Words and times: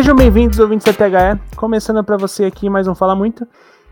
Sejam 0.00 0.16
bem-vindos, 0.16 0.58
ouvintes 0.58 0.86
da 0.86 0.94
THE. 0.94 1.38
Começando 1.56 2.02
para 2.02 2.16
você 2.16 2.46
aqui 2.46 2.70
mais 2.70 2.88
um 2.88 2.94
Fala 2.94 3.14
Muito. 3.14 3.46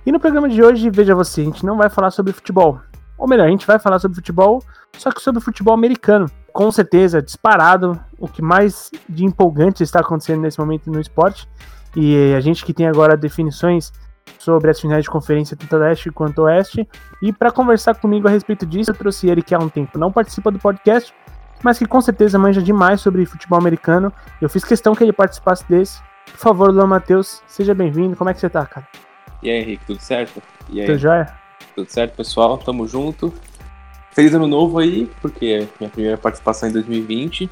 E 0.07 0.11
no 0.11 0.19
programa 0.19 0.49
de 0.49 0.63
hoje, 0.63 0.89
veja 0.89 1.15
você, 1.15 1.43
a 1.43 1.45
gente 1.45 1.67
não 1.67 1.77
vai 1.77 1.91
falar 1.91 2.11
sobre 2.11 2.33
futebol. 2.33 2.81
Ou 3.19 3.29
melhor, 3.29 3.47
a 3.47 3.51
gente 3.51 3.67
vai 3.67 3.79
falar 3.79 3.99
sobre 3.99 4.15
futebol, 4.15 4.63
só 4.97 5.11
que 5.11 5.21
sobre 5.21 5.43
futebol 5.43 5.75
americano. 5.75 6.25
Com 6.51 6.73
certeza, 6.73 7.21
disparado, 7.21 8.01
o 8.19 8.27
que 8.27 8.41
mais 8.41 8.91
de 9.07 9.27
empolgante 9.27 9.83
está 9.83 10.01
acontecendo 10.01 10.41
nesse 10.41 10.59
momento 10.59 10.91
no 10.91 10.99
esporte. 10.99 11.47
E 11.95 12.33
a 12.35 12.41
gente 12.41 12.65
que 12.65 12.73
tem 12.73 12.89
agora 12.89 13.15
definições 13.15 13.93
sobre 14.39 14.71
as 14.71 14.81
finais 14.81 15.05
de 15.05 15.11
conferência 15.11 15.59
tanto 15.59 15.77
leste 15.77 16.11
quanto 16.11 16.41
oeste. 16.45 16.89
E 17.21 17.35
para 17.35 17.53
conversar 17.53 17.95
comigo 17.97 18.27
a 18.27 18.31
respeito 18.31 18.65
disso, 18.65 18.93
eu 18.93 18.95
trouxe 18.95 19.29
ele 19.29 19.43
que 19.43 19.55
há 19.55 19.59
um 19.59 19.69
tempo 19.69 19.99
não 19.99 20.11
participa 20.11 20.51
do 20.51 20.59
podcast, 20.59 21.13
mas 21.63 21.79
que 21.79 21.87
com 21.87 22.01
certeza 22.01 22.39
manja 22.39 22.63
demais 22.63 23.01
sobre 23.01 23.25
futebol 23.27 23.59
americano. 23.59 24.13
Eu 24.41 24.49
fiz 24.49 24.65
questão 24.65 24.95
que 24.95 25.03
ele 25.03 25.13
participasse 25.13 25.65
desse. 25.69 26.01
Por 26.33 26.39
favor, 26.39 26.71
Luan 26.71 26.87
Matheus, 26.87 27.43
seja 27.47 27.75
bem-vindo. 27.75 28.17
Como 28.17 28.31
é 28.31 28.35
que 28.35 28.41
você 28.41 28.49
tá, 28.49 28.65
cara? 28.67 28.87
E 29.43 29.51
aí, 29.51 29.61
Henrique, 29.61 29.85
tudo 29.87 30.01
certo? 30.01 30.43
E 30.71 30.81
aí? 30.81 30.87
Tudo 30.87 30.99
jóia? 30.99 31.33
Tudo 31.75 31.91
certo, 31.91 32.17
pessoal? 32.17 32.59
Tamo 32.59 32.87
junto. 32.87 33.33
Feliz 34.13 34.35
ano 34.35 34.47
novo 34.47 34.79
aí, 34.79 35.11
porque 35.21 35.47
é 35.47 35.69
minha 35.79 35.91
primeira 35.91 36.19
participação 36.19 36.69
em 36.69 36.73
2020. 36.73 37.49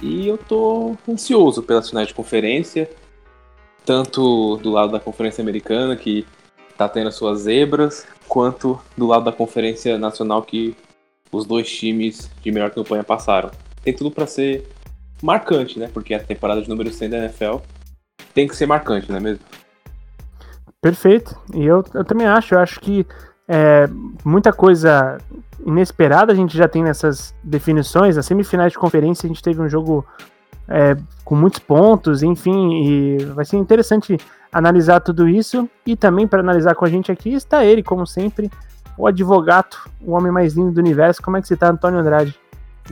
E 0.00 0.28
eu 0.28 0.38
tô 0.38 0.96
ansioso 1.08 1.62
pelas 1.62 1.88
finais 1.88 2.08
de 2.08 2.14
conferência, 2.14 2.90
tanto 3.84 4.56
do 4.58 4.70
lado 4.70 4.92
da 4.92 5.00
conferência 5.00 5.42
americana, 5.42 5.96
que 5.96 6.26
tá 6.76 6.88
tendo 6.88 7.08
as 7.08 7.14
suas 7.14 7.40
zebras, 7.40 8.06
quanto 8.26 8.80
do 8.96 9.06
lado 9.06 9.24
da 9.24 9.32
conferência 9.32 9.98
nacional, 9.98 10.42
que 10.42 10.76
os 11.32 11.44
dois 11.44 11.70
times 11.70 12.30
de 12.42 12.50
melhor 12.50 12.70
campanha 12.70 13.04
passaram. 13.04 13.50
Tem 13.82 13.94
tudo 13.94 14.10
para 14.10 14.26
ser 14.26 14.66
marcante, 15.22 15.78
né? 15.78 15.88
Porque 15.92 16.14
a 16.14 16.20
temporada 16.20 16.62
de 16.62 16.68
número 16.68 16.92
100 16.92 17.10
da 17.10 17.18
NFL 17.18 17.56
tem 18.34 18.46
que 18.46 18.56
ser 18.56 18.66
marcante, 18.66 19.10
não 19.10 19.18
é 19.18 19.20
mesmo? 19.20 19.44
Perfeito. 20.80 21.36
E 21.54 21.64
eu, 21.64 21.84
eu 21.94 22.04
também 22.04 22.26
acho. 22.26 22.54
Eu 22.54 22.60
acho 22.60 22.80
que 22.80 23.06
é, 23.46 23.88
muita 24.24 24.52
coisa 24.52 25.18
inesperada 25.66 26.32
a 26.32 26.36
gente 26.36 26.56
já 26.56 26.68
tem 26.68 26.82
nessas 26.82 27.34
definições. 27.42 28.16
As 28.16 28.26
semifinais 28.26 28.72
de 28.72 28.78
conferência 28.78 29.26
a 29.26 29.28
gente 29.28 29.42
teve 29.42 29.60
um 29.60 29.68
jogo 29.68 30.06
é, 30.68 30.96
com 31.24 31.34
muitos 31.34 31.58
pontos, 31.58 32.22
enfim, 32.22 32.84
e 32.84 33.24
vai 33.34 33.44
ser 33.44 33.56
interessante 33.56 34.16
analisar 34.52 35.00
tudo 35.00 35.28
isso. 35.28 35.68
E 35.84 35.96
também 35.96 36.26
para 36.26 36.40
analisar 36.40 36.74
com 36.74 36.84
a 36.84 36.88
gente 36.88 37.12
aqui 37.12 37.34
está 37.34 37.64
ele, 37.64 37.82
como 37.82 38.06
sempre, 38.06 38.50
o 38.96 39.06
advogado, 39.06 39.76
o 40.00 40.12
homem 40.12 40.32
mais 40.32 40.54
lindo 40.54 40.72
do 40.72 40.80
universo. 40.80 41.22
Como 41.22 41.36
é 41.36 41.40
que 41.40 41.48
você 41.48 41.54
está, 41.54 41.70
Antônio 41.70 42.00
Andrade? 42.00 42.38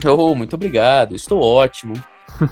Oh, 0.05 0.33
muito 0.35 0.53
obrigado, 0.53 1.15
estou 1.15 1.41
ótimo. 1.41 1.93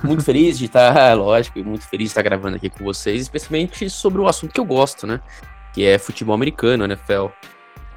Muito 0.04 0.24
feliz 0.26 0.58
de 0.58 0.66
estar, 0.66 1.16
lógico, 1.16 1.60
muito 1.64 1.88
feliz 1.88 2.08
de 2.08 2.12
estar 2.12 2.22
gravando 2.22 2.58
aqui 2.58 2.70
com 2.70 2.84
vocês, 2.84 3.22
especialmente 3.22 3.90
sobre 3.90 4.22
o 4.22 4.28
assunto 4.28 4.54
que 4.54 4.60
eu 4.60 4.66
gosto, 4.66 5.08
né? 5.08 5.22
Que 5.74 5.86
é 5.86 5.98
futebol 5.98 6.36
americano, 6.36 6.86
NFL. 6.86 7.28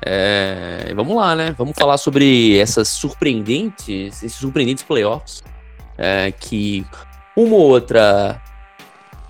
É, 0.02 0.92
vamos 0.94 1.16
lá, 1.16 1.34
né? 1.34 1.54
Vamos 1.58 1.76
falar 1.76 1.98
sobre 1.98 2.58
essas 2.58 2.88
surpreendentes, 2.88 4.22
esses 4.22 4.34
surpreendentes 4.34 4.84
playoffs, 4.84 5.42
é, 5.98 6.32
que 6.32 6.86
uma 7.36 7.56
ou 7.56 7.70
outra 7.70 8.40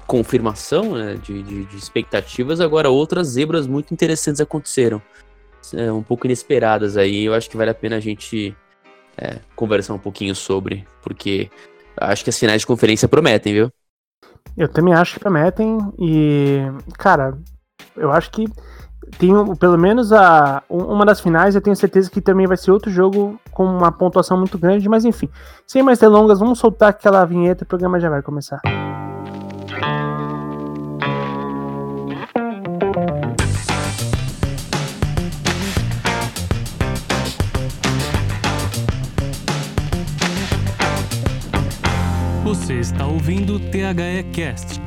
confirmação 0.06 0.94
né, 0.94 1.14
de, 1.22 1.40
de, 1.40 1.64
de, 1.66 1.76
expectativas, 1.76 2.60
agora 2.60 2.90
outras 2.90 3.28
zebras 3.28 3.68
muito 3.68 3.94
interessantes 3.94 4.40
aconteceram, 4.40 5.00
é, 5.74 5.90
um 5.92 6.02
pouco 6.02 6.26
inesperadas 6.26 6.96
aí. 6.96 7.24
Eu 7.24 7.34
acho 7.34 7.48
que 7.48 7.56
vale 7.56 7.70
a 7.70 7.74
pena 7.74 7.96
a 7.96 8.00
gente 8.00 8.56
é, 9.16 9.38
conversar 9.54 9.94
um 9.94 9.98
pouquinho 9.98 10.34
sobre, 10.34 10.86
porque 11.02 11.50
acho 11.96 12.24
que 12.24 12.30
as 12.30 12.38
finais 12.38 12.62
de 12.62 12.66
conferência 12.66 13.08
prometem, 13.08 13.52
viu? 13.52 13.70
Eu 14.56 14.68
também 14.68 14.94
acho 14.94 15.14
que 15.14 15.20
prometem 15.20 15.78
e, 15.98 16.60
cara, 16.98 17.36
eu 17.96 18.10
acho 18.10 18.30
que 18.30 18.46
tem 19.18 19.30
pelo 19.56 19.78
menos 19.78 20.12
a 20.12 20.62
uma 20.68 21.04
das 21.04 21.20
finais, 21.20 21.54
eu 21.54 21.60
tenho 21.60 21.74
certeza 21.74 22.10
que 22.10 22.20
também 22.20 22.46
vai 22.46 22.56
ser 22.56 22.70
outro 22.70 22.90
jogo 22.90 23.38
com 23.50 23.64
uma 23.64 23.90
pontuação 23.90 24.38
muito 24.38 24.58
grande, 24.58 24.88
mas 24.88 25.04
enfim, 25.04 25.28
sem 25.66 25.82
mais 25.82 25.98
delongas, 25.98 26.38
vamos 26.38 26.58
soltar 26.58 26.90
aquela 26.90 27.24
vinheta 27.24 27.62
e 27.62 27.64
o 27.64 27.68
programa 27.68 27.98
já 27.98 28.08
vai 28.08 28.22
começar. 28.22 28.60
Você 42.50 42.80
está 42.80 43.06
ouvindo 43.06 43.54
o 43.54 43.60
THE 43.60 44.24
Cast 44.32 44.80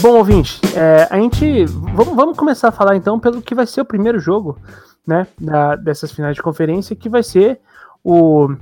Bom, 0.00 0.18
ouvinte, 0.18 0.60
é, 0.76 1.08
a 1.10 1.18
gente. 1.18 1.64
Vamos, 1.64 2.14
vamos 2.14 2.38
começar 2.38 2.68
a 2.68 2.70
falar 2.70 2.94
então 2.94 3.18
pelo 3.18 3.42
que 3.42 3.52
vai 3.52 3.66
ser 3.66 3.80
o 3.80 3.84
primeiro 3.84 4.20
jogo, 4.20 4.60
né? 5.04 5.26
Da, 5.40 5.74
dessas 5.74 6.12
finais 6.12 6.36
de 6.36 6.42
conferência, 6.42 6.94
que 6.94 7.08
vai 7.08 7.24
ser 7.24 7.58
o, 8.04 8.54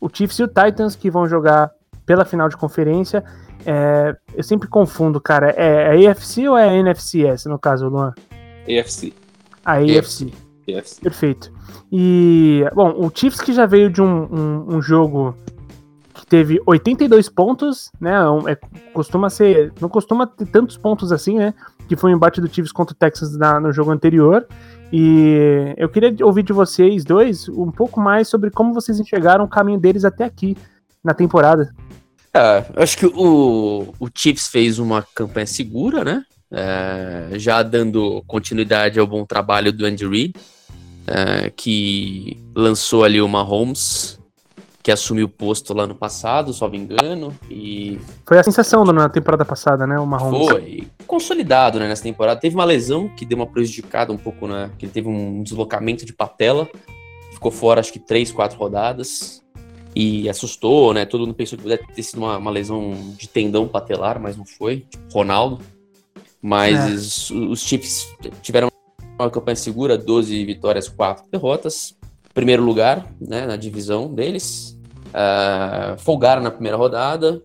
o 0.00 0.08
Chiefs 0.10 0.38
e 0.38 0.44
o 0.44 0.48
Titans 0.48 0.96
que 0.96 1.10
vão 1.10 1.28
jogar 1.28 1.70
pela 2.06 2.24
final 2.24 2.48
de 2.48 2.56
conferência. 2.56 3.22
É, 3.66 4.16
eu 4.34 4.42
sempre 4.42 4.68
confundo, 4.68 5.20
cara. 5.20 5.50
É, 5.54 6.02
é 6.02 6.10
AFC 6.10 6.48
ou 6.48 6.56
é 6.56 6.78
NFC 6.78 7.26
essa, 7.26 7.50
no 7.50 7.58
caso, 7.58 7.88
Luan? 7.88 8.14
AFC. 8.66 9.12
A 9.62 9.74
AFC. 9.74 9.98
AFC. 9.98 10.47
Perfeito. 11.00 11.52
E, 11.90 12.64
bom, 12.74 12.94
o 12.98 13.10
Chiefs 13.14 13.40
que 13.40 13.52
já 13.52 13.66
veio 13.66 13.90
de 13.90 14.02
um, 14.02 14.24
um, 14.24 14.76
um 14.76 14.82
jogo 14.82 15.34
teve 16.28 16.60
82 16.66 17.28
pontos, 17.28 17.90
né? 18.00 18.14
É, 18.46 18.56
costuma 18.92 19.30
ser. 19.30 19.72
Não 19.80 19.88
costuma 19.88 20.26
ter 20.26 20.46
tantos 20.46 20.76
pontos 20.76 21.10
assim, 21.10 21.38
né? 21.38 21.54
Que 21.88 21.96
foi 21.96 22.12
o 22.12 22.14
embate 22.14 22.40
do 22.40 22.52
Chiefs 22.52 22.72
contra 22.72 22.94
o 22.94 22.96
Texas 22.96 23.36
na, 23.36 23.58
no 23.58 23.72
jogo 23.72 23.90
anterior. 23.90 24.46
E 24.92 25.74
eu 25.76 25.88
queria 25.88 26.14
ouvir 26.24 26.42
de 26.42 26.52
vocês 26.52 27.04
dois 27.04 27.48
um 27.48 27.70
pouco 27.70 28.00
mais 28.00 28.28
sobre 28.28 28.50
como 28.50 28.74
vocês 28.74 29.00
enxergaram 29.00 29.44
o 29.44 29.48
caminho 29.48 29.78
deles 29.78 30.04
até 30.04 30.24
aqui 30.24 30.56
na 31.02 31.14
temporada. 31.14 31.70
É, 32.32 32.64
acho 32.76 32.98
que 32.98 33.06
o, 33.06 33.94
o 33.98 34.08
Chiefs 34.14 34.48
fez 34.48 34.78
uma 34.78 35.02
campanha 35.14 35.46
segura, 35.46 36.04
né? 36.04 36.22
É, 36.50 37.38
já 37.38 37.62
dando 37.62 38.22
continuidade 38.26 38.98
ao 38.98 39.06
bom 39.06 39.24
trabalho 39.24 39.72
do 39.72 39.84
Andy 39.84 40.06
Reid, 40.06 40.34
é, 41.06 41.50
que 41.50 42.38
lançou 42.54 43.04
ali 43.04 43.20
o 43.20 43.28
Mahomes 43.28 44.18
que 44.88 44.92
assumiu 44.92 45.26
o 45.26 45.28
posto 45.28 45.74
lá 45.74 45.86
no 45.86 45.94
passado, 45.94 46.50
só 46.50 46.66
me 46.66 46.78
engano, 46.78 47.36
e... 47.50 48.00
Foi 48.26 48.38
a 48.38 48.42
sensação 48.42 48.86
na 48.86 49.06
temporada 49.10 49.44
passada, 49.44 49.86
né, 49.86 49.98
o 49.98 50.06
Mahomes? 50.06 50.48
Foi, 50.48 50.88
consolidado, 51.06 51.78
né, 51.78 51.86
nessa 51.86 52.04
temporada. 52.04 52.40
Teve 52.40 52.54
uma 52.54 52.64
lesão 52.64 53.06
que 53.06 53.26
deu 53.26 53.36
uma 53.36 53.46
prejudicada 53.46 54.10
um 54.14 54.16
pouco, 54.16 54.46
né, 54.46 54.70
que 54.78 54.86
ele 54.86 54.92
teve 54.92 55.06
um 55.06 55.42
deslocamento 55.42 56.06
de 56.06 56.14
patela, 56.14 56.66
ficou 57.34 57.50
fora 57.50 57.80
acho 57.80 57.92
que 57.92 57.98
três, 57.98 58.32
quatro 58.32 58.58
rodadas, 58.58 59.42
e 59.94 60.26
assustou, 60.26 60.94
né, 60.94 61.04
todo 61.04 61.20
mundo 61.20 61.34
pensou 61.34 61.58
que 61.58 61.64
pudesse 61.64 61.84
ter 61.88 62.02
sido 62.02 62.20
uma, 62.20 62.38
uma 62.38 62.50
lesão 62.50 63.14
de 63.18 63.28
tendão 63.28 63.68
patelar, 63.68 64.18
mas 64.18 64.38
não 64.38 64.46
foi, 64.46 64.86
tipo 64.88 65.12
Ronaldo. 65.12 65.58
Mas 66.40 67.30
é. 67.30 67.34
os, 67.34 67.60
Chiefs 67.60 68.06
tiveram 68.42 68.68
uma 69.18 69.30
campanha 69.30 69.56
segura, 69.56 69.98
12 69.98 70.44
vitórias, 70.44 70.88
4 70.88 71.24
derrotas. 71.30 71.96
Primeiro 72.32 72.62
lugar, 72.62 73.06
né, 73.20 73.46
na 73.46 73.56
divisão 73.56 74.12
deles. 74.12 74.78
Uh, 75.08 75.98
folgaram 75.98 76.42
na 76.42 76.50
primeira 76.50 76.76
rodada, 76.76 77.42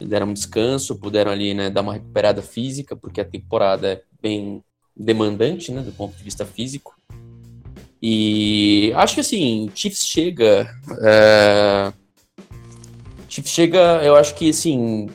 deram 0.00 0.28
um 0.28 0.32
descanso, 0.32 0.96
puderam 0.96 1.30
ali 1.30 1.52
né, 1.52 1.68
dar 1.68 1.82
uma 1.82 1.94
recuperada 1.94 2.40
física, 2.40 2.96
porque 2.96 3.20
a 3.20 3.24
temporada 3.24 3.92
é 3.92 4.02
bem 4.20 4.62
demandante, 4.96 5.72
né, 5.72 5.82
do 5.82 5.92
ponto 5.92 6.16
de 6.16 6.22
vista 6.22 6.46
físico. 6.46 6.94
E 8.00 8.92
acho 8.96 9.14
que 9.14 9.20
assim, 9.20 9.70
Chiefs 9.74 10.06
chega. 10.06 10.68
Uh, 10.88 11.92
Chiefs 13.28 13.52
chega, 13.52 14.02
eu 14.02 14.16
acho 14.16 14.34
que 14.34 14.50
assim, 14.50 15.08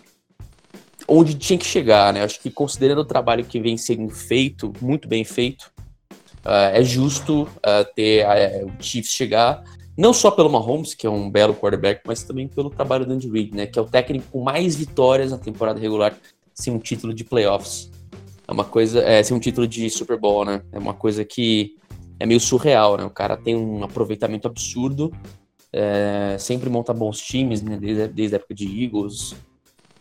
onde 1.08 1.36
tinha 1.36 1.58
que 1.58 1.66
chegar, 1.66 2.14
né? 2.14 2.24
Acho 2.24 2.40
que 2.40 2.50
considerando 2.50 3.00
o 3.00 3.06
trabalho 3.06 3.46
que 3.46 3.60
vem 3.60 3.78
sendo 3.78 4.10
feito, 4.10 4.74
muito 4.82 5.08
bem 5.08 5.24
feito, 5.24 5.72
uh, 6.46 6.74
é 6.74 6.84
justo 6.84 7.44
uh, 7.44 7.94
ter 7.96 8.26
uh, 8.26 8.68
o 8.68 8.84
Chiefs 8.84 9.12
chegar 9.12 9.64
não 9.98 10.14
só 10.14 10.30
pelo 10.30 10.50
Mahomes, 10.50 10.94
que 10.94 11.08
é 11.08 11.10
um 11.10 11.30
belo 11.30 11.56
quarterback, 11.56 12.02
mas 12.06 12.22
também 12.22 12.48
pelo 12.48 12.70
trabalho 12.70 13.04
do 13.04 13.14
Andy 13.14 13.28
Reid, 13.28 13.56
né, 13.56 13.66
que 13.66 13.80
é 13.80 13.82
o 13.82 13.86
técnico 13.86 14.28
com 14.32 14.44
mais 14.44 14.76
vitórias 14.76 15.32
na 15.32 15.40
temporada 15.40 15.80
regular 15.80 16.16
sem 16.54 16.72
um 16.72 16.78
título 16.78 17.14
de 17.14 17.24
playoffs. 17.24 17.90
É 18.48 18.52
uma 18.52 18.64
coisa, 18.64 19.02
é, 19.02 19.22
sem 19.24 19.36
um 19.36 19.40
título 19.40 19.68
de 19.68 19.90
Super 19.90 20.18
Bowl, 20.18 20.46
né? 20.46 20.62
É 20.72 20.80
uma 20.80 20.94
coisa 20.94 21.26
que 21.26 21.76
é 22.20 22.26
meio 22.26 22.40
surreal, 22.40 22.96
né? 22.96 23.04
O 23.04 23.10
cara 23.10 23.36
tem 23.36 23.56
um 23.56 23.84
aproveitamento 23.84 24.48
absurdo, 24.48 25.12
é, 25.74 26.38
sempre 26.40 26.70
monta 26.70 26.94
bons 26.94 27.20
times, 27.20 27.62
né? 27.62 27.78
Desde, 27.78 28.08
desde 28.08 28.36
a 28.36 28.38
época 28.38 28.54
de 28.54 28.84
Eagles. 28.84 29.36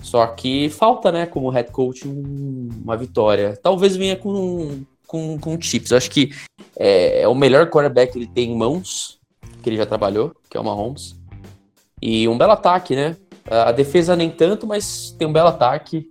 Só 0.01 0.27
que 0.27 0.69
falta, 0.71 1.11
né, 1.11 1.27
como 1.27 1.51
head 1.51 1.71
coach, 1.71 2.07
um, 2.07 2.69
uma 2.83 2.97
vitória. 2.97 3.59
Talvez 3.63 3.97
venha 3.97 4.17
com, 4.17 4.83
com, 5.07 5.39
com 5.39 5.61
chips. 5.61 5.91
Eu 5.91 5.97
acho 5.97 6.11
que 6.11 6.31
é, 6.77 7.23
é 7.23 7.29
o 7.29 7.35
melhor 7.35 7.69
quarterback 7.71 8.13
que 8.13 8.19
ele 8.19 8.27
tem 8.27 8.53
em 8.53 8.57
mãos, 8.57 9.19
que 9.63 9.69
ele 9.69 9.77
já 9.77 9.87
trabalhou, 9.87 10.33
que 10.49 10.57
é 10.57 10.61
o 10.61 10.65
Mahomes. 10.65 11.17
E 12.01 12.29
um 12.29 12.37
belo 12.37 12.53
ataque, 12.53 12.95
né? 12.95 13.17
A 13.49 13.73
defesa 13.73 14.17
nem 14.17 14.31
tanto, 14.31 14.67
mas 14.67 15.11
tem 15.13 15.27
um 15.27 15.33
belo 15.33 15.49
ataque. 15.49 16.11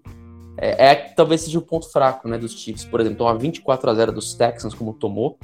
É, 0.57 0.87
é 0.87 0.95
talvez 0.95 1.41
seja 1.41 1.59
o 1.59 1.61
ponto 1.61 1.89
fraco, 1.91 2.27
né, 2.27 2.37
dos 2.37 2.53
Chiefs. 2.53 2.85
Por 2.85 2.99
exemplo, 2.99 3.19
tomar 3.19 3.33
24 3.33 3.89
a 3.89 3.93
0 3.93 4.11
dos 4.11 4.33
Texans 4.33 4.73
como 4.73 4.93
tomou, 4.93 5.37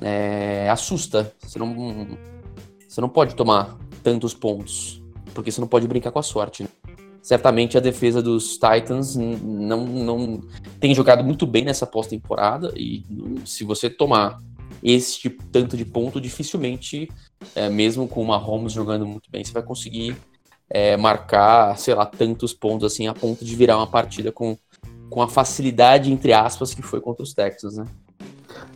é, 0.00 0.68
assusta. 0.70 1.32
Você 1.40 1.58
não, 1.58 2.18
você 2.88 3.00
não 3.00 3.08
pode 3.08 3.34
tomar 3.34 3.76
tantos 4.02 4.34
pontos, 4.34 5.02
porque 5.34 5.50
você 5.50 5.60
não 5.60 5.68
pode 5.68 5.86
brincar 5.86 6.10
com 6.10 6.18
a 6.18 6.22
sorte. 6.22 6.62
Né? 6.62 6.68
Certamente 7.22 7.78
a 7.78 7.80
defesa 7.80 8.20
dos 8.20 8.58
Titans 8.58 9.14
não, 9.14 9.86
não 9.86 10.40
tem 10.80 10.92
jogado 10.92 11.22
muito 11.22 11.46
bem 11.46 11.64
nessa 11.64 11.86
pós-temporada 11.86 12.72
e 12.76 13.04
se 13.46 13.62
você 13.62 13.88
tomar 13.88 14.38
esse 14.82 15.20
tipo, 15.20 15.44
tanto 15.52 15.76
de 15.76 15.84
ponto, 15.84 16.20
dificilmente, 16.20 17.08
é, 17.54 17.68
mesmo 17.68 18.08
com 18.08 18.20
uma 18.20 18.36
Holmes 18.36 18.72
jogando 18.72 19.06
muito 19.06 19.30
bem, 19.30 19.44
você 19.44 19.52
vai 19.52 19.62
conseguir 19.62 20.16
é, 20.68 20.96
marcar, 20.96 21.78
sei 21.78 21.94
lá, 21.94 22.04
tantos 22.04 22.52
pontos 22.52 22.92
assim 22.92 23.06
a 23.06 23.14
ponto 23.14 23.44
de 23.44 23.54
virar 23.54 23.76
uma 23.76 23.86
partida 23.86 24.32
com, 24.32 24.56
com 25.08 25.22
a 25.22 25.28
facilidade, 25.28 26.10
entre 26.10 26.32
aspas, 26.32 26.74
que 26.74 26.82
foi 26.82 27.00
contra 27.00 27.22
os 27.22 27.32
Texans, 27.32 27.76
né? 27.76 27.84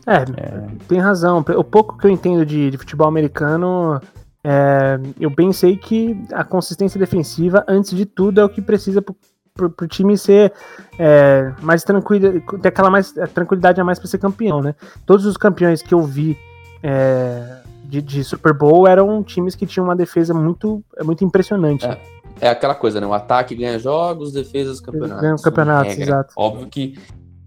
É, 0.06 0.18
é. 0.18 0.66
tem 0.86 1.00
razão. 1.00 1.44
O 1.56 1.64
pouco 1.64 1.98
que 1.98 2.06
eu 2.06 2.10
entendo 2.10 2.46
de, 2.46 2.70
de 2.70 2.78
futebol 2.78 3.08
americano, 3.08 4.00
é, 4.48 5.00
eu 5.18 5.28
pensei 5.28 5.76
que 5.76 6.16
a 6.32 6.44
consistência 6.44 7.00
defensiva, 7.00 7.64
antes 7.66 7.90
de 7.90 8.06
tudo, 8.06 8.40
é 8.40 8.44
o 8.44 8.48
que 8.48 8.62
precisa 8.62 9.02
pro, 9.02 9.68
pro 9.68 9.88
time 9.88 10.16
ser 10.16 10.52
é, 10.96 11.52
mais 11.60 11.82
tranquilo, 11.82 12.40
ter 12.62 12.68
aquela 12.68 12.88
mais, 12.88 13.10
tranquilidade 13.34 13.80
a 13.80 13.84
mais 13.84 13.98
para 13.98 14.06
ser 14.06 14.18
campeão, 14.18 14.62
né? 14.62 14.76
Todos 15.04 15.26
os 15.26 15.36
campeões 15.36 15.82
que 15.82 15.92
eu 15.92 16.00
vi 16.00 16.38
é, 16.80 17.56
de, 17.86 18.00
de, 18.00 18.22
Super 18.22 18.54
Bowl 18.54 18.86
eram 18.86 19.20
times 19.24 19.56
que 19.56 19.66
tinham 19.66 19.84
uma 19.84 19.96
defesa 19.96 20.32
muito, 20.32 20.80
muito 21.02 21.24
impressionante. 21.24 21.84
É, 21.84 21.98
é 22.42 22.48
aquela 22.48 22.76
coisa, 22.76 23.00
né? 23.00 23.06
O 23.08 23.14
ataque 23.14 23.56
ganha 23.56 23.80
jogos, 23.80 24.32
defesas 24.32 24.80
campeonatos. 24.80 25.22
Ganha 25.22 25.36
campeonatos, 25.42 25.98
exato. 25.98 26.32
Óbvio 26.36 26.68
que 26.68 26.96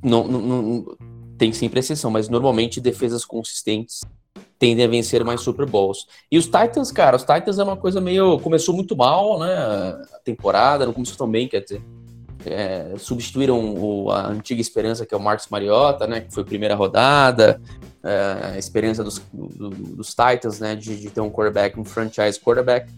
não, 0.04 0.28
não, 0.28 0.42
não, 0.42 0.86
tem 1.38 1.54
sempre 1.54 1.80
exceção, 1.80 2.12
mas 2.12 2.28
normalmente 2.28 2.82
defesas 2.82 3.24
consistentes 3.24 4.02
tendem 4.60 4.86
a 4.86 4.88
vencer 4.88 5.24
mais 5.24 5.40
Super 5.42 5.66
Bowls. 5.66 6.06
E 6.30 6.38
os 6.38 6.46
Titans, 6.46 6.92
cara, 6.92 7.16
os 7.16 7.24
Titans 7.24 7.58
é 7.58 7.64
uma 7.64 7.78
coisa 7.78 8.02
meio. 8.02 8.38
Começou 8.40 8.76
muito 8.76 8.96
mal, 8.96 9.40
né? 9.40 9.56
A 9.56 10.20
temporada, 10.24 10.86
não 10.86 10.94
começou 10.94 11.18
tão 11.18 11.32
bem, 11.32 11.48
quer 11.48 11.62
dizer. 11.62 11.82
É, 12.46 12.94
substituíram 12.98 13.76
o, 13.76 14.12
a 14.12 14.28
antiga 14.28 14.62
esperança, 14.62 15.06
que 15.06 15.14
é 15.14 15.18
o 15.18 15.20
Marcos 15.20 15.48
Mariota, 15.48 16.06
né? 16.06 16.22
Que 16.22 16.34
foi 16.34 16.44
primeira 16.44 16.76
rodada. 16.76 17.62
É, 18.04 18.52
a 18.54 18.58
esperança 18.58 19.04
dos, 19.04 19.22
do, 19.34 19.70
dos 19.70 20.10
Titans, 20.10 20.60
né? 20.60 20.76
De, 20.76 21.00
de, 21.00 21.10
ter 21.10 21.22
um 21.22 21.30
quarterback, 21.30 21.80
um 21.80 21.86
franchise 21.86 22.40
quarterback. 22.40 22.92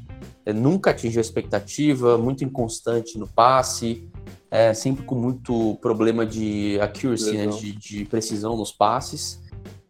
É, 0.44 0.52
nunca 0.52 0.90
atingiu 0.90 1.20
a 1.20 1.22
expectativa, 1.22 2.18
muito 2.18 2.44
inconstante 2.44 3.20
no 3.20 3.28
passe. 3.28 4.04
É, 4.50 4.74
sempre 4.74 5.06
com 5.06 5.16
muito 5.16 5.78
problema 5.82 6.26
de 6.26 6.78
accuracy, 6.82 7.38
né, 7.38 7.48
de, 7.48 7.72
de 7.72 8.04
precisão 8.04 8.58
nos 8.58 8.70
passes. 8.70 9.41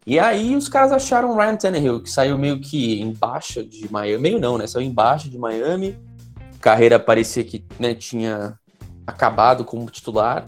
E 0.06 0.18
aí 0.18 0.56
os 0.56 0.68
caras 0.68 0.92
acharam 0.92 1.32
o 1.32 1.38
Ryan 1.38 1.56
Tannehill, 1.56 2.02
que 2.02 2.10
saiu 2.10 2.38
meio 2.38 2.60
que 2.60 3.00
em 3.00 3.14
baixa 3.14 3.64
de 3.64 3.92
Miami. 3.92 4.22
Meio 4.22 4.40
não, 4.40 4.58
né? 4.58 4.66
Saiu 4.66 4.86
em 4.86 4.92
baixa 4.92 5.30
de 5.30 5.38
Miami. 5.38 5.98
Carreira 6.60 7.00
parecia 7.00 7.44
que 7.44 7.64
né, 7.80 7.94
tinha 7.94 8.58
acabado 9.06 9.64
como 9.64 9.90
titular. 9.90 10.46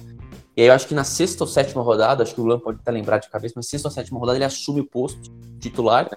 E 0.55 0.61
aí 0.61 0.67
eu 0.67 0.73
acho 0.73 0.87
que 0.87 0.95
na 0.95 1.03
sexta 1.03 1.43
ou 1.43 1.47
sétima 1.47 1.83
rodada, 1.83 2.23
acho 2.23 2.33
que 2.33 2.41
o 2.41 2.45
Luan 2.45 2.59
pode 2.59 2.79
até 2.81 2.91
lembrar 2.91 3.19
de 3.19 3.29
cabeça, 3.29 3.53
mas 3.55 3.67
sexta 3.67 3.87
ou 3.87 3.91
sétima 3.91 4.19
rodada 4.19 4.37
ele 4.37 4.45
assume 4.45 4.81
o 4.81 4.85
posto 4.85 5.31
titular 5.59 6.09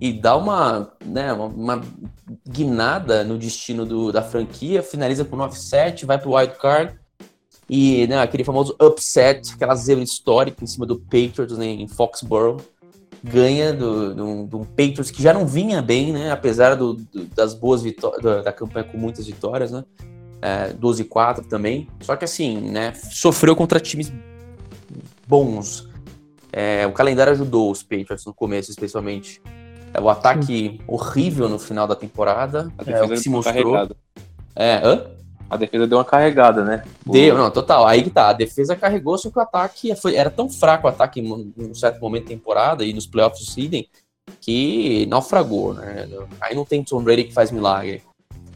e 0.00 0.12
dá 0.12 0.36
uma, 0.36 0.92
né, 1.04 1.32
uma, 1.32 1.46
uma 1.46 1.84
guinada 2.48 3.24
no 3.24 3.36
destino 3.36 3.84
do, 3.84 4.12
da 4.12 4.22
franquia, 4.22 4.82
finaliza 4.82 5.24
com 5.24 5.36
9-7, 5.36 6.06
vai 6.06 6.18
pro 6.18 6.34
wild 6.34 6.54
card 6.58 6.98
e 7.68 8.06
né, 8.06 8.20
aquele 8.20 8.44
famoso 8.44 8.76
upset, 8.80 9.52
aquela 9.54 9.74
zebra 9.74 10.04
histórica 10.04 10.62
em 10.62 10.66
cima 10.66 10.86
do 10.86 10.98
Patriots 10.98 11.58
né, 11.58 11.66
em 11.66 11.88
Foxborough 11.88 12.60
ganha 13.22 13.72
do, 13.72 14.14
do, 14.14 14.46
do 14.46 14.58
Patriots 14.60 15.10
que 15.10 15.22
já 15.22 15.32
não 15.32 15.46
vinha 15.46 15.82
bem, 15.82 16.12
né? 16.12 16.30
Apesar 16.30 16.74
do, 16.74 16.94
do 16.94 17.24
das 17.34 17.54
boas 17.54 17.82
vitórias, 17.82 18.22
da, 18.22 18.42
da, 18.42 18.52
campanha 18.52 18.84
com 18.84 18.96
muitas 18.96 19.26
vitórias, 19.26 19.70
né? 19.70 19.84
É, 20.42 20.72
12 20.72 21.02
e 21.02 21.04
4 21.04 21.44
também. 21.44 21.88
Só 22.00 22.16
que 22.16 22.24
assim, 22.24 22.58
né? 22.60 22.94
Sofreu 22.94 23.54
contra 23.54 23.78
times 23.78 24.12
bons. 25.26 25.88
É, 26.52 26.86
o 26.86 26.92
calendário 26.92 27.32
ajudou 27.32 27.70
os 27.70 27.82
Patriots 27.82 28.24
no 28.24 28.34
começo, 28.34 28.70
especialmente. 28.70 29.40
É, 29.92 30.00
o 30.00 30.08
ataque 30.08 30.46
Sim. 30.46 30.80
horrível 30.86 31.48
no 31.48 31.58
final 31.58 31.86
da 31.86 31.94
temporada. 31.94 32.72
É, 32.86 33.02
o 33.02 33.08
que 33.08 33.16
se 33.18 33.28
mostrou. 33.28 33.72
Carregado. 33.72 33.96
É, 34.56 34.80
hã? 34.82 35.06
A 35.50 35.56
defesa 35.56 35.86
deu 35.86 35.98
uma 35.98 36.04
carregada, 36.04 36.64
né? 36.64 36.84
Deu, 37.04 37.36
não, 37.36 37.50
total. 37.50 37.84
Aí 37.86 38.04
que 38.04 38.10
tá. 38.10 38.28
A 38.28 38.32
defesa 38.32 38.76
carregou, 38.76 39.18
só 39.18 39.28
que 39.28 39.38
o 39.38 39.42
ataque 39.42 39.94
foi, 39.96 40.14
era 40.14 40.30
tão 40.30 40.48
fraco 40.48 40.86
o 40.86 40.90
ataque 40.90 41.20
em 41.20 41.52
um 41.58 41.74
certo 41.74 42.00
momento 42.00 42.24
da 42.24 42.28
temporada 42.28 42.84
e 42.84 42.92
nos 42.92 43.06
playoffs 43.06 43.44
do 43.44 43.50
Sidney 43.50 43.88
que 44.40 45.06
naufragou, 45.06 45.74
né? 45.74 46.08
Aí 46.40 46.54
não 46.54 46.64
tem 46.64 46.84
Tom 46.84 47.02
Brady 47.02 47.24
que 47.24 47.34
faz 47.34 47.50
milagre. 47.50 48.02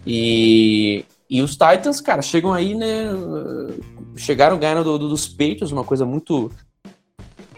E, 0.06 1.04
e 1.28 1.42
os 1.42 1.52
Titans, 1.52 2.00
cara, 2.00 2.22
chegam 2.22 2.52
aí, 2.52 2.74
né? 2.74 3.06
Chegaram 4.16 4.58
ganhando 4.58 4.84
do, 4.84 4.98
do, 4.98 5.08
dos 5.08 5.26
Patriots, 5.26 5.72
uma 5.72 5.84
coisa 5.84 6.04
muito. 6.04 6.50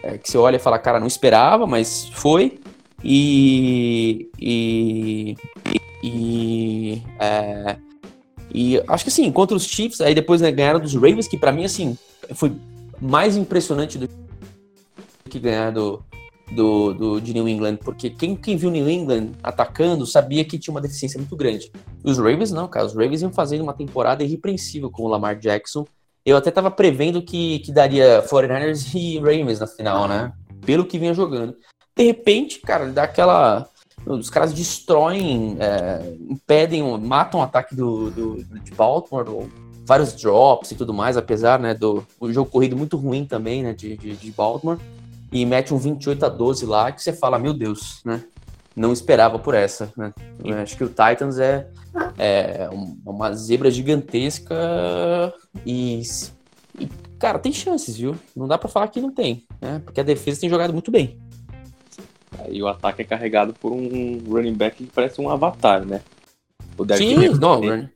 É, 0.01 0.17
que 0.17 0.29
você 0.29 0.37
olha 0.37 0.55
e 0.55 0.59
fala, 0.59 0.79
cara, 0.79 0.99
não 0.99 1.07
esperava, 1.07 1.67
mas 1.67 2.09
foi. 2.09 2.59
E. 3.03 4.29
E. 4.39 5.35
E. 6.03 7.03
É, 7.19 7.77
e 8.53 8.81
acho 8.87 9.03
que 9.03 9.09
assim, 9.09 9.31
contra 9.31 9.55
os 9.55 9.65
Chiefs, 9.65 10.01
aí 10.01 10.15
depois 10.15 10.41
né, 10.41 10.51
ganharam 10.51 10.79
dos 10.79 10.93
Ravens, 10.93 11.27
que 11.27 11.37
para 11.37 11.51
mim, 11.51 11.65
assim, 11.65 11.97
foi 12.33 12.51
mais 13.01 13.35
impressionante 13.35 13.97
do 13.97 14.07
que 15.29 15.39
ganhar 15.39 15.71
do, 15.71 16.01
do, 16.51 16.93
do, 16.93 17.21
de 17.21 17.33
New 17.33 17.47
England, 17.47 17.77
porque 17.77 18.09
quem, 18.09 18.35
quem 18.35 18.55
viu 18.55 18.71
New 18.71 18.89
England 18.89 19.31
atacando 19.43 20.05
sabia 20.05 20.45
que 20.45 20.57
tinha 20.57 20.73
uma 20.73 20.81
deficiência 20.81 21.19
muito 21.19 21.35
grande. 21.35 21.71
Os 22.03 22.17
Ravens 22.17 22.51
não, 22.51 22.67
cara, 22.67 22.85
os 22.85 22.93
Ravens 22.93 23.21
iam 23.21 23.31
fazendo 23.31 23.61
uma 23.61 23.73
temporada 23.73 24.23
irrepreensível 24.23 24.89
com 24.89 25.03
o 25.03 25.07
Lamar 25.07 25.37
Jackson. 25.37 25.85
Eu 26.25 26.37
até 26.37 26.51
tava 26.51 26.71
prevendo 26.71 27.21
que, 27.21 27.59
que 27.59 27.71
daria 27.71 28.23
49ers 28.23 28.93
e 28.95 29.17
Ravens 29.19 29.59
na 29.59 29.67
final, 29.67 30.07
né? 30.07 30.31
Pelo 30.65 30.85
que 30.85 30.99
vinha 30.99 31.13
jogando. 31.13 31.55
De 31.95 32.03
repente, 32.03 32.59
cara, 32.59 32.87
dá 32.87 33.03
aquela 33.03 33.67
os 34.07 34.29
caras 34.29 34.53
destroem, 34.53 35.57
é, 35.59 36.15
impedem, 36.29 36.83
matam 36.99 37.41
o 37.41 37.43
ataque 37.43 37.75
do, 37.75 38.09
do, 38.09 38.43
de 38.43 38.71
Baltimore, 38.71 39.47
vários 39.85 40.13
drops 40.13 40.71
e 40.71 40.75
tudo 40.75 40.93
mais, 40.93 41.17
apesar 41.17 41.59
né, 41.59 41.73
do 41.73 42.05
o 42.19 42.31
jogo 42.31 42.49
corrido 42.49 42.75
muito 42.75 42.97
ruim 42.97 43.25
também 43.25 43.63
né, 43.63 43.73
de, 43.73 43.97
de, 43.97 44.15
de 44.15 44.31
Baltimore, 44.31 44.77
e 45.31 45.45
mete 45.45 45.73
um 45.73 45.77
28 45.77 46.25
a 46.25 46.29
12 46.29 46.65
lá, 46.65 46.91
que 46.91 47.01
você 47.01 47.11
fala, 47.11 47.37
meu 47.37 47.53
Deus, 47.53 48.01
né? 48.05 48.23
Não 48.75 48.93
esperava 48.93 49.39
por 49.39 49.55
essa. 49.55 49.91
Né? 49.97 50.13
Acho 50.61 50.77
que 50.77 50.83
o 50.83 50.87
Titans 50.87 51.39
é, 51.39 51.67
é 52.17 52.69
uma 53.03 53.33
zebra 53.33 53.71
gigantesca 53.71 54.55
e, 55.65 56.01
e, 56.79 56.87
cara, 57.17 57.39
tem 57.39 57.51
chances, 57.51 57.97
viu? 57.97 58.15
Não 58.35 58.47
dá 58.47 58.55
para 58.57 58.69
falar 58.69 58.87
que 58.89 59.01
não 59.01 59.11
tem, 59.11 59.45
né? 59.59 59.81
Porque 59.83 59.99
a 59.99 60.03
defesa 60.03 60.41
tem 60.41 60.49
jogado 60.49 60.73
muito 60.73 60.91
bem. 60.91 61.19
E 62.49 62.61
o 62.61 62.67
ataque 62.67 63.01
é 63.01 63.05
carregado 63.05 63.53
por 63.53 63.71
um 63.71 64.21
running 64.27 64.53
back 64.53 64.77
que 64.77 64.91
parece 64.93 65.19
um 65.21 65.29
avatar, 65.29 65.85
né? 65.85 66.01
O 66.77 66.85
Sim, 66.95 67.29
não, 67.39 67.59
running, 67.59 67.89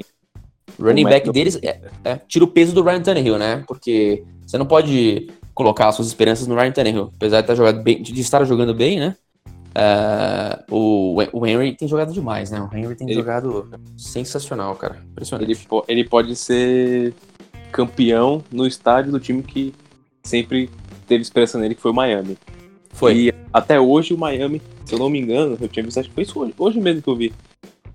running 0.80 1.04
back 1.04 1.32
deles 1.32 1.60
é, 1.62 1.80
é, 2.04 2.16
tira 2.28 2.44
o 2.44 2.48
peso 2.48 2.74
do 2.74 2.82
Ryan 2.82 3.02
Tannehill, 3.02 3.38
né? 3.38 3.64
Porque 3.68 4.24
você 4.46 4.58
não 4.58 4.66
pode 4.66 5.30
colocar 5.54 5.92
suas 5.92 6.08
esperanças 6.08 6.48
no 6.48 6.56
Ryan 6.56 6.72
Tannehill. 6.72 7.12
Apesar 7.16 7.42
de, 7.42 7.52
estar, 7.52 7.74
bem, 7.74 8.02
de 8.02 8.20
estar 8.20 8.44
jogando 8.46 8.74
bem, 8.74 9.00
né? 9.00 9.16
Uh, 9.72 10.76
o, 10.76 11.16
o 11.32 11.48
Henry 11.48 11.76
tem 11.76 11.88
jogado 11.88 12.12
demais, 12.12 12.52
né? 12.52 12.62
O 12.62 12.76
Henry 12.76 12.96
tem 12.96 13.08
ele, 13.08 13.16
jogado 13.16 13.70
sensacional, 13.96 14.76
cara. 14.76 15.02
Impressionante. 15.12 15.50
Ele, 15.50 15.60
ele 15.88 16.04
pode 16.04 16.36
ser 16.36 17.14
campeão 17.72 18.44
no 18.52 18.68
estádio 18.68 19.12
do 19.12 19.20
time 19.20 19.42
que 19.42 19.74
sempre 20.24 20.70
teve 21.08 21.22
esperança 21.22 21.58
nele, 21.58 21.76
que 21.76 21.82
foi 21.82 21.92
o 21.92 21.94
Miami. 21.94 22.38
Foi. 22.94 23.16
E 23.16 23.34
até 23.52 23.80
hoje 23.80 24.14
o 24.14 24.18
Miami, 24.18 24.62
se 24.86 24.94
eu 24.94 25.00
não 25.00 25.10
me 25.10 25.20
engano, 25.20 25.58
eu 25.60 25.68
tinha 25.68 25.84
visto, 25.84 26.00
acho 26.00 26.10
que 26.10 26.16
foi 26.16 26.24
isso 26.24 26.40
hoje, 26.40 26.54
hoje 26.58 26.80
mesmo 26.80 27.02
que 27.02 27.08
eu 27.08 27.16
vi. 27.16 27.34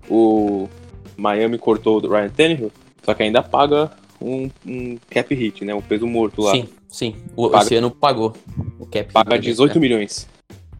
O 0.09 0.67
Miami 1.15 1.57
cortou 1.57 2.03
o 2.03 2.07
Ryan 2.07 2.29
Tannehill, 2.29 2.71
só 3.03 3.13
que 3.13 3.23
ainda 3.23 3.41
paga 3.41 3.91
um, 4.21 4.49
um 4.65 4.97
cap 5.09 5.33
hit, 5.33 5.63
né? 5.63 5.73
Um 5.73 5.81
peso 5.81 6.07
morto 6.07 6.41
lá. 6.41 6.51
Sim, 6.51 6.67
sim. 6.87 7.15
O 7.35 7.49
paga, 7.49 7.77
ano 7.77 7.91
pagou 7.91 8.33
o 8.79 8.85
cap 8.85 9.11
Paga 9.11 9.39
18 9.39 9.75
né? 9.75 9.81
milhões. 9.81 10.27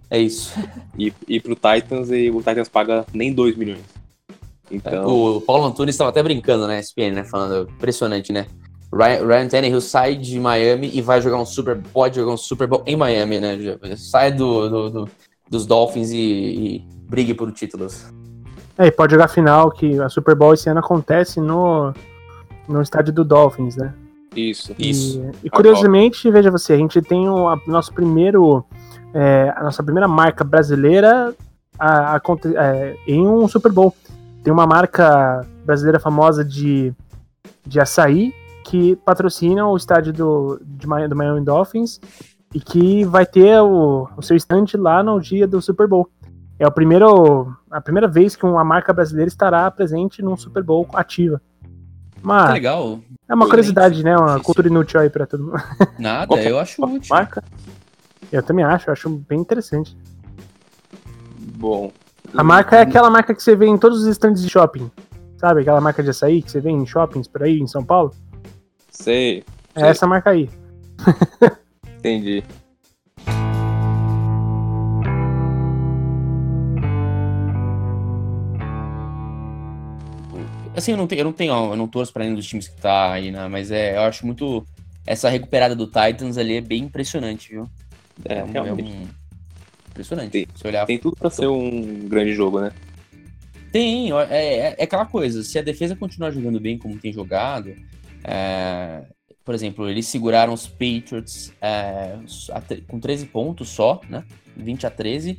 É 0.09 0.19
isso. 0.19 0.53
E, 0.97 1.13
e 1.27 1.39
pro 1.39 1.55
Titans, 1.55 2.09
e 2.11 2.31
o 2.31 2.37
Titans 2.37 2.69
paga 2.69 3.05
nem 3.13 3.33
2 3.33 3.57
milhões. 3.57 3.83
Então... 4.71 5.07
O 5.07 5.41
Paulo 5.41 5.65
Antunes 5.65 5.95
estava 5.95 6.09
até 6.09 6.21
brincando, 6.21 6.67
né, 6.67 6.79
SPN, 6.79 7.11
né? 7.11 7.23
Falando, 7.23 7.69
impressionante, 7.69 8.31
né? 8.31 8.47
Ryan, 8.91 9.25
Ryan 9.25 9.47
Tannehill 9.47 9.81
sai 9.81 10.15
de 10.15 10.39
Miami 10.39 10.89
e 10.93 11.01
vai 11.01 11.21
jogar 11.21 11.37
um 11.37 11.45
Super 11.45 11.77
pode 11.93 12.15
jogar 12.15 12.33
um 12.33 12.37
Super 12.37 12.67
Bowl 12.67 12.83
em 12.85 12.95
Miami, 12.95 13.39
né? 13.39 13.57
Sai 13.95 14.31
do, 14.31 14.69
do, 14.69 14.89
do 14.89 15.09
dos 15.49 15.65
Dolphins 15.65 16.11
e, 16.11 16.17
e 16.17 16.87
brigue 17.09 17.33
por 17.33 17.51
títulos. 17.51 18.05
É, 18.77 18.87
e 18.87 18.91
pode 18.91 19.13
jogar 19.13 19.27
final, 19.27 19.71
que 19.71 19.99
a 19.99 20.09
Super 20.09 20.35
Bowl 20.35 20.53
esse 20.53 20.69
ano 20.69 20.79
acontece 20.79 21.39
no, 21.39 21.93
no 22.67 22.81
estádio 22.81 23.13
do 23.13 23.23
Dolphins, 23.23 23.75
né? 23.75 23.93
Isso. 24.35 24.75
Isso. 24.77 25.31
E, 25.43 25.47
e 25.47 25.49
curiosamente, 25.49 26.29
veja 26.29 26.51
você, 26.51 26.73
a 26.73 26.77
gente 26.77 27.01
tem 27.01 27.27
o 27.27 27.47
a, 27.49 27.59
nosso 27.65 27.91
primeiro, 27.93 28.63
é, 29.13 29.51
a 29.55 29.63
nossa 29.63 29.81
primeira 29.81 30.07
marca 30.07 30.43
brasileira 30.43 31.33
a, 31.79 32.17
a, 32.17 32.21
é, 32.55 32.95
em 33.07 33.27
um 33.27 33.47
Super 33.47 33.71
Bowl. 33.71 33.95
Tem 34.43 34.53
uma 34.53 34.67
marca 34.67 35.45
brasileira 35.65 35.99
famosa 35.99 36.45
de, 36.45 36.93
de 37.65 37.79
açaí 37.79 38.33
que 38.67 38.97
patrocina 38.97 39.65
o 39.65 39.77
estádio 39.77 40.11
do, 40.11 40.61
de, 40.61 40.85
do 41.07 41.15
Miami 41.15 41.41
Dolphins 41.41 42.01
e 42.53 42.59
que 42.59 43.05
vai 43.05 43.25
ter 43.25 43.61
o, 43.61 44.09
o 44.17 44.21
seu 44.21 44.35
stand 44.35 44.65
lá 44.75 45.01
no 45.01 45.19
dia 45.21 45.47
do 45.47 45.61
Super 45.61 45.87
Bowl. 45.87 46.09
É 46.59 46.67
o 46.67 46.71
primeiro, 46.71 47.55
a 47.71 47.79
primeira 47.79 48.07
vez 48.09 48.35
que 48.35 48.45
uma 48.45 48.65
marca 48.65 48.91
brasileira 48.91 49.29
estará 49.29 49.69
presente 49.71 50.21
num 50.21 50.35
Super 50.35 50.63
Bowl 50.63 50.85
ativa. 50.93 51.41
Mas 52.21 52.47
Que 52.47 52.53
legal. 52.53 52.99
é 53.29 53.33
uma 53.33 53.47
curiosidade, 53.47 54.03
né? 54.03 54.17
Uma 54.17 54.39
cultura 54.41 54.67
inútil 54.67 54.99
aí 54.99 55.09
pra 55.09 55.25
todo 55.25 55.45
mundo. 55.45 55.63
Nada, 55.97 56.35
é 56.35 56.51
eu 56.51 56.59
acho 56.59 56.83
útil. 56.83 57.15
Marca? 57.15 57.43
Eu 58.31 58.43
também 58.43 58.65
acho, 58.65 58.89
eu 58.89 58.93
acho 58.93 59.09
bem 59.09 59.39
interessante. 59.39 59.95
Bom. 61.55 61.91
A 62.33 62.43
marca 62.43 62.75
é 62.75 62.81
aquela 62.81 63.09
marca 63.09 63.33
que 63.33 63.41
você 63.41 63.55
vê 63.55 63.67
em 63.67 63.77
todos 63.77 64.01
os 64.01 64.07
stands 64.07 64.41
de 64.41 64.49
shopping. 64.49 64.91
Sabe? 65.37 65.61
Aquela 65.61 65.79
marca 65.79 66.03
de 66.03 66.09
açaí 66.09 66.41
que 66.41 66.51
você 66.51 66.59
vê 66.59 66.69
em 66.69 66.85
shoppings 66.85 67.27
por 67.27 67.43
aí, 67.43 67.59
em 67.59 67.67
São 67.67 67.85
Paulo. 67.85 68.13
Sei. 69.01 69.43
É 69.75 69.79
Sei. 69.81 69.89
essa 69.89 70.07
marca 70.07 70.31
aí. 70.31 70.49
Entendi. 71.99 72.43
Assim, 80.75 80.91
eu 80.91 80.97
não 80.97 81.07
tenho, 81.07 81.19
eu 81.21 81.25
não 81.25 81.33
tenho, 81.33 81.53
eu 81.53 81.75
não 81.75 81.87
torço 81.87 82.13
pra 82.13 82.23
nenhum 82.23 82.35
dos 82.35 82.45
times 82.45 82.67
que 82.67 82.79
tá 82.79 83.11
aí, 83.13 83.31
né? 83.31 83.47
Mas 83.47 83.71
é, 83.71 83.95
eu 83.97 84.01
acho 84.01 84.25
muito. 84.25 84.65
Essa 85.05 85.29
recuperada 85.29 85.75
do 85.75 85.87
Titans 85.87 86.37
ali 86.37 86.57
é 86.57 86.61
bem 86.61 86.83
impressionante, 86.83 87.49
viu? 87.49 87.69
É, 88.25 88.43
um- 88.43 88.51
realmente. 88.51 88.91
um- 88.91 89.07
Impressionante. 89.89 90.29
Tem- 90.31 90.47
Se 90.53 90.67
olhar. 90.67 90.85
Tem 90.85 90.99
tudo 90.99 91.15
pra 91.15 91.29
ser 91.31 91.47
um 91.47 92.07
grande 92.07 92.33
jogo, 92.33 92.59
né? 92.59 92.71
Tem, 93.71 94.11
é, 94.11 94.27
é, 94.29 94.75
é 94.77 94.83
aquela 94.83 95.05
coisa, 95.05 95.43
se 95.43 95.57
a 95.57 95.61
defesa 95.63 95.95
continuar 95.95 96.29
jogando 96.31 96.59
bem 96.59 96.77
como 96.77 96.97
tem 96.99 97.11
jogado, 97.11 97.73
é, 98.23 99.03
por 99.43 99.55
exemplo, 99.55 99.89
eles 99.89 100.05
seguraram 100.07 100.53
os 100.53 100.67
Patriots 100.67 101.53
é, 101.61 102.17
com 102.87 102.99
13 102.99 103.27
pontos 103.27 103.69
só, 103.69 104.01
né? 104.09 104.23
20 104.55 104.87
a 104.87 104.89
13, 104.89 105.37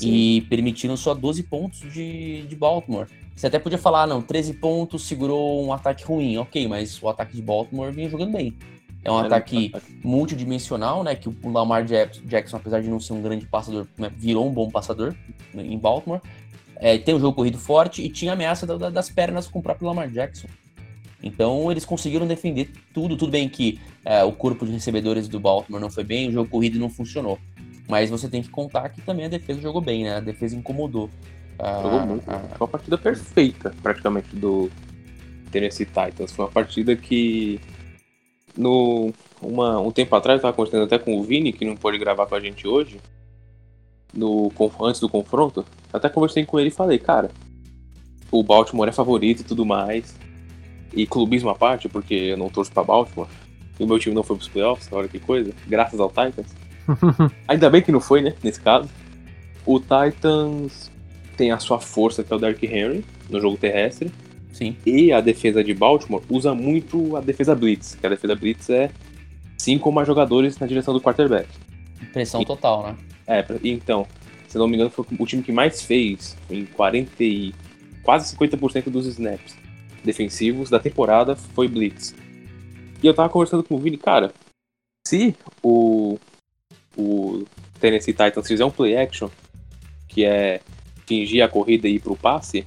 e 0.00 0.42
permitiram 0.48 0.96
só 0.96 1.14
12 1.14 1.42
pontos 1.44 1.80
de, 1.92 2.42
de 2.42 2.54
Baltimore. 2.56 3.06
Você 3.34 3.46
até 3.46 3.58
podia 3.58 3.78
falar, 3.78 4.02
ah, 4.02 4.06
não, 4.06 4.20
13 4.22 4.54
pontos 4.54 5.04
segurou 5.06 5.64
um 5.64 5.72
ataque 5.72 6.04
ruim, 6.04 6.36
ok, 6.38 6.68
mas 6.68 7.02
o 7.02 7.08
ataque 7.08 7.34
de 7.36 7.42
Baltimore 7.42 7.92
vinha 7.92 8.08
jogando 8.08 8.32
bem. 8.32 8.54
É 9.04 9.10
um 9.10 9.18
Era 9.18 9.26
ataque 9.28 9.72
multidimensional, 10.04 11.02
né? 11.04 11.14
Que 11.14 11.28
o 11.28 11.36
Lamar 11.50 11.84
Jack- 11.84 12.20
Jackson, 12.26 12.56
apesar 12.56 12.82
de 12.82 12.88
não 12.88 12.98
ser 13.00 13.12
um 13.12 13.22
grande 13.22 13.46
passador, 13.46 13.86
né, 13.96 14.10
virou 14.16 14.46
um 14.46 14.52
bom 14.52 14.68
passador 14.70 15.14
em 15.54 15.78
Baltimore. 15.78 16.20
É, 16.76 16.98
tem 16.98 17.14
um 17.14 17.20
jogo 17.20 17.34
corrido 17.36 17.58
forte 17.58 18.02
e 18.02 18.08
tinha 18.08 18.32
ameaça 18.32 18.66
da- 18.66 18.90
das 18.90 19.08
pernas 19.08 19.46
com 19.48 19.60
o 19.60 19.62
próprio 19.62 19.86
Lamar 19.88 20.08
Jackson. 20.10 20.48
Então 21.22 21.70
eles 21.70 21.84
conseguiram 21.84 22.26
defender 22.26 22.70
tudo. 22.94 23.16
Tudo 23.16 23.30
bem 23.30 23.48
que 23.48 23.80
é, 24.04 24.22
o 24.22 24.32
corpo 24.32 24.64
de 24.64 24.72
recebedores 24.72 25.28
do 25.28 25.40
Baltimore 25.40 25.80
não 25.80 25.90
foi 25.90 26.04
bem, 26.04 26.28
o 26.28 26.32
jogo 26.32 26.50
corrido 26.50 26.78
não 26.78 26.88
funcionou. 26.88 27.38
Mas 27.88 28.10
você 28.10 28.28
tem 28.28 28.42
que 28.42 28.50
contar 28.50 28.88
que 28.90 29.00
também 29.00 29.24
a 29.24 29.28
defesa 29.28 29.60
jogou 29.60 29.80
bem, 29.80 30.04
né? 30.04 30.16
A 30.16 30.20
defesa 30.20 30.54
incomodou. 30.54 31.08
Ah, 31.58 31.80
Jogou 31.82 32.00
muito. 32.06 32.30
ah, 32.30 32.38
Foi 32.56 32.66
uma 32.66 32.68
partida 32.68 32.98
perfeita, 32.98 33.74
praticamente, 33.82 34.36
do 34.36 34.70
Tennessee 35.50 35.86
Titans. 35.86 36.30
Foi 36.32 36.44
uma 36.44 36.50
partida 36.50 36.94
que. 36.94 37.58
No, 38.56 39.12
uma, 39.40 39.80
um 39.80 39.90
tempo 39.90 40.14
atrás, 40.14 40.38
eu 40.38 40.42
tava 40.42 40.54
conversando 40.54 40.84
até 40.84 40.98
com 40.98 41.18
o 41.18 41.22
Vini, 41.22 41.52
que 41.52 41.64
não 41.64 41.76
pôde 41.76 41.96
gravar 41.98 42.26
com 42.26 42.34
a 42.34 42.40
gente 42.40 42.66
hoje. 42.68 43.00
No, 44.12 44.52
antes 44.82 45.00
do 45.00 45.08
confronto. 45.08 45.64
Até 45.92 46.08
conversei 46.08 46.44
com 46.44 46.58
ele 46.60 46.68
e 46.68 46.72
falei, 46.72 46.98
cara, 46.98 47.30
o 48.30 48.42
Baltimore 48.42 48.88
é 48.88 48.92
favorito 48.92 49.40
e 49.40 49.44
tudo 49.44 49.64
mais. 49.64 50.14
E 50.92 51.06
clubismo 51.06 51.50
à 51.50 51.54
parte, 51.54 51.88
porque 51.88 52.14
eu 52.14 52.36
não 52.36 52.48
torço 52.48 52.72
pra 52.72 52.82
Baltimore. 52.82 53.28
E 53.78 53.84
o 53.84 53.86
meu 53.86 53.98
time 53.98 54.14
não 54.14 54.22
foi 54.22 54.36
pros 54.36 54.48
playoffs, 54.48 54.88
olha 54.90 55.08
que 55.08 55.18
coisa. 55.18 55.52
Graças 55.66 56.00
ao 56.00 56.08
Titans. 56.08 56.54
Ainda 57.46 57.70
bem 57.70 57.82
que 57.82 57.92
não 57.92 58.00
foi, 58.00 58.22
né? 58.22 58.34
Nesse 58.42 58.60
caso. 58.60 58.88
O 59.64 59.78
Titans 59.78 60.90
tem 61.36 61.52
a 61.52 61.58
sua 61.58 61.78
força, 61.78 62.24
que 62.24 62.32
é 62.32 62.36
o 62.36 62.38
Derrick 62.38 62.66
Henry, 62.66 63.04
no 63.28 63.40
jogo 63.40 63.56
terrestre. 63.56 64.10
sim. 64.52 64.76
E 64.84 65.12
a 65.12 65.20
defesa 65.20 65.62
de 65.62 65.72
Baltimore 65.74 66.22
usa 66.28 66.54
muito 66.54 67.16
a 67.16 67.20
defesa 67.20 67.54
Blitz, 67.54 67.94
que 67.94 68.06
a 68.06 68.10
defesa 68.10 68.34
Blitz 68.34 68.68
é 68.70 68.90
cinco 69.56 69.88
ou 69.90 69.94
mais 69.94 70.06
jogadores 70.06 70.58
na 70.58 70.66
direção 70.66 70.94
do 70.94 71.00
quarterback. 71.00 71.48
Pressão 72.12 72.42
total, 72.44 72.82
né? 72.88 72.96
É, 73.26 73.44
então, 73.62 74.06
se 74.48 74.56
não 74.56 74.66
me 74.66 74.74
engano, 74.74 74.90
foi 74.90 75.04
o 75.18 75.26
time 75.26 75.42
que 75.42 75.52
mais 75.52 75.82
fez 75.82 76.36
em 76.50 76.64
40 76.64 77.22
e 77.22 77.54
quase 78.02 78.34
50% 78.34 78.88
dos 78.88 79.06
snaps 79.06 79.54
defensivos 80.08 80.70
da 80.70 80.80
temporada 80.80 81.36
foi 81.36 81.68
Blitz. 81.68 82.14
E 83.02 83.06
eu 83.06 83.12
tava 83.12 83.28
conversando 83.28 83.62
com 83.62 83.74
o 83.74 83.78
Vini, 83.78 83.98
cara, 83.98 84.32
se 85.06 85.36
o, 85.62 86.18
o 86.96 87.44
Tennessee 87.78 88.14
Titans 88.14 88.46
fizer 88.46 88.64
um 88.64 88.70
play 88.70 88.96
action, 88.96 89.28
que 90.08 90.24
é 90.24 90.62
fingir 91.06 91.44
a 91.44 91.48
corrida 91.48 91.86
e 91.86 91.96
ir 91.96 92.00
pro 92.00 92.16
passe, 92.16 92.64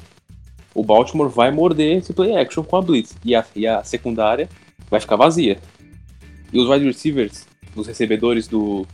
o 0.73 0.83
Baltimore 0.83 1.29
vai 1.29 1.49
morder 1.49 1.97
esse 1.97 2.13
play 2.13 2.37
action 2.37 2.63
com 2.63 2.77
a 2.77 2.81
Blitz. 2.81 3.17
E 3.25 3.35
a, 3.35 3.43
e 3.55 3.65
a 3.65 3.83
secundária 3.83 4.47
vai 4.87 4.99
ficar 4.99 5.15
vazia. 5.15 5.57
E 6.53 6.59
os 6.59 6.69
wide 6.69 6.85
receivers, 6.85 7.47
os 7.75 7.87
recebedores 7.87 8.47
do 8.47 8.85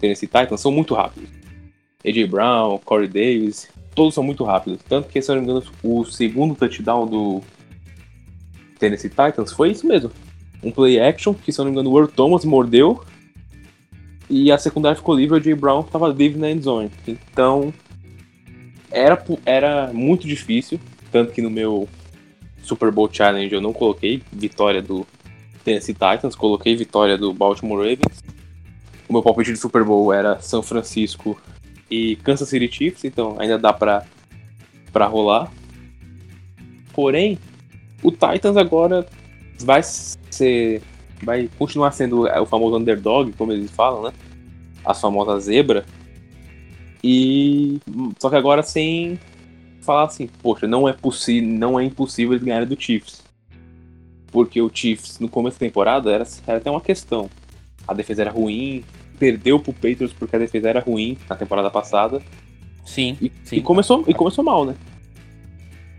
Tennessee 0.00 0.26
Titans 0.26 0.60
são 0.60 0.72
muito 0.72 0.92
rápidos. 0.92 1.30
AJ 2.04 2.28
Brown, 2.28 2.78
Corey 2.78 3.08
Davis, 3.08 3.68
todos 3.94 4.12
são 4.12 4.24
muito 4.24 4.42
rápidos. 4.42 4.80
Tanto 4.88 5.08
que, 5.08 5.22
se 5.22 5.30
eu 5.30 5.36
não 5.36 5.42
me 5.42 5.50
engano, 5.50 5.66
o 5.82 6.04
segundo 6.04 6.56
touchdown 6.56 7.06
do 7.06 7.42
Tennessee 8.78 9.10
Titans 9.10 9.52
foi 9.52 9.70
isso 9.70 9.86
mesmo. 9.86 10.10
Um 10.62 10.70
play 10.70 11.00
action, 11.00 11.34
que 11.34 11.52
se 11.52 11.60
eu 11.60 11.64
não 11.64 11.72
me 11.72 11.78
engano, 11.78 11.90
o 11.90 11.98
Earl 11.98 12.10
Thomas 12.10 12.44
mordeu. 12.44 13.02
E 14.28 14.50
a 14.50 14.58
secundária 14.58 14.96
ficou 14.96 15.14
livre, 15.14 15.34
o 15.34 15.36
AJ 15.36 15.54
Brown 15.54 15.80
estava 15.80 16.08
livre 16.08 16.38
na 16.38 16.50
endzone. 16.50 16.90
Então, 17.06 17.72
era, 18.90 19.22
era 19.44 19.92
muito 19.92 20.26
difícil. 20.26 20.80
Tanto 21.12 21.32
que 21.32 21.40
no 21.40 21.50
meu 21.50 21.88
Super 22.62 22.90
Bowl 22.90 23.08
Challenge 23.12 23.54
eu 23.54 23.60
não 23.60 23.72
coloquei 23.72 24.22
vitória 24.32 24.82
do 24.82 25.06
Tennessee 25.64 25.94
Titans, 25.94 26.34
coloquei 26.34 26.74
vitória 26.74 27.16
do 27.16 27.32
Baltimore 27.32 27.78
Ravens. 27.78 28.24
O 29.08 29.12
meu 29.12 29.22
palpite 29.22 29.52
de 29.52 29.58
Super 29.58 29.84
Bowl 29.84 30.12
era 30.12 30.40
São 30.40 30.62
Francisco 30.62 31.40
e 31.90 32.16
Kansas 32.16 32.48
City 32.48 32.68
Chiefs, 32.70 33.04
então 33.04 33.36
ainda 33.38 33.56
dá 33.56 33.72
pra, 33.72 34.04
pra 34.92 35.06
rolar. 35.06 35.50
Porém, 36.92 37.38
o 38.02 38.10
Titans 38.10 38.56
agora 38.56 39.06
vai 39.60 39.82
ser. 39.82 40.82
vai 41.22 41.48
continuar 41.58 41.92
sendo 41.92 42.22
o 42.24 42.46
famoso 42.46 42.76
underdog, 42.76 43.32
como 43.32 43.52
eles 43.52 43.70
falam, 43.70 44.02
né? 44.04 44.12
A 44.84 44.94
famosa 44.94 45.38
zebra. 45.40 45.84
E. 47.02 47.80
Só 48.18 48.30
que 48.30 48.36
agora 48.36 48.62
sem 48.62 49.18
falar 49.80 50.04
assim, 50.04 50.28
poxa, 50.42 50.66
não 50.66 50.88
é 50.88 50.92
possível, 50.92 51.48
não 51.48 51.78
é 51.78 51.84
impossível 51.84 52.32
eles 52.34 52.44
ganharem 52.44 52.68
do 52.68 52.80
Chiefs. 52.80 53.22
Porque 54.32 54.60
o 54.60 54.68
Chiefs, 54.72 55.20
no 55.20 55.28
começo 55.28 55.56
da 55.56 55.66
temporada, 55.66 56.10
era, 56.10 56.26
era 56.46 56.58
até 56.58 56.70
uma 56.70 56.80
questão. 56.80 57.30
A 57.86 57.94
defesa 57.94 58.22
era 58.22 58.30
ruim, 58.32 58.84
perdeu 59.18 59.60
pro 59.60 59.72
Patriots 59.72 60.12
porque 60.12 60.34
a 60.34 60.38
defesa 60.40 60.68
era 60.68 60.80
ruim 60.80 61.16
na 61.30 61.36
temporada 61.36 61.70
passada. 61.70 62.20
Sim, 62.84 63.16
E, 63.20 63.32
sim. 63.44 63.56
e 63.56 63.62
começou, 63.62 64.04
e 64.06 64.12
começou 64.12 64.44
mal, 64.44 64.64
né? 64.64 64.74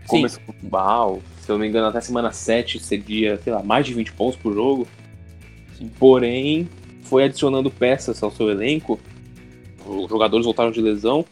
Sim. 0.02 0.16
Começou 0.18 0.42
mal. 0.70 1.22
Se 1.48 1.52
eu 1.52 1.54
não 1.54 1.62
me 1.62 1.68
engano, 1.70 1.86
até 1.86 1.98
semana 2.02 2.30
7 2.30 2.78
cedia, 2.78 3.40
sei 3.42 3.54
lá, 3.54 3.62
mais 3.62 3.86
de 3.86 3.94
20 3.94 4.12
pontos 4.12 4.38
por 4.38 4.52
jogo. 4.52 4.86
Sim. 5.78 5.90
Porém, 5.98 6.68
foi 7.04 7.24
adicionando 7.24 7.70
peças 7.70 8.22
ao 8.22 8.30
seu 8.30 8.50
elenco. 8.50 9.00
Os 9.86 10.10
jogadores 10.10 10.44
voltaram 10.44 10.70
de 10.70 10.82
lesão. 10.82 11.24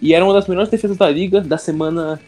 E 0.00 0.14
era 0.14 0.24
uma 0.24 0.34
das 0.34 0.48
melhores 0.48 0.68
defesas 0.68 0.96
da 0.96 1.08
liga 1.08 1.40
da 1.40 1.56
semana 1.56 2.20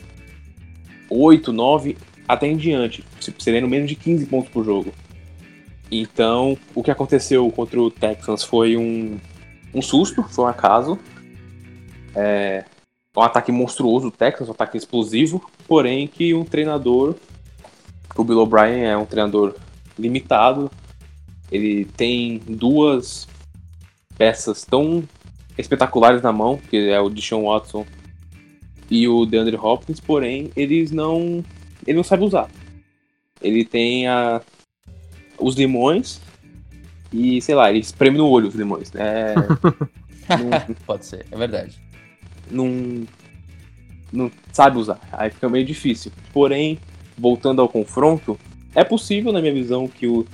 8, 1.10 1.52
9 1.52 1.98
até 2.28 2.46
em 2.46 2.56
diante. 2.56 3.04
Cedendo 3.40 3.66
menos 3.66 3.88
de 3.88 3.96
15 3.96 4.26
pontos 4.26 4.48
por 4.52 4.64
jogo. 4.64 4.92
Então, 5.90 6.56
o 6.72 6.84
que 6.84 6.90
aconteceu 6.92 7.50
contra 7.50 7.80
o 7.80 7.90
Texans 7.90 8.44
foi 8.44 8.76
um, 8.76 9.18
um 9.74 9.82
susto, 9.82 10.22
foi 10.22 10.44
um 10.44 10.48
acaso. 10.48 10.96
É, 12.14 12.64
um 13.16 13.22
ataque 13.22 13.50
monstruoso 13.50 14.08
do 14.08 14.16
Texas, 14.16 14.48
um 14.48 14.52
ataque 14.52 14.76
explosivo, 14.76 15.44
porém 15.66 16.06
que 16.06 16.34
um 16.34 16.44
treinador, 16.44 17.14
o 18.16 18.24
Bill 18.24 18.40
O'Brien 18.40 18.84
é 18.84 18.96
um 18.96 19.06
treinador 19.06 19.54
limitado, 19.98 20.70
ele 21.50 21.84
tem 21.84 22.38
duas 22.48 23.28
peças 24.16 24.64
tão 24.64 25.04
espetaculares 25.56 26.22
na 26.22 26.32
mão, 26.32 26.58
que 26.58 26.88
é 26.88 27.00
o 27.00 27.08
Deshaun 27.08 27.44
Watson 27.44 27.86
e 28.90 29.08
o 29.08 29.24
DeAndre 29.24 29.56
Hopkins, 29.56 30.00
porém, 30.00 30.50
eles 30.54 30.90
não. 30.90 31.44
Ele 31.86 31.96
não 31.96 32.04
sabe 32.04 32.24
usar. 32.24 32.48
Ele 33.40 33.64
tem 33.64 34.06
a, 34.06 34.40
os 35.38 35.54
limões 35.54 36.20
e, 37.12 37.40
sei 37.42 37.54
lá, 37.54 37.70
ele 37.70 37.80
espreme 37.80 38.16
no 38.16 38.28
olho 38.28 38.48
os 38.48 38.54
limões. 38.54 38.90
É, 38.94 39.34
não, 40.28 40.74
Pode 40.86 41.06
ser, 41.06 41.26
é 41.30 41.36
verdade. 41.36 41.80
Não, 42.50 43.04
não 44.14 44.30
sabe 44.52 44.78
usar. 44.78 44.98
Aí 45.12 45.30
fica 45.30 45.48
meio 45.48 45.64
difícil. 45.64 46.12
Porém, 46.32 46.78
voltando 47.18 47.60
ao 47.60 47.68
confronto, 47.68 48.38
é 48.74 48.84
possível, 48.84 49.32
na 49.32 49.40
minha 49.40 49.52
visão, 49.52 49.86
que 49.88 50.06
o, 50.06 50.26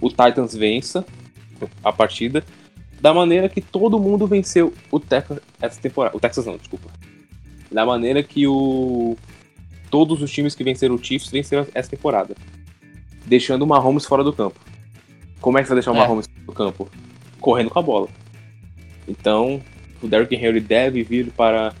o 0.00 0.08
Titans 0.08 0.54
vença 0.54 1.04
a 1.82 1.92
partida 1.92 2.44
da 3.00 3.14
maneira 3.14 3.48
que 3.48 3.60
todo 3.60 3.98
mundo 3.98 4.26
venceu 4.26 4.74
o 4.90 4.98
Texas 4.98 5.38
essa 5.60 5.80
temporada. 5.80 6.16
O 6.16 6.20
Texas 6.20 6.46
não, 6.46 6.56
desculpa. 6.56 6.90
Da 7.70 7.84
maneira 7.86 8.22
que 8.22 8.46
o 8.46 9.16
todos 9.90 10.20
os 10.20 10.30
times 10.30 10.54
que 10.54 10.62
venceram 10.62 10.94
o 10.94 11.02
Chiefs 11.02 11.30
venceram 11.30 11.66
essa 11.74 11.90
temporada. 11.90 12.34
Deixando 13.24 13.62
o 13.62 13.66
Mahomes 13.66 14.04
fora 14.04 14.24
do 14.24 14.32
campo. 14.32 14.58
Como 15.40 15.58
é 15.58 15.62
que 15.62 15.68
você 15.68 15.74
vai 15.74 15.82
deixar 15.82 15.92
o 15.92 15.96
é. 15.96 15.98
Mahomes 15.98 16.26
fora 16.26 16.46
do 16.46 16.52
campo? 16.52 16.88
Correndo 17.40 17.70
com 17.70 17.78
a 17.78 17.82
bola. 17.82 18.08
Então, 19.06 19.62
o 20.02 20.08
Derrick 20.08 20.34
Henry 20.34 20.60
deve 20.60 21.02
vir 21.02 21.30
para 21.32 21.74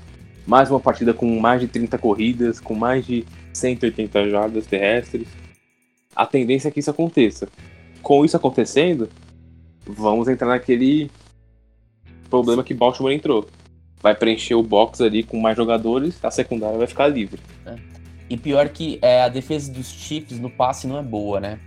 mais 0.48 0.70
uma 0.70 0.80
partida 0.80 1.12
com 1.12 1.38
mais 1.38 1.60
de 1.60 1.68
30 1.68 1.98
corridas, 1.98 2.58
com 2.58 2.74
mais 2.74 3.06
de 3.06 3.22
180 3.52 4.30
jardas 4.30 4.66
terrestres. 4.66 5.28
A 6.16 6.24
tendência 6.24 6.68
é 6.68 6.70
que 6.70 6.80
isso 6.80 6.90
aconteça. 6.90 7.46
Com 8.00 8.24
isso 8.24 8.34
acontecendo, 8.34 9.10
vamos 9.86 10.26
entrar 10.26 10.48
naquele 10.48 11.10
problema 12.30 12.64
que 12.64 12.72
Baltimore 12.72 13.12
entrou. 13.12 13.46
Vai 14.00 14.14
preencher 14.14 14.54
o 14.54 14.62
box 14.62 15.02
ali 15.02 15.22
com 15.22 15.38
mais 15.38 15.54
jogadores, 15.54 16.18
a 16.24 16.30
secundária 16.30 16.78
vai 16.78 16.86
ficar 16.86 17.08
livre. 17.08 17.38
É. 17.66 17.76
E 18.30 18.36
pior 18.38 18.70
que 18.70 18.98
é, 19.02 19.20
a 19.20 19.28
defesa 19.28 19.70
dos 19.70 19.88
Chiefs 19.88 20.38
no 20.40 20.48
passe 20.48 20.86
não 20.86 20.98
é 20.98 21.02
boa, 21.02 21.40
né? 21.40 21.58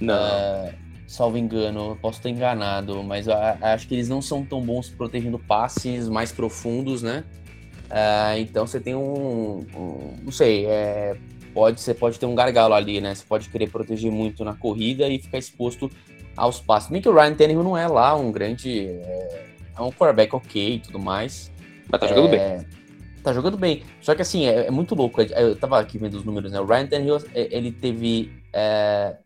Não. 0.00 0.14
É, 0.14 0.74
salvo 1.06 1.36
engano, 1.36 1.98
posso 2.00 2.18
estar 2.18 2.30
enganado, 2.30 3.02
mas 3.02 3.28
acho 3.28 3.86
que 3.86 3.94
eles 3.94 4.08
não 4.08 4.22
são 4.22 4.42
tão 4.42 4.62
bons 4.62 4.88
protegendo 4.88 5.38
passes 5.38 6.08
mais 6.08 6.32
profundos, 6.32 7.02
né? 7.02 7.24
É, 7.90 8.38
então 8.38 8.66
você 8.66 8.78
tem 8.78 8.94
um, 8.94 9.66
um 9.74 10.16
não 10.22 10.32
sei, 10.32 10.66
é, 10.66 11.16
pode 11.52 11.80
você 11.80 11.92
pode 11.92 12.18
ter 12.18 12.26
um 12.26 12.34
gargalo 12.34 12.74
ali, 12.74 13.00
né? 13.00 13.14
Você 13.14 13.24
pode 13.26 13.48
querer 13.48 13.68
proteger 13.68 14.10
muito 14.10 14.44
na 14.44 14.54
corrida 14.54 15.08
e 15.08 15.18
ficar 15.18 15.38
exposto 15.38 15.90
aos 16.36 16.60
passes. 16.60 16.90
Nem 16.90 17.02
que 17.02 17.08
o 17.08 17.14
Ryan 17.14 17.34
Tannehill 17.34 17.64
não 17.64 17.76
é 17.76 17.88
lá 17.88 18.14
um 18.14 18.30
grande, 18.30 18.86
é, 18.86 19.46
é 19.76 19.82
um 19.82 19.90
quarterback 19.90 20.34
ok 20.34 20.74
e 20.74 20.78
tudo 20.78 20.98
mais. 20.98 21.50
Mas 21.90 22.00
tá 22.00 22.06
jogando 22.06 22.34
é, 22.34 22.56
bem. 22.58 22.66
Tá 23.22 23.32
jogando 23.32 23.56
bem. 23.56 23.82
Só 24.00 24.14
que 24.14 24.22
assim, 24.22 24.46
é, 24.46 24.66
é 24.66 24.70
muito 24.70 24.94
louco. 24.94 25.20
Eu 25.20 25.56
tava 25.56 25.80
aqui 25.80 25.98
vendo 25.98 26.14
os 26.14 26.24
números, 26.24 26.52
né? 26.52 26.60
O 26.60 26.66
Ryan 26.66 26.86
Tannehill, 26.86 27.18
ele 27.34 27.72
teve 27.72 28.32
é, 28.52 29.16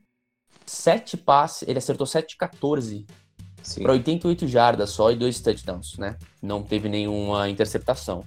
sete 0.64 1.16
passes, 1.16 1.68
ele 1.68 1.78
acertou 1.78 2.06
7 2.06 2.36
14 2.36 3.06
para 3.82 3.92
88 3.92 4.46
jardas 4.46 4.90
só 4.90 5.10
e 5.10 5.16
dois 5.16 5.40
touchdowns, 5.40 5.96
né? 5.98 6.16
Não 6.42 6.62
teve 6.62 6.88
nenhuma 6.88 7.48
interceptação. 7.48 8.24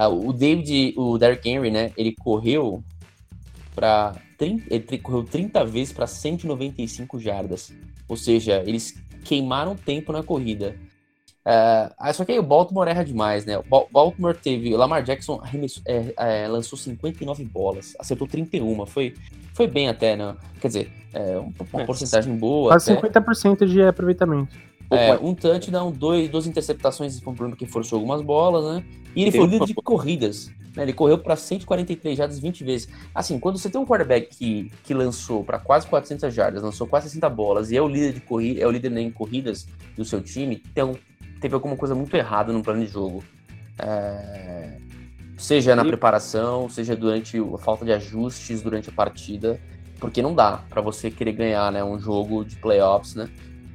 Ah, 0.00 0.08
o 0.08 0.32
David, 0.32 0.94
o 0.96 1.18
Derrick 1.18 1.48
Henry, 1.48 1.72
né? 1.72 1.90
Ele 1.96 2.14
correu 2.14 2.84
para 3.74 4.14
ele 4.38 4.98
correu 5.02 5.24
30 5.24 5.64
vezes 5.64 5.92
para 5.92 6.06
195 6.06 7.18
jardas. 7.18 7.74
Ou 8.06 8.16
seja, 8.16 8.62
eles 8.64 8.94
queimaram 9.24 9.74
tempo 9.74 10.12
na 10.12 10.22
corrida. 10.22 10.76
Uh, 11.44 12.14
só 12.14 12.24
que 12.24 12.30
aí 12.30 12.38
o 12.38 12.44
Baltimore 12.44 12.86
erra 12.86 13.04
demais, 13.04 13.44
né? 13.44 13.58
O 13.58 13.88
Baltimore 13.90 14.36
teve. 14.36 14.72
O 14.72 14.76
Lamar 14.76 15.02
Jackson 15.02 15.42
é, 15.84 16.14
é, 16.16 16.46
lançou 16.46 16.78
59 16.78 17.44
bolas, 17.46 17.96
acertou 17.98 18.28
31. 18.28 18.86
Foi, 18.86 19.14
foi 19.52 19.66
bem 19.66 19.88
até, 19.88 20.14
né? 20.14 20.36
Quer 20.60 20.68
dizer, 20.68 20.92
é, 21.12 21.36
uma 21.38 21.82
é, 21.82 21.84
porcentagem 21.84 22.36
boa. 22.36 22.70
Quase 22.70 22.92
até. 22.92 23.08
50% 23.08 23.66
de 23.66 23.82
aproveitamento. 23.82 24.56
É, 24.90 25.14
um 25.20 25.34
touchdown, 25.34 25.92
dois, 25.92 26.30
duas 26.30 26.46
interceptações, 26.46 27.20
foi 27.20 27.32
um 27.32 27.36
problema 27.36 27.56
que 27.56 27.66
forçou 27.66 27.96
algumas 27.96 28.22
bolas, 28.22 28.64
né? 28.76 28.84
E 29.14 29.22
ele 29.22 29.30
foi 29.30 29.46
líder 29.46 29.66
de 29.66 29.74
corridas. 29.74 30.50
Né? 30.74 30.84
Ele 30.84 30.92
correu 30.92 31.18
para 31.18 31.36
143 31.36 32.16
jardas 32.16 32.38
20 32.38 32.64
vezes. 32.64 32.88
Assim, 33.14 33.38
quando 33.38 33.58
você 33.58 33.68
tem 33.68 33.80
um 33.80 33.84
quarterback 33.84 34.34
que, 34.36 34.72
que 34.84 34.94
lançou 34.94 35.44
para 35.44 35.58
quase 35.58 35.86
400 35.86 36.32
jardas, 36.32 36.62
lançou 36.62 36.86
quase 36.86 37.08
60 37.08 37.28
bolas 37.28 37.70
e 37.70 37.76
é 37.76 37.82
o 37.82 37.88
líder 37.88 38.12
de 38.14 38.20
corrida, 38.20 38.60
é 38.60 38.66
o 38.66 38.70
líder 38.70 38.96
em 38.96 39.10
corridas 39.10 39.66
do 39.96 40.04
seu 40.04 40.22
time, 40.22 40.56
tem 40.56 40.84
um, 40.84 40.94
teve 41.40 41.54
alguma 41.54 41.76
coisa 41.76 41.94
muito 41.94 42.16
errada 42.16 42.52
no 42.52 42.62
plano 42.62 42.84
de 42.84 42.90
jogo. 42.90 43.22
É, 43.78 44.78
seja 45.36 45.76
na 45.76 45.84
preparação, 45.84 46.68
seja 46.68 46.96
durante 46.96 47.38
a 47.38 47.58
falta 47.58 47.84
de 47.84 47.92
ajustes 47.92 48.62
durante 48.62 48.88
a 48.88 48.92
partida, 48.92 49.60
porque 50.00 50.22
não 50.22 50.34
dá 50.34 50.60
para 50.68 50.80
você 50.80 51.10
querer 51.10 51.32
ganhar, 51.32 51.70
né, 51.72 51.82
um 51.82 51.98
jogo 51.98 52.44
de 52.44 52.56
playoffs, 52.56 53.14
né? 53.14 53.28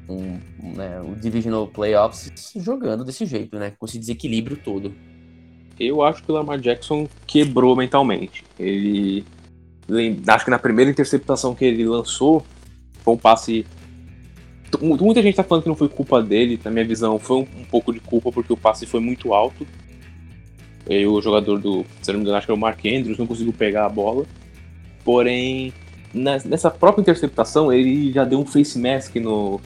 Um, 0.10 0.38
né, 0.76 1.00
o 1.02 1.16
Divisional 1.16 1.66
Playoffs 1.68 2.32
jogando 2.58 3.06
desse 3.06 3.26
jeito, 3.26 3.58
né? 3.58 3.74
Com 3.78 3.86
esse 3.86 3.98
desequilíbrio 3.98 4.58
todo. 4.58 4.94
Eu 5.80 6.02
acho 6.04 6.24
que 6.24 6.32
o 6.32 6.36
Lamar 6.36 6.60
Jackson 6.60 7.08
quebrou 7.26 7.76
mentalmente. 7.76 8.44
Ele. 8.60 9.26
Acho 10.28 10.46
que 10.46 10.52
na 10.52 10.60
primeira 10.60 10.92
interceptação 10.92 11.56
que 11.56 11.66
ele 11.66 11.86
lançou, 11.86 12.46
foi 13.04 13.14
um 13.14 13.18
passe. 13.18 13.66
Muita 14.82 15.22
gente 15.22 15.36
tá 15.36 15.44
falando 15.44 15.64
que 15.64 15.70
não 15.70 15.76
foi 15.76 15.88
culpa 15.88 16.22
dele, 16.22 16.60
na 16.64 16.72
minha 16.72 16.86
visão, 16.86 17.20
foi 17.20 17.38
um, 17.38 17.62
um 17.62 17.66
pouco 17.66 17.94
de 17.94 18.00
culpa 18.00 18.32
porque 18.32 18.52
o 18.52 18.58
passe 18.58 18.86
foi 18.86 19.00
muito 19.00 19.34
alto. 19.34 19.68
E 20.90 21.06
o 21.06 21.22
jogador 21.22 21.60
do, 21.60 21.86
se 22.02 22.12
não 22.12 22.20
me 22.20 22.24
engano, 22.24 22.38
acho 22.38 22.48
que 22.48 22.52
era 22.52 22.58
o 22.58 22.60
Mark 22.60 22.80
Andrews, 22.86 23.18
não 23.18 23.28
conseguiu 23.28 23.54
pegar 23.54 23.86
a 23.86 23.90
bola. 23.90 24.26
Porém, 25.04 25.74
nessa 26.14 26.70
própria 26.72 27.02
interceptação, 27.02 27.72
ele 27.72 28.12
já 28.12 28.24
deu 28.24 28.40
um 28.40 28.46
face 28.46 28.80
mask 28.80 29.16
no, 29.16 29.62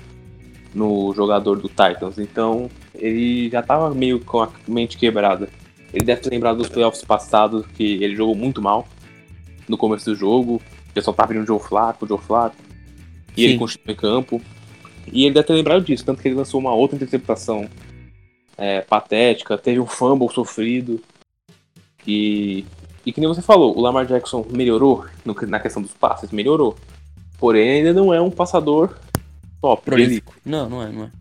no 0.73 1.13
jogador 1.13 1.60
do 1.60 1.69
Titans. 1.69 2.17
Então, 2.17 2.69
ele 2.95 3.49
já 3.49 3.62
tava 3.62 3.93
meio 3.93 4.19
com 4.19 4.41
a 4.41 4.49
mente 4.67 4.97
quebrada. 4.97 5.49
Ele 5.93 6.03
deve 6.03 6.21
ter 6.21 6.30
lembrado 6.30 6.58
dos 6.58 6.69
playoffs 6.69 7.03
passados 7.03 7.65
que 7.67 8.03
ele 8.03 8.15
jogou 8.15 8.36
muito 8.36 8.62
mal 8.62 8.88
no 9.67 9.77
começo 9.77 10.06
do 10.06 10.15
jogo. 10.15 10.62
O 10.89 10.93
pessoal 10.93 11.15
tava 11.15 11.34
vindo 11.34 11.43
o 11.43 11.47
Joe 11.47 11.60
Flaco, 11.60 12.06
o 12.06 12.08
Joe 12.08 12.19
Flaco. 12.19 12.56
E 13.36 13.41
Sim. 13.41 13.47
ele 13.47 13.58
continuou 13.58 13.93
em 13.93 13.95
campo. 13.95 14.41
E 15.12 15.25
ele 15.25 15.34
deve 15.34 15.47
ter 15.47 15.53
lembrado 15.53 15.86
disso, 15.86 16.06
tanto 16.06 16.21
que 16.21 16.27
ele 16.27 16.36
lançou 16.36 16.60
uma 16.60 16.73
outra 16.73 16.95
interceptação 16.95 17.69
é, 18.58 18.82
patética, 18.82 19.58
teve 19.58 19.80
um 19.80 19.86
fumble 19.86 20.30
sofrido. 20.30 21.01
E, 22.06 22.65
e 23.06 23.13
que 23.13 23.19
nem 23.19 23.27
você 23.27 23.41
falou, 23.41 23.77
o 23.77 23.82
Lamar 23.82 24.06
Jackson 24.06 24.45
melhorou 24.49 25.06
no, 25.23 25.36
na 25.47 25.60
questão 25.60 25.82
dos 25.82 25.93
passes, 25.93 26.32
melhorou. 26.32 26.75
Porém, 27.38 27.69
ainda 27.69 27.93
não 27.93 28.13
é 28.13 28.19
um 28.19 28.32
passador 28.32 28.97
top. 29.62 29.84
Prolífico. 29.84 30.36
Não, 30.46 30.70
não 30.70 30.84
é, 30.84 30.91
não 30.91 31.04
é. 31.06 31.12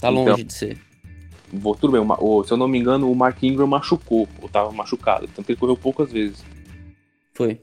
Tá 0.00 0.08
longe 0.08 0.30
então, 0.32 0.44
de 0.44 0.52
ser. 0.52 0.78
Vou, 1.52 1.74
tudo 1.74 1.92
bem, 1.92 2.00
o, 2.00 2.44
se 2.44 2.52
eu 2.52 2.56
não 2.56 2.68
me 2.68 2.78
engano, 2.78 3.10
o 3.10 3.14
Mark 3.14 3.42
Ingram 3.42 3.66
machucou, 3.66 4.28
ou 4.40 4.48
tava 4.48 4.70
machucado, 4.70 5.28
tanto 5.34 5.44
que 5.44 5.52
ele 5.52 5.58
correu 5.58 5.76
poucas 5.76 6.12
vezes. 6.12 6.44
Foi. 7.34 7.60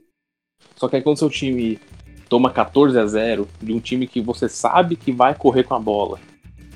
Só 0.75 0.87
que 0.87 0.97
aí 0.97 1.01
quando 1.01 1.17
seu 1.17 1.29
time 1.29 1.79
toma 2.27 2.51
14 2.51 2.99
a 2.99 3.05
0 3.05 3.47
de 3.61 3.73
um 3.73 3.79
time 3.79 4.05
que 4.05 4.19
você 4.19 4.49
sabe 4.49 4.95
que 4.95 5.11
vai 5.11 5.33
correr 5.33 5.63
com 5.63 5.73
a 5.73 5.79
bola, 5.79 6.19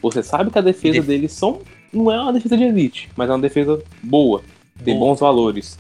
você 0.02 0.24
sabe 0.24 0.50
que 0.50 0.58
a 0.58 0.62
defesa 0.62 1.00
Def... 1.00 1.06
deles 1.06 1.34
são, 1.34 1.62
não 1.92 2.10
é 2.10 2.20
uma 2.20 2.34
defesa 2.34 2.58
de 2.58 2.64
elite, 2.64 3.10
mas 3.16 3.30
é 3.30 3.34
uma 3.34 3.42
defesa 3.42 3.84
boa, 4.02 4.42
tem 4.84 4.98
bons 4.98 5.20
valores. 5.20 5.78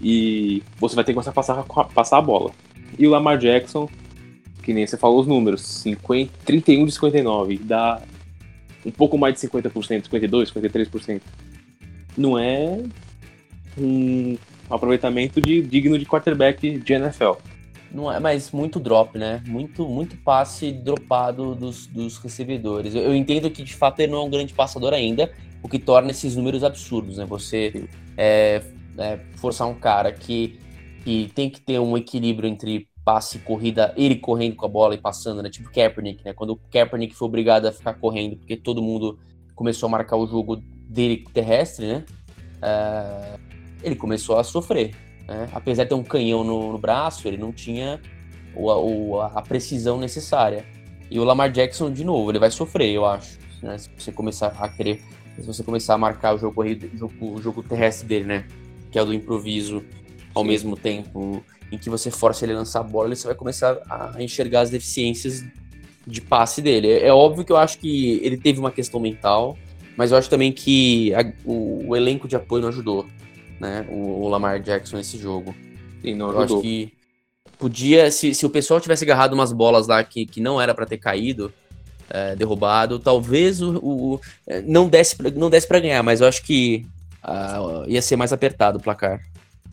E 0.00 0.62
você 0.78 0.94
vai 0.94 1.04
ter 1.04 1.12
que 1.12 1.14
começar 1.14 1.30
a 1.30 1.34
passar, 1.34 1.62
passar 1.94 2.18
a 2.18 2.22
bola. 2.22 2.50
E 2.98 3.06
o 3.06 3.10
Lamar 3.10 3.38
Jackson, 3.38 3.88
que 4.66 4.74
nem 4.74 4.84
você 4.84 4.96
falou 4.96 5.20
os 5.20 5.28
números, 5.28 5.60
50, 5.60 6.32
31 6.44 6.86
de 6.86 6.92
59, 6.92 7.58
dá 7.58 8.02
um 8.84 8.90
pouco 8.90 9.16
mais 9.16 9.34
de 9.34 9.48
50%, 9.48 10.08
52%, 10.08 10.52
53%. 10.52 11.20
Não 12.18 12.36
é 12.36 12.82
um 13.78 14.36
aproveitamento 14.68 15.40
de, 15.40 15.62
digno 15.62 15.96
de 15.96 16.04
quarterback 16.04 16.80
de 16.80 16.92
NFL. 16.92 17.34
Não 17.92 18.10
é, 18.12 18.18
mas 18.18 18.50
muito 18.50 18.80
drop, 18.80 19.16
né? 19.16 19.40
Muito, 19.46 19.86
muito 19.86 20.16
passe 20.16 20.72
dropado 20.72 21.54
dos, 21.54 21.86
dos 21.86 22.18
recebedores. 22.18 22.92
Eu, 22.92 23.02
eu, 23.02 23.14
entendo 23.14 23.48
que 23.48 23.62
de 23.62 23.72
fato 23.72 24.00
ele 24.00 24.10
não 24.10 24.18
é 24.18 24.24
um 24.24 24.30
grande 24.30 24.52
passador 24.52 24.92
ainda, 24.92 25.30
o 25.62 25.68
que 25.68 25.78
torna 25.78 26.10
esses 26.10 26.34
números 26.34 26.64
absurdos, 26.64 27.18
né? 27.18 27.24
Você 27.26 27.84
é, 28.16 28.60
é, 28.98 29.20
forçar 29.36 29.68
um 29.68 29.74
cara 29.74 30.10
que, 30.10 30.58
que 31.04 31.30
tem 31.36 31.48
que 31.48 31.60
ter 31.60 31.78
um 31.78 31.96
equilíbrio 31.96 32.50
entre 32.50 32.88
passe, 33.06 33.38
corrida, 33.38 33.94
ele 33.96 34.16
correndo 34.16 34.56
com 34.56 34.66
a 34.66 34.68
bola 34.68 34.92
e 34.96 34.98
passando, 34.98 35.40
né? 35.40 35.48
Tipo 35.48 35.70
Kaepernick, 35.70 36.24
né? 36.24 36.32
Quando 36.32 36.54
o 36.54 36.56
Kaepernick 36.72 37.14
foi 37.14 37.28
obrigado 37.28 37.66
a 37.66 37.72
ficar 37.72 37.94
correndo 37.94 38.36
porque 38.36 38.56
todo 38.56 38.82
mundo 38.82 39.16
começou 39.54 39.86
a 39.86 39.90
marcar 39.90 40.16
o 40.16 40.26
jogo 40.26 40.56
dele 40.56 41.24
terrestre, 41.32 41.86
né? 41.86 42.04
Uh, 42.56 43.38
ele 43.80 43.94
começou 43.94 44.36
a 44.36 44.42
sofrer. 44.42 44.92
Né? 45.28 45.48
Apesar 45.52 45.84
de 45.84 45.90
ter 45.90 45.94
um 45.94 46.02
canhão 46.02 46.42
no, 46.42 46.72
no 46.72 46.78
braço, 46.78 47.28
ele 47.28 47.36
não 47.36 47.52
tinha 47.52 48.00
o, 48.56 48.72
o, 48.72 49.20
a 49.20 49.40
precisão 49.40 50.00
necessária. 50.00 50.64
E 51.08 51.20
o 51.20 51.22
Lamar 51.24 51.52
Jackson, 51.52 51.92
de 51.92 52.02
novo, 52.02 52.32
ele 52.32 52.40
vai 52.40 52.50
sofrer, 52.50 52.90
eu 52.90 53.06
acho. 53.06 53.38
Né? 53.62 53.78
Se 53.78 53.88
você 53.96 54.10
começar 54.10 54.48
a 54.58 54.68
querer, 54.68 55.00
se 55.36 55.46
você 55.46 55.62
começar 55.62 55.94
a 55.94 55.98
marcar 55.98 56.34
o 56.34 56.38
jogo, 56.38 56.64
o 56.64 56.98
jogo, 56.98 57.34
o 57.34 57.40
jogo 57.40 57.62
terrestre 57.62 58.08
dele, 58.08 58.24
né? 58.24 58.48
que 58.90 58.98
é 58.98 59.02
o 59.02 59.04
do 59.04 59.14
improviso, 59.14 59.84
ao 60.34 60.42
mesmo 60.42 60.76
tempo 60.76 61.40
em 61.70 61.78
que 61.78 61.90
você 61.90 62.10
força 62.10 62.44
ele 62.44 62.52
a 62.52 62.56
lançar 62.56 62.80
a 62.80 62.82
bola, 62.82 63.14
você 63.14 63.26
vai 63.26 63.36
começar 63.36 63.78
a 63.88 64.22
enxergar 64.22 64.60
as 64.62 64.70
deficiências 64.70 65.44
de 66.06 66.20
passe 66.20 66.62
dele. 66.62 66.88
É, 66.88 67.08
é 67.08 67.12
óbvio 67.12 67.44
que 67.44 67.52
eu 67.52 67.56
acho 67.56 67.78
que 67.78 68.20
ele 68.22 68.36
teve 68.36 68.60
uma 68.60 68.70
questão 68.70 69.00
mental, 69.00 69.58
mas 69.96 70.12
eu 70.12 70.18
acho 70.18 70.30
também 70.30 70.52
que 70.52 71.12
a, 71.14 71.24
o, 71.44 71.88
o, 71.88 71.96
elenco 71.96 72.28
de 72.28 72.36
apoio 72.36 72.62
não 72.62 72.68
ajudou, 72.68 73.06
né? 73.58 73.86
O, 73.90 74.24
o 74.24 74.28
Lamar 74.28 74.60
Jackson 74.60 74.96
nesse 74.96 75.18
jogo. 75.18 75.54
Sim, 76.02 76.14
não 76.14 76.28
ajudou. 76.28 76.48
Eu 76.48 76.58
acho 76.58 76.62
que 76.62 76.92
podia, 77.58 78.10
se, 78.10 78.34
se 78.34 78.46
o 78.46 78.50
pessoal 78.50 78.80
tivesse 78.80 79.04
agarrado 79.04 79.32
umas 79.32 79.52
bolas 79.52 79.88
lá 79.88 80.02
que, 80.04 80.26
que 80.26 80.40
não 80.40 80.60
era 80.60 80.74
para 80.74 80.86
ter 80.86 80.98
caído, 80.98 81.52
é, 82.08 82.36
derrubado, 82.36 82.98
talvez 82.98 83.60
o, 83.60 83.78
o, 83.78 84.20
é, 84.46 84.62
não 84.62 84.88
desse 84.88 85.16
não 85.34 85.50
desse 85.50 85.66
para 85.66 85.80
ganhar, 85.80 86.02
mas 86.02 86.20
eu 86.20 86.28
acho 86.28 86.42
que 86.42 86.86
uh, 87.24 87.88
ia 87.88 88.00
ser 88.00 88.16
mais 88.16 88.32
apertado 88.32 88.78
o 88.78 88.82
placar. 88.82 89.20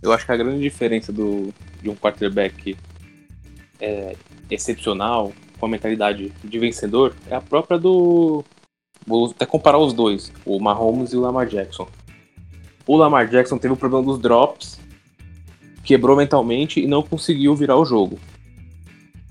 Eu 0.03 0.11
acho 0.11 0.25
que 0.25 0.31
a 0.33 0.37
grande 0.37 0.59
diferença 0.59 1.13
do, 1.13 1.53
de 1.81 1.89
um 1.89 1.95
quarterback 1.95 2.77
é, 3.79 4.17
excepcional, 4.51 5.31
com 5.57 5.65
a 5.65 5.69
mentalidade 5.69 6.33
de 6.43 6.59
vencedor, 6.59 7.15
é 7.29 7.35
a 7.35 7.41
própria 7.41 7.79
do. 7.79 8.43
Vou 9.07 9.31
até 9.31 9.45
comparar 9.45 9.79
os 9.79 9.93
dois, 9.93 10.31
o 10.45 10.59
Mahomes 10.59 11.13
e 11.13 11.17
o 11.17 11.21
Lamar 11.21 11.47
Jackson. 11.47 11.87
O 12.85 12.97
Lamar 12.97 13.29
Jackson 13.29 13.57
teve 13.57 13.73
o 13.73 13.77
problema 13.77 14.05
dos 14.05 14.19
drops, 14.19 14.77
quebrou 15.85 16.17
mentalmente 16.17 16.81
e 16.81 16.87
não 16.87 17.01
conseguiu 17.01 17.55
virar 17.55 17.77
o 17.77 17.85
jogo. 17.85 18.19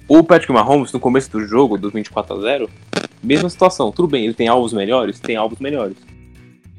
O 0.09 0.23
Patrick 0.23 0.53
Mahomes, 0.53 0.91
no 0.91 1.01
começo 1.01 1.31
do 1.31 1.47
jogo, 1.47 1.77
do 1.77 1.91
24 1.91 2.35
a 2.35 2.41
0, 2.41 2.71
mesma 3.23 3.49
situação. 3.51 3.93
Tudo 3.93 4.09
bem, 4.09 4.25
ele 4.25 4.35
tem 4.35 4.49
alvos 4.49 4.73
melhores? 4.73 5.21
Tem 5.21 5.37
alvos 5.37 5.59
melhores. 5.59 5.97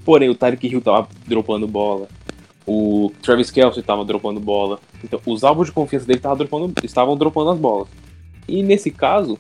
Porém, 0.04 0.30
o 0.30 0.36
Tyreek 0.36 0.68
Hill 0.68 0.82
tava 0.82 1.08
dropando 1.28 1.68
bola. 1.68 2.08
O 2.66 3.12
Travis 3.22 3.52
Kelsey 3.52 3.82
estava 3.82 4.06
dropando 4.06 4.40
bola. 4.40 4.80
Então, 5.04 5.20
os 5.26 5.44
alvos 5.44 5.68
de 5.68 5.74
confiança 5.74 6.06
dele 6.06 6.20
dropando, 6.20 6.74
estavam 6.84 7.18
dropando 7.18 7.52
as 7.52 7.60
bolas. 7.60 7.88
E 8.48 8.64
nesse 8.64 8.90
caso, 8.90 9.38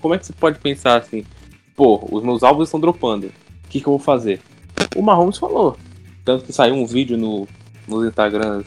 como 0.00 0.14
é 0.14 0.18
que 0.18 0.26
você 0.26 0.32
pode 0.32 0.58
pensar 0.58 0.98
assim? 0.98 1.24
Pô, 1.74 2.06
os 2.10 2.22
meus 2.22 2.42
alvos 2.42 2.68
estão 2.68 2.80
dropando. 2.80 3.26
O 3.26 3.68
que, 3.68 3.80
que 3.80 3.86
eu 3.86 3.92
vou 3.92 3.98
fazer? 3.98 4.40
O 4.96 5.02
Mahomes 5.02 5.38
falou. 5.38 5.76
Tanto 6.24 6.44
que 6.44 6.52
saiu 6.52 6.74
um 6.74 6.86
vídeo 6.86 7.16
no, 7.16 7.48
nos 7.88 8.06
Instagrams 8.06 8.66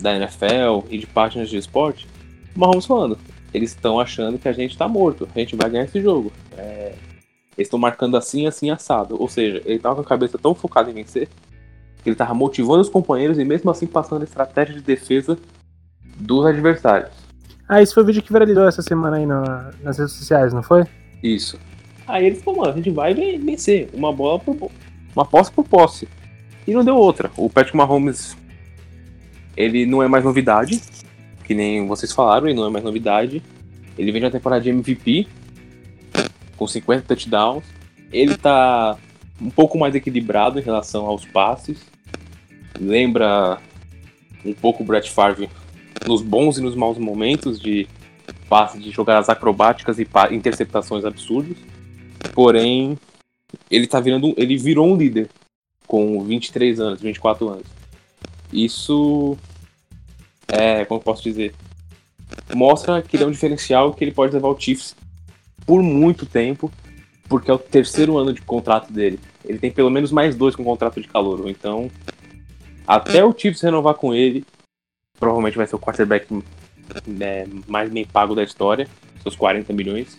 da 0.00 0.14
NFL 0.14 0.86
e 0.90 0.98
de 0.98 1.06
páginas 1.06 1.48
de 1.48 1.56
esporte. 1.56 2.06
O 2.54 2.60
Mahomes 2.60 2.86
falando. 2.86 3.18
Eles 3.54 3.70
estão 3.70 3.98
achando 3.98 4.38
que 4.38 4.48
a 4.48 4.52
gente 4.52 4.72
está 4.72 4.86
morto. 4.86 5.28
A 5.34 5.38
gente 5.38 5.56
vai 5.56 5.70
ganhar 5.70 5.84
esse 5.84 6.00
jogo. 6.00 6.32
É, 6.56 6.94
eles 7.56 7.66
estão 7.66 7.78
marcando 7.78 8.16
assim, 8.16 8.46
assim, 8.46 8.70
assado. 8.70 9.16
Ou 9.18 9.28
seja, 9.28 9.62
ele 9.64 9.76
estava 9.76 9.94
com 9.96 10.02
a 10.02 10.04
cabeça 10.04 10.36
tão 10.36 10.54
focada 10.54 10.90
em 10.90 10.94
vencer 10.94 11.28
ele 12.08 12.14
estava 12.14 12.34
motivando 12.34 12.80
os 12.80 12.88
companheiros 12.88 13.38
e 13.38 13.44
mesmo 13.44 13.70
assim 13.70 13.86
passando 13.86 14.22
a 14.22 14.24
estratégia 14.24 14.74
de 14.74 14.80
defesa 14.80 15.38
dos 16.18 16.46
adversários. 16.46 17.10
Ah, 17.68 17.82
esse 17.82 17.92
foi 17.92 18.02
o 18.02 18.06
vídeo 18.06 18.22
que 18.22 18.32
viralizou 18.32 18.66
essa 18.66 18.82
semana 18.82 19.16
aí 19.16 19.26
no, 19.26 19.42
nas 19.82 19.98
redes 19.98 20.12
sociais, 20.12 20.52
não 20.52 20.62
foi? 20.62 20.84
Isso. 21.22 21.58
Aí 22.06 22.26
ele 22.26 22.36
falou, 22.36 22.60
mano, 22.60 22.72
a 22.72 22.76
gente 22.76 22.90
vai 22.90 23.12
vencer 23.12 23.90
uma 23.92 24.12
bola 24.12 24.38
por 24.38 24.70
uma 25.14 25.24
posse 25.24 25.50
por 25.50 25.64
posse. 25.64 26.08
E 26.66 26.72
não 26.72 26.84
deu 26.84 26.96
outra. 26.96 27.30
O 27.36 27.50
Patrick 27.50 27.76
Mahomes, 27.76 28.36
ele 29.56 29.86
não 29.86 30.02
é 30.02 30.08
mais 30.08 30.24
novidade, 30.24 30.80
que 31.44 31.54
nem 31.54 31.86
vocês 31.86 32.12
falaram, 32.12 32.46
ele 32.46 32.56
não 32.56 32.66
é 32.66 32.70
mais 32.70 32.84
novidade. 32.84 33.42
Ele 33.98 34.12
vem 34.12 34.20
de 34.20 34.26
uma 34.26 34.32
temporada 34.32 34.62
de 34.62 34.70
MVP, 34.70 35.26
com 36.56 36.66
50 36.66 37.02
touchdowns. 37.02 37.64
Ele 38.12 38.36
tá 38.36 38.96
um 39.40 39.50
pouco 39.50 39.78
mais 39.78 39.94
equilibrado 39.94 40.58
em 40.58 40.62
relação 40.62 41.06
aos 41.06 41.24
passes 41.24 41.95
lembra 42.78 43.58
um 44.44 44.52
pouco 44.52 44.82
o 44.82 44.86
Brett 44.86 45.10
Favre 45.10 45.48
nos 46.06 46.22
bons 46.22 46.58
e 46.58 46.60
nos 46.60 46.74
maus 46.74 46.98
momentos 46.98 47.58
de 47.58 47.88
passe 48.48 48.78
de 48.78 48.90
jogadas 48.90 49.28
acrobáticas 49.28 49.98
e 49.98 50.06
interceptações 50.32 51.04
absurdas. 51.04 51.56
Porém, 52.34 52.98
ele 53.70 53.86
tá 53.86 54.00
virando, 54.00 54.34
ele 54.36 54.56
virou 54.56 54.86
um 54.86 54.96
líder 54.96 55.28
com 55.86 56.22
23 56.22 56.80
anos, 56.80 57.00
24 57.00 57.48
anos. 57.48 57.66
Isso 58.52 59.36
é, 60.48 60.84
como 60.84 61.00
posso 61.00 61.22
dizer, 61.22 61.54
mostra 62.54 63.02
que 63.02 63.16
ele 63.16 63.24
é 63.24 63.26
um 63.26 63.32
diferencial 63.32 63.92
que 63.92 64.04
ele 64.04 64.12
pode 64.12 64.32
levar 64.32 64.48
o 64.48 64.58
Chiefs 64.58 64.94
por 65.64 65.82
muito 65.82 66.26
tempo, 66.26 66.70
porque 67.28 67.50
é 67.50 67.54
o 67.54 67.58
terceiro 67.58 68.16
ano 68.16 68.32
de 68.32 68.40
contrato 68.42 68.92
dele. 68.92 69.18
Ele 69.44 69.58
tem 69.58 69.70
pelo 69.70 69.90
menos 69.90 70.12
mais 70.12 70.36
dois 70.36 70.54
com 70.54 70.64
contrato 70.64 71.00
de 71.00 71.08
calor, 71.08 71.48
então 71.48 71.90
até 72.86 73.24
o 73.24 73.34
Chiefs 73.36 73.62
renovar 73.62 73.94
com 73.94 74.14
ele, 74.14 74.44
provavelmente 75.18 75.56
vai 75.56 75.66
ser 75.66 75.76
o 75.76 75.80
quarterback 75.80 76.26
né, 77.06 77.46
mais 77.66 77.90
bem 77.90 78.04
pago 78.04 78.34
da 78.34 78.42
história, 78.42 78.88
seus 79.22 79.34
40 79.34 79.72
milhões. 79.72 80.18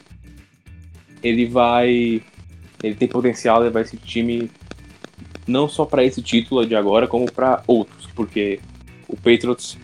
Ele 1.24 1.46
vai. 1.46 2.22
Ele 2.84 2.96
tem 2.96 3.08
potencial 3.08 3.60
levar 3.60 3.82
esse 3.82 3.98
time 3.98 4.52
não 5.48 5.68
só 5.70 5.86
para 5.86 6.04
esse 6.04 6.22
título 6.22 6.66
de 6.66 6.76
agora, 6.76 7.08
como 7.08 7.32
para 7.32 7.64
outros, 7.66 8.06
porque 8.08 8.60
o 9.08 9.16
Patriots 9.16 9.78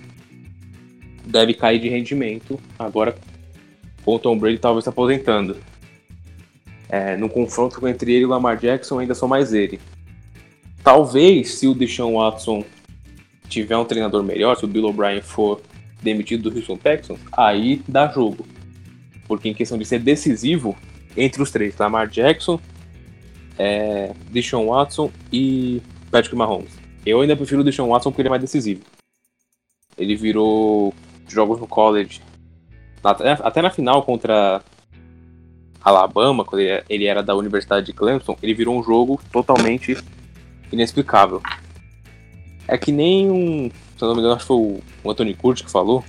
deve 1.25 1.53
cair 1.53 1.79
de 1.79 1.87
rendimento 1.87 2.59
agora 2.77 3.15
com 4.03 4.15
o 4.15 4.19
Tom 4.19 4.37
Brady 4.37 4.59
talvez 4.59 4.83
se 4.83 4.89
aposentando. 4.89 5.57
É, 6.89 7.17
no 7.17 7.29
confronto 7.29 7.87
entre 7.87 8.11
ele 8.11 8.23
e 8.23 8.25
o 8.25 8.29
Lamar 8.29 8.57
Jackson, 8.57 8.99
ainda 8.99 9.15
sou 9.15 9.27
mais 9.27 9.53
ele. 9.53 9.79
Talvez, 10.83 11.55
se 11.55 11.67
o 11.67 11.73
Deshaun 11.73 12.15
Watson 12.15 12.63
tiver 13.47 13.77
um 13.77 13.85
treinador 13.85 14.23
melhor, 14.23 14.57
se 14.57 14.65
o 14.65 14.67
Bill 14.67 14.85
O'Brien 14.85 15.21
for 15.21 15.61
demitido 16.01 16.49
do 16.49 16.57
Houston 16.57 16.77
Texans, 16.77 17.19
aí 17.31 17.81
dá 17.87 18.07
jogo. 18.07 18.45
Porque 19.27 19.47
em 19.47 19.53
questão 19.53 19.77
de 19.77 19.85
ser 19.85 19.99
decisivo, 19.99 20.75
entre 21.15 21.41
os 21.41 21.51
três, 21.51 21.77
Lamar 21.77 22.07
Jackson, 22.09 22.59
é, 23.57 24.13
Deshaun 24.29 24.67
Watson 24.67 25.11
e 25.31 25.81
Patrick 26.11 26.35
Mahomes. 26.35 26.77
Eu 27.05 27.21
ainda 27.21 27.35
prefiro 27.35 27.61
o 27.61 27.63
Deshaun 27.63 27.89
Watson 27.89 28.11
porque 28.11 28.21
ele 28.21 28.29
é 28.29 28.31
mais 28.31 28.41
decisivo. 28.41 28.81
Ele 29.97 30.15
virou 30.15 30.93
jogos 31.29 31.59
no 31.59 31.67
college, 31.67 32.21
até 33.03 33.61
na 33.61 33.69
final 33.69 34.03
contra 34.03 34.61
Alabama, 35.83 36.43
quando 36.43 36.61
ele 36.61 37.05
era 37.05 37.21
da 37.21 37.35
Universidade 37.35 37.85
de 37.85 37.93
Clemson, 37.93 38.37
ele 38.41 38.53
virou 38.53 38.77
um 38.77 38.83
jogo 38.83 39.19
totalmente 39.31 39.97
inexplicável. 40.73 41.41
É 42.67 42.77
que 42.77 42.91
nem 42.91 43.29
um. 43.29 43.71
Se 43.97 44.03
eu 44.03 44.07
não 44.07 44.15
me 44.15 44.21
engano, 44.21 44.35
acho 44.35 44.43
que 44.43 44.47
foi 44.47 44.57
o 45.03 45.11
Anthony 45.11 45.33
Curti 45.33 45.63
que 45.63 45.71
falou. 45.71 46.03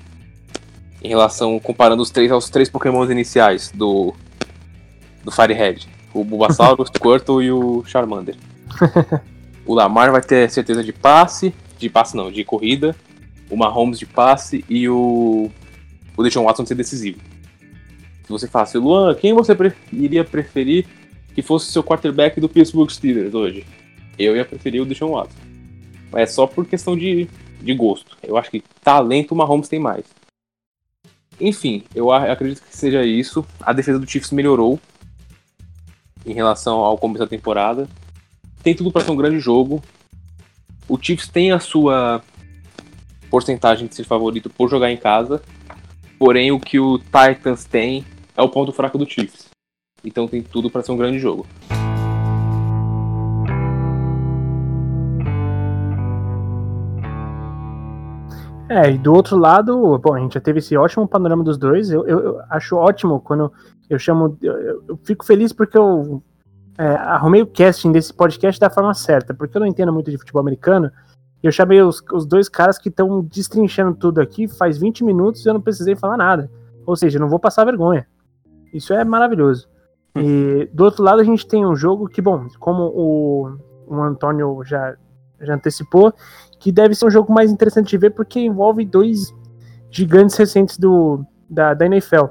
Em 1.03 1.09
relação. 1.09 1.59
Comparando 1.61 2.03
os 2.03 2.11
três 2.11 2.33
aos 2.33 2.49
três 2.49 2.69
Pokémons 2.69 3.11
iniciais 3.11 3.71
do. 3.73 4.15
Do 5.23 5.31
Firehead. 5.31 5.89
O 6.13 6.25
Bulbasaur, 6.25 6.77
o 6.81 6.87
Squirtle 6.87 7.43
e 7.43 7.53
o 7.53 7.85
Charmander. 7.85 8.37
o 9.67 9.75
Lamar 9.75 10.11
vai 10.11 10.23
ter 10.23 10.51
certeza 10.51 10.83
de 10.83 10.93
passe. 10.93 11.55
De 11.79 11.89
passe 11.89 12.17
não, 12.17 12.31
de 12.31 12.45
corrida. 12.45 12.97
O 13.51 13.57
Mahomes 13.57 13.99
de 13.99 14.07
passe 14.07 14.65
e 14.69 14.89
o. 14.89 15.51
O 16.17 16.23
Deshaun 16.23 16.45
Watson 16.45 16.63
de 16.63 16.69
ser 16.69 16.75
decisivo. 16.77 17.19
Se 18.23 18.31
você 18.31 18.49
fala 18.49 18.63
assim, 18.63 18.79
Luan, 18.79 19.15
quem 19.15 19.35
você 19.35 19.55
pre 19.55 19.73
iria 19.93 20.25
preferir 20.25 20.87
que 21.35 21.43
fosse 21.43 21.71
seu 21.71 21.83
quarterback 21.83 22.41
do 22.41 22.49
Pittsburgh 22.49 22.89
Steelers 22.89 23.35
hoje? 23.35 23.67
Eu 24.19 24.37
ia 24.37 24.45
preferir 24.45 24.83
o 24.83 24.87
Deshaun 24.87 25.13
Watson. 25.13 25.39
Mas 26.11 26.23
é 26.23 26.27
só 26.27 26.47
por 26.47 26.67
questão 26.67 26.97
de, 26.97 27.29
de 27.61 27.75
gosto. 27.75 28.17
Eu 28.23 28.37
acho 28.37 28.51
que 28.51 28.63
talento 28.83 29.33
o 29.33 29.37
Mahomes 29.37 29.69
tem 29.69 29.79
mais. 29.79 30.05
Enfim, 31.41 31.83
eu 31.95 32.13
acredito 32.13 32.63
que 32.63 32.77
seja 32.77 33.05
isso. 33.05 33.45
A 33.61 33.73
defesa 33.73 33.99
do 33.99 34.09
Chiefs 34.09 34.31
melhorou 34.31 34.79
em 36.25 36.33
relação 36.33 36.79
ao 36.79 36.97
começo 36.97 37.25
da 37.25 37.27
temporada. 37.27 37.89
Tem 38.63 38.75
tudo 38.75 38.93
para 38.93 39.05
ser 39.05 39.11
um 39.11 39.17
grande 39.17 39.41
jogo. 39.41 39.83
O 40.89 40.99
Chiefs 41.01 41.29
tem 41.29 41.51
a 41.53 41.59
sua 41.59 42.23
porcentagem 43.29 43.89
de 43.89 43.95
ser 43.95 44.05
favorito 44.05 44.49
por 44.49 44.71
jogar 44.71 44.91
em 44.91 44.97
casa. 44.97 45.43
Porém, 46.19 46.53
o 46.53 46.61
que 46.61 46.79
o 46.79 46.99
Titans 46.99 47.65
tem 47.65 48.05
é 48.37 48.43
o 48.43 48.49
ponto 48.49 48.73
fraco 48.73 48.97
do 48.97 49.09
Chiefs. 49.09 49.47
Então 50.05 50.29
tem 50.29 50.43
tudo 50.43 50.71
para 50.71 50.83
ser 50.83 50.93
um 50.93 50.97
grande 50.97 51.19
jogo. 51.19 51.47
É, 58.75 58.91
e 58.91 58.99
do 58.99 59.15
outro 59.15 59.39
lado, 59.39 59.97
bom, 59.99 60.15
a 60.15 60.19
gente 60.19 60.35
já 60.35 60.41
teve 60.41 60.59
esse 60.59 60.77
ótimo 60.77 61.07
panorama 61.07 61.45
dos 61.45 61.57
dois. 61.57 61.93
Eu, 61.93 62.05
eu, 62.09 62.19
eu 62.19 62.41
acho 62.51 62.75
ótimo 62.75 63.21
quando 63.21 63.53
eu 63.89 64.01
chamo. 64.01 64.37
Eu, 64.43 64.83
eu 64.89 64.97
fico 65.05 65.25
feliz 65.25 65.53
porque 65.53 65.79
eu 65.79 66.21
é, 66.77 66.85
arrumei 66.85 67.41
o 67.41 67.47
casting 67.47 67.93
desse 67.93 68.13
podcast 68.13 68.61
da 68.61 68.69
forma 68.69 68.93
certa, 68.93 69.33
porque 69.33 69.57
eu 69.57 69.61
não 69.61 69.69
entendo 69.69 69.93
muito 69.93 70.11
de 70.11 70.19
futebol 70.19 70.41
americano. 70.41 70.91
Eu 71.41 71.53
chamei 71.53 71.81
os, 71.83 72.03
os 72.13 72.27
dois 72.27 72.49
caras 72.49 72.77
que 72.77 72.89
estão 72.89 73.23
destrinchando 73.23 73.95
tudo 73.95 74.21
aqui 74.21 74.49
faz 74.49 74.77
20 74.77 75.05
minutos 75.05 75.47
e 75.47 75.49
eu 75.49 75.55
não 75.55 75.61
precisei 75.61 75.95
falar 75.95 76.17
nada. 76.17 76.51
Ou 76.85 76.97
seja, 76.97 77.17
eu 77.17 77.21
não 77.21 77.29
vou 77.29 77.39
passar 77.39 77.65
vergonha. 77.65 78.09
Isso 78.73 78.93
é 78.93 79.05
maravilhoso. 79.05 79.69
E 80.17 80.69
do 80.73 80.83
outro 80.83 81.05
lado, 81.05 81.21
a 81.21 81.25
gente 81.25 81.47
tem 81.47 81.65
um 81.65 81.77
jogo 81.77 82.09
que, 82.09 82.21
bom, 82.21 82.49
como 82.59 82.91
o, 82.93 83.57
o 83.87 84.03
Antônio 84.03 84.65
já 84.65 84.97
já 85.41 85.55
antecipou, 85.55 86.13
que 86.65 86.73
deve 86.73 86.95
ser 86.95 87.05
um 87.05 87.11
jogo 87.11 87.31
mais 87.31 87.53
interessante 87.53 87.91
de 87.91 87.99
ver 87.99 88.13
porque 88.13 88.41
envolve 88.41 88.87
dois 88.87 89.35
gigantes 89.91 90.35
recentes 90.35 90.79
do, 90.79 91.23
da, 91.49 91.75
da 91.75 91.85
NFL, 91.85 92.25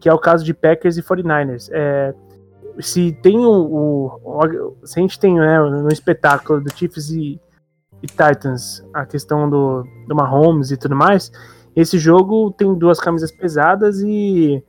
que 0.00 0.08
é 0.08 0.14
o 0.14 0.20
caso 0.20 0.44
de 0.44 0.54
Packers 0.54 0.96
e 0.96 1.02
49ers. 1.02 1.68
É, 1.72 2.14
se 2.78 3.10
tem 3.20 3.40
o, 3.40 4.20
o, 4.22 4.76
se 4.84 5.00
a 5.00 5.02
gente 5.02 5.18
tem 5.18 5.34
né, 5.34 5.58
no 5.58 5.88
espetáculo 5.88 6.60
do 6.60 6.72
Chiefs 6.72 7.10
e, 7.10 7.40
e 8.00 8.06
Titans 8.06 8.86
a 8.94 9.04
questão 9.04 9.50
do, 9.50 9.82
do 10.06 10.14
Mahomes 10.14 10.70
e 10.70 10.76
tudo 10.76 10.94
mais, 10.94 11.32
esse 11.74 11.98
jogo 11.98 12.52
tem 12.52 12.72
duas 12.78 13.00
camisas 13.00 13.32
pesadas 13.32 14.00
e 14.00 14.62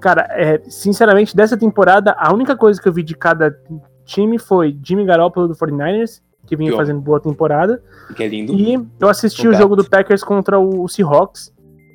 cara, 0.00 0.28
é, 0.30 0.62
sinceramente 0.68 1.34
dessa 1.34 1.56
temporada 1.56 2.14
a 2.16 2.32
única 2.32 2.56
coisa 2.56 2.80
que 2.80 2.88
eu 2.88 2.92
vi 2.92 3.02
de 3.02 3.16
cada 3.16 3.58
time 4.04 4.38
foi 4.38 4.78
Jimmy 4.84 5.04
Garoppolo 5.04 5.48
do 5.48 5.54
49ers 5.56 6.22
que 6.52 6.56
vinha 6.56 6.76
fazendo 6.76 7.00
boa 7.00 7.18
temporada. 7.18 7.82
Que 8.14 8.24
é 8.24 8.28
lindo. 8.28 8.52
E 8.52 8.74
eu 9.00 9.08
assisti 9.08 9.48
o, 9.48 9.52
o 9.52 9.54
jogo 9.54 9.74
do 9.74 9.88
Packers 9.88 10.22
contra 10.22 10.58
o 10.58 10.86
Seahawks 10.86 11.50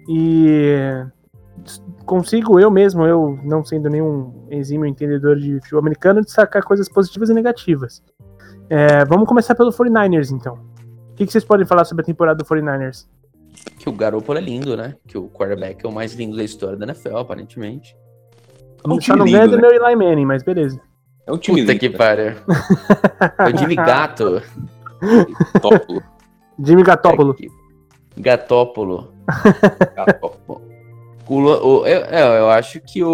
e 0.10 1.06
consigo 2.06 2.60
eu 2.60 2.72
mesmo, 2.72 3.06
eu 3.06 3.40
não 3.44 3.64
sendo 3.64 3.88
nenhum 3.88 4.48
exímio 4.50 4.88
entendedor 4.88 5.36
de 5.38 5.60
futebol 5.60 5.82
americano, 5.82 6.22
destacar 6.22 6.64
coisas 6.64 6.90
positivas 6.90 7.30
e 7.30 7.34
negativas. 7.36 8.02
É, 8.68 9.06
vamos 9.06 9.28
começar 9.28 9.54
pelo 9.54 9.72
49ers, 9.72 10.32
então. 10.32 10.56
O 11.12 11.16
que, 11.16 11.26
que, 11.26 11.32
vocês 11.32 11.44
podem 11.44 11.66
falar 11.66 11.86
sobre 11.86 12.02
a 12.02 12.06
temporada 12.06 12.38
do 12.38 12.46
49ers? 12.46 13.08
Que 13.78 13.90
o 13.90 13.92
Garoppolo 13.92 14.40
é 14.40 14.42
lindo, 14.42 14.76
né? 14.76 14.96
Que 15.08 15.18
o 15.18 15.30
quarterback 15.30 15.86
é 15.86 15.88
o 15.88 15.92
mais 15.92 16.14
lindo 16.14 16.36
da 16.36 16.44
história 16.44 16.76
da 16.76 16.86
NFL, 16.86 17.18
aparentemente. 17.18 17.96
É 18.84 18.90
um 18.90 19.00
Só 19.00 19.16
não 19.16 19.26
ganha 19.26 19.48
do 19.48 19.56
né? 19.56 19.62
meu 19.62 19.72
Eli 19.72 19.96
Manning, 19.96 20.26
mas 20.26 20.42
beleza. 20.44 20.80
É 21.28 21.32
um 21.32 21.38
time 21.38 21.62
Puta 21.62 21.78
que 21.78 21.90
pariu. 21.90 22.28
é 22.28 23.54
o 23.54 23.58
Jimmy 23.58 23.76
Gato. 23.76 24.42
Gatópolo. 25.54 26.04
Jimmy 26.64 26.84
Gatópolo. 26.84 27.36
Gatópolo. 28.16 29.14
Gatópolo. 29.94 30.62
O, 31.28 31.36
o, 31.36 31.86
eu, 31.86 32.06
é, 32.06 32.40
eu 32.40 32.50
acho 32.50 32.80
que 32.80 33.04
o. 33.04 33.14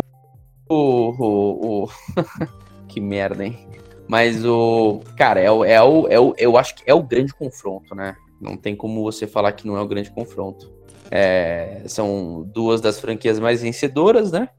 O. 0.70 0.76
o, 1.18 1.84
o 1.86 1.90
que 2.88 3.02
merda, 3.02 3.44
hein? 3.44 3.68
Mas 4.08 4.46
o. 4.46 5.02
Cara, 5.18 5.40
é 5.40 5.50
o, 5.50 5.66
é, 5.66 5.82
o, 5.82 6.08
é 6.08 6.20
o. 6.20 6.36
Eu 6.38 6.56
acho 6.56 6.76
que 6.76 6.84
é 6.86 6.94
o 6.94 7.02
grande 7.02 7.34
confronto, 7.34 7.96
né? 7.96 8.16
Não 8.40 8.56
tem 8.56 8.76
como 8.76 9.02
você 9.02 9.26
falar 9.26 9.54
que 9.54 9.66
não 9.66 9.76
é 9.76 9.82
o 9.82 9.88
grande 9.88 10.12
confronto. 10.12 10.72
É, 11.10 11.82
são 11.88 12.44
duas 12.54 12.80
das 12.80 13.00
franquias 13.00 13.40
mais 13.40 13.64
vencedoras, 13.64 14.32
né? 14.32 14.50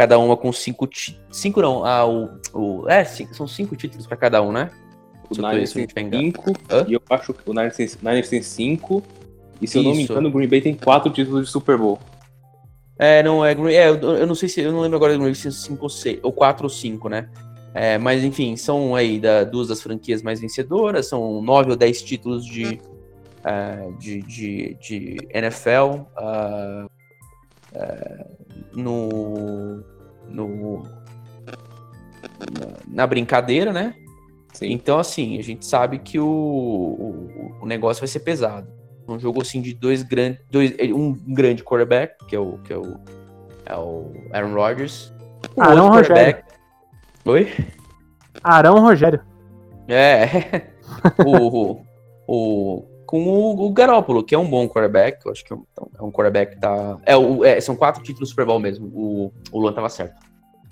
Cada 0.00 0.18
uma 0.18 0.34
com 0.34 0.50
cinco. 0.50 0.88
Cinco 1.30 1.60
não. 1.60 1.84
Ah, 1.84 2.06
o, 2.06 2.30
o, 2.54 2.88
é, 2.88 3.04
cinco, 3.04 3.34
são 3.34 3.46
cinco 3.46 3.76
títulos 3.76 4.06
para 4.06 4.16
cada 4.16 4.40
um, 4.40 4.50
né? 4.50 4.70
O 5.28 5.34
Niners 5.34 5.74
tem 5.74 5.86
cinco. 5.86 6.54
E 6.88 6.94
eu 6.94 7.02
acho 7.10 7.34
que 7.34 7.50
o 7.50 7.52
Niners 7.52 7.76
tem, 7.76 7.86
Niners 8.00 8.30
tem 8.30 8.40
cinco. 8.40 9.02
E 9.60 9.66
se 9.66 9.76
Isso. 9.76 9.78
eu 9.78 9.82
não 9.82 9.94
me 9.94 10.04
engano, 10.04 10.28
o 10.30 10.32
Green 10.32 10.48
Bay 10.48 10.62
tem 10.62 10.74
quatro 10.74 11.12
títulos 11.12 11.44
de 11.44 11.52
Super 11.52 11.76
Bowl. 11.76 11.98
É, 12.98 13.22
não, 13.22 13.44
é, 13.44 13.52
é 13.52 13.90
eu, 13.90 13.96
eu 14.00 14.26
não 14.26 14.34
sei 14.34 14.48
se, 14.48 14.62
eu 14.62 14.72
não 14.72 14.80
lembro 14.80 14.96
agora 14.96 15.34
se 15.34 15.48
é 15.48 15.50
5 15.50 15.82
ou 15.82 15.90
6, 15.90 16.20
ou 16.22 16.32
4 16.32 16.64
ou 16.64 16.70
5, 16.70 17.06
né? 17.10 17.28
É, 17.74 17.98
mas 17.98 18.24
enfim, 18.24 18.56
são 18.56 18.94
aí 18.94 19.20
da, 19.20 19.44
duas 19.44 19.68
das 19.68 19.82
franquias 19.82 20.22
mais 20.22 20.40
vencedoras, 20.40 21.08
são 21.08 21.42
9 21.42 21.72
ou 21.72 21.76
10 21.76 22.02
títulos 22.02 22.46
de, 22.46 22.80
uh, 23.44 23.92
de, 23.98 24.22
de, 24.22 24.78
de, 24.80 25.28
NFL 25.34 26.00
uh, 26.18 26.86
uh, 26.86 26.99
no, 28.74 29.82
no, 30.28 30.82
na, 30.82 32.66
na, 32.86 33.06
brincadeira, 33.06 33.72
né? 33.72 33.94
Sim. 34.52 34.72
Então, 34.72 34.98
assim, 34.98 35.38
a 35.38 35.42
gente 35.42 35.64
sabe 35.64 35.98
que 35.98 36.18
o, 36.18 36.26
o, 36.26 37.58
o 37.62 37.66
negócio 37.66 38.00
vai 38.00 38.08
ser 38.08 38.20
pesado 38.20 38.80
um 39.12 39.18
jogo 39.18 39.42
assim 39.42 39.60
de 39.60 39.74
dois 39.74 40.02
grandes, 40.02 40.40
dois, 40.50 40.72
um 40.92 41.12
grande 41.12 41.64
quarterback, 41.64 42.24
que 42.26 42.36
é 42.36 42.38
o 42.38 42.58
que 42.58 42.72
é 42.72 42.76
o, 42.76 43.00
é 43.66 43.76
o 43.76 44.12
Aaron 44.32 44.54
Rodgers. 44.54 45.12
Um 45.56 45.62
Arão 45.62 45.88
Rogério. 45.88 46.42
Oi? 47.24 47.52
Arão 48.42 48.80
Rogério. 48.80 49.20
É. 49.88 50.62
o, 51.26 51.82
o, 52.26 52.84
com 53.10 53.24
o, 53.24 53.66
o 53.66 53.72
Garópolo, 53.72 54.22
que 54.22 54.36
é 54.36 54.38
um 54.38 54.48
bom 54.48 54.68
quarterback. 54.68 55.26
Eu 55.26 55.32
acho 55.32 55.44
que 55.44 55.52
é 55.52 55.56
um, 55.56 55.64
é 55.98 56.02
um 56.02 56.12
quarterback 56.12 56.54
que 56.54 56.60
tá. 56.60 56.96
É, 57.04 57.16
o, 57.16 57.44
é, 57.44 57.60
são 57.60 57.74
quatro 57.74 58.00
títulos 58.04 58.28
Super 58.28 58.46
Bowl 58.46 58.60
mesmo. 58.60 58.86
O, 58.86 59.32
o 59.50 59.58
Luan 59.58 59.72
tava 59.72 59.88
certo. 59.88 60.14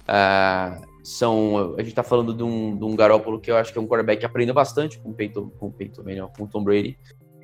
Uh, 0.05 0.81
são. 1.03 1.75
A 1.77 1.83
gente 1.83 1.97
tá 1.97 2.05
falando 2.05 2.33
de 2.33 2.45
um, 2.45 2.77
de 2.77 2.85
um 2.85 2.95
Garópolo 2.95 3.41
que 3.41 3.51
eu 3.51 3.57
acho 3.57 3.73
que 3.73 3.79
é 3.79 3.83
um 3.83 3.89
quarterback 3.89 4.21
que 4.21 4.27
aprendeu 4.27 4.55
bastante 4.55 5.01
com 5.01 5.11
o 5.11 5.15
Peyton, 5.15 5.51
com 5.59 5.67
o 5.67 5.73
Peyton, 5.73 6.03
não, 6.05 6.29
com 6.29 6.45
o 6.45 6.47
Tom 6.47 6.63
Brady. 6.63 6.97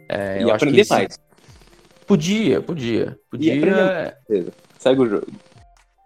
É, 0.09 0.41
eu 0.41 0.55
acho 0.55 0.65
que 0.65 0.89
mais. 0.89 1.19
Podia, 2.07 2.63
podia. 2.63 3.19
Podia. 3.29 4.17
Segue 4.79 5.01
o 5.01 5.07
jogo. 5.09 5.27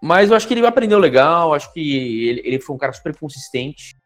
Mas 0.03 0.31
eu 0.31 0.37
acho 0.37 0.49
que 0.49 0.55
ele 0.55 0.67
aprendeu 0.67 0.99
legal, 0.99 1.53
acho 1.53 1.71
que 1.75 2.27
ele, 2.27 2.41
ele 2.43 2.59
foi 2.59 2.75
um 2.75 2.79
cara 2.79 2.95
super 2.95 3.15
consistente. 3.19 3.98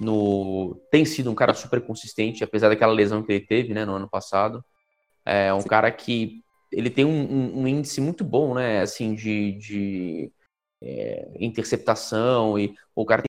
No... 0.00 0.80
Tem 0.90 1.04
sido 1.04 1.30
um 1.30 1.34
cara 1.34 1.54
super 1.54 1.80
consistente, 1.80 2.42
apesar 2.44 2.68
daquela 2.68 2.92
lesão 2.92 3.22
que 3.22 3.32
ele 3.32 3.46
teve 3.46 3.74
né, 3.74 3.84
no 3.84 3.94
ano 3.94 4.08
passado. 4.08 4.64
É 5.24 5.52
um 5.54 5.60
Sim. 5.60 5.68
cara 5.68 5.90
que 5.90 6.42
ele 6.72 6.90
tem 6.90 7.04
um, 7.04 7.10
um, 7.10 7.60
um, 7.60 7.68
índice 7.68 8.00
muito 8.00 8.24
bom, 8.24 8.54
né? 8.54 8.80
Assim, 8.80 9.14
de, 9.14 9.52
de 9.52 10.32
é, 10.82 11.28
interceptação. 11.38 12.58
E 12.58 12.74
o 12.94 13.04
cara 13.06 13.22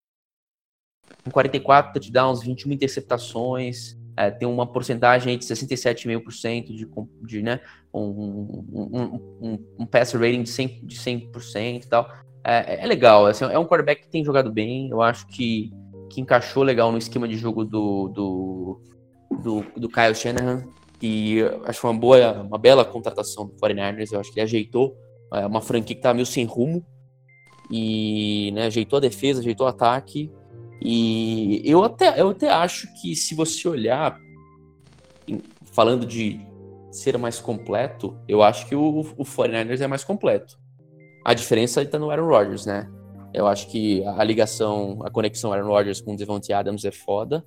tem 1.23 1.32
44 1.32 1.93
touchdowns, 1.93 2.43
21 2.43 2.73
interceptações 2.73 3.95
é, 4.17 4.32
tem 4.32 4.47
uma 4.47 4.65
porcentagem 4.65 5.38
de 5.38 5.45
67,5% 5.45 6.73
de, 6.73 6.88
de 7.23 7.41
né, 7.41 7.60
um, 7.93 8.01
um, 8.01 9.19
um, 9.41 9.65
um 9.80 9.86
pass 9.86 10.13
rating 10.13 10.43
de 10.43 10.51
100%, 10.51 10.86
de 10.86 10.97
100% 10.97 11.84
e 11.84 11.88
tal. 11.88 12.10
É, 12.43 12.84
é 12.84 12.86
legal, 12.86 13.25
assim, 13.25 13.43
é 13.45 13.60
um 13.60 13.65
quarterback 13.65 14.04
que 14.04 14.10
tem 14.10 14.23
jogado 14.23 14.51
bem, 14.51 14.89
eu 14.89 15.01
acho 15.01 15.28
que, 15.28 15.73
que 16.09 16.21
encaixou 16.21 16.63
legal 16.63 16.91
no 16.91 16.97
esquema 16.97 17.27
de 17.27 17.35
jogo 17.35 17.63
do, 17.65 18.07
do, 18.09 18.81
do, 19.41 19.65
do 19.77 19.89
Kyle 19.89 20.15
Shanahan, 20.15 20.63
e 21.01 21.41
acho 21.65 21.85
uma 21.85 21.93
boa, 21.93 22.41
uma 22.41 22.57
bela 22.57 22.85
contratação 22.85 23.45
do 23.45 23.53
49ers, 23.53 24.11
eu 24.11 24.19
acho 24.19 24.31
que 24.31 24.39
ele 24.39 24.45
ajeitou, 24.45 24.95
é 25.33 25.45
uma 25.45 25.61
franquia 25.61 25.95
que 25.95 26.01
tá 26.01 26.13
meio 26.13 26.25
sem 26.25 26.45
rumo, 26.45 26.85
e 27.69 28.51
né, 28.53 28.67
ajeitou 28.67 28.97
a 28.97 29.01
defesa, 29.01 29.39
ajeitou 29.39 29.65
o 29.65 29.69
ataque, 29.69 30.31
e 30.81 31.61
eu 31.63 31.83
até, 31.83 32.19
eu 32.19 32.29
até 32.29 32.49
acho 32.49 32.87
que 33.01 33.15
se 33.15 33.33
você 33.33 33.67
olhar, 33.67 34.19
falando 35.73 36.05
de 36.05 36.39
ser 36.91 37.17
mais 37.17 37.39
completo, 37.39 38.17
eu 38.27 38.41
acho 38.41 38.67
que 38.67 38.75
o, 38.75 38.99
o 38.99 39.23
49ers 39.23 39.81
é 39.81 39.87
mais 39.87 40.03
completo. 40.03 40.57
A 41.23 41.33
diferença 41.33 41.81
está 41.81 41.97
no 41.97 42.09
Aaron 42.09 42.27
Rodgers, 42.27 42.65
né? 42.65 42.89
Eu 43.35 43.47
acho 43.47 43.67
que 43.67 44.03
a 44.05 44.23
ligação, 44.23 44.99
a 45.03 45.11
conexão 45.11 45.51
Aaron 45.51 45.67
Rodgers 45.67 45.99
com 45.99 46.13
o 46.13 46.17
Devontae 46.17 46.53
Adams 46.53 46.85
é 46.85 46.91
foda. 46.91 47.43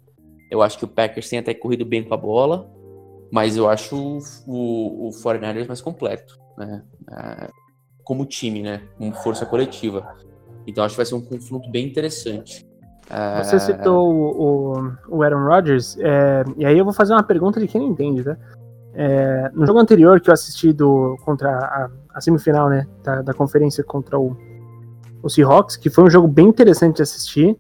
Eu 0.51 0.61
acho 0.61 0.79
que 0.79 0.85
o 0.85 0.89
Packers 0.89 1.29
tem 1.29 1.39
até 1.39 1.55
corrido 1.55 1.85
bem 1.85 2.05
com 2.05 2.13
a 2.13 2.17
bola, 2.17 2.71
mas 3.33 3.57
eu 3.57 3.69
acho 3.69 3.97
o, 3.97 4.19
o, 4.47 5.09
o 5.09 5.11
49ers 5.11 5.67
mais 5.67 5.81
completo, 5.81 6.39
né? 6.59 6.83
É, 7.11 7.49
como 8.05 8.27
time, 8.27 8.63
né? 8.63 8.83
Como 8.99 9.15
força 9.15 9.47
coletiva. 9.47 10.15
Então 10.67 10.85
acho 10.85 10.93
que 10.93 10.99
vai 10.99 11.07
ser 11.07 11.15
um 11.15 11.23
confronto 11.23 11.71
bem 11.71 11.87
interessante. 11.87 12.67
Você 13.43 13.57
é. 13.57 13.59
citou 13.59 14.13
o, 14.13 14.77
o, 14.77 15.17
o 15.17 15.23
Aaron 15.23 15.47
Rodgers, 15.47 15.97
é, 15.99 16.45
e 16.59 16.67
aí 16.67 16.77
eu 16.77 16.85
vou 16.85 16.93
fazer 16.93 17.15
uma 17.15 17.23
pergunta 17.23 17.59
de 17.59 17.67
quem 17.67 17.81
não 17.81 17.89
entende, 17.89 18.23
tá? 18.23 18.37
É, 18.95 19.51
no 19.55 19.65
jogo 19.65 19.79
anterior 19.79 20.21
que 20.21 20.29
eu 20.29 20.35
assisti 20.35 20.73
do, 20.73 21.17
contra 21.25 21.51
a, 21.51 21.91
a 22.15 22.21
semifinal, 22.21 22.69
né, 22.69 22.87
da, 23.03 23.23
da, 23.23 23.33
conferência 23.33 23.85
contra 23.85 24.19
o, 24.19 24.37
o 25.23 25.29
Seahawks, 25.29 25.77
que 25.77 25.91
foi 25.91 26.05
um 26.05 26.11
jogo 26.11 26.29
bem 26.29 26.47
interessante 26.47 26.97
de 26.97 27.03
assistir. 27.03 27.57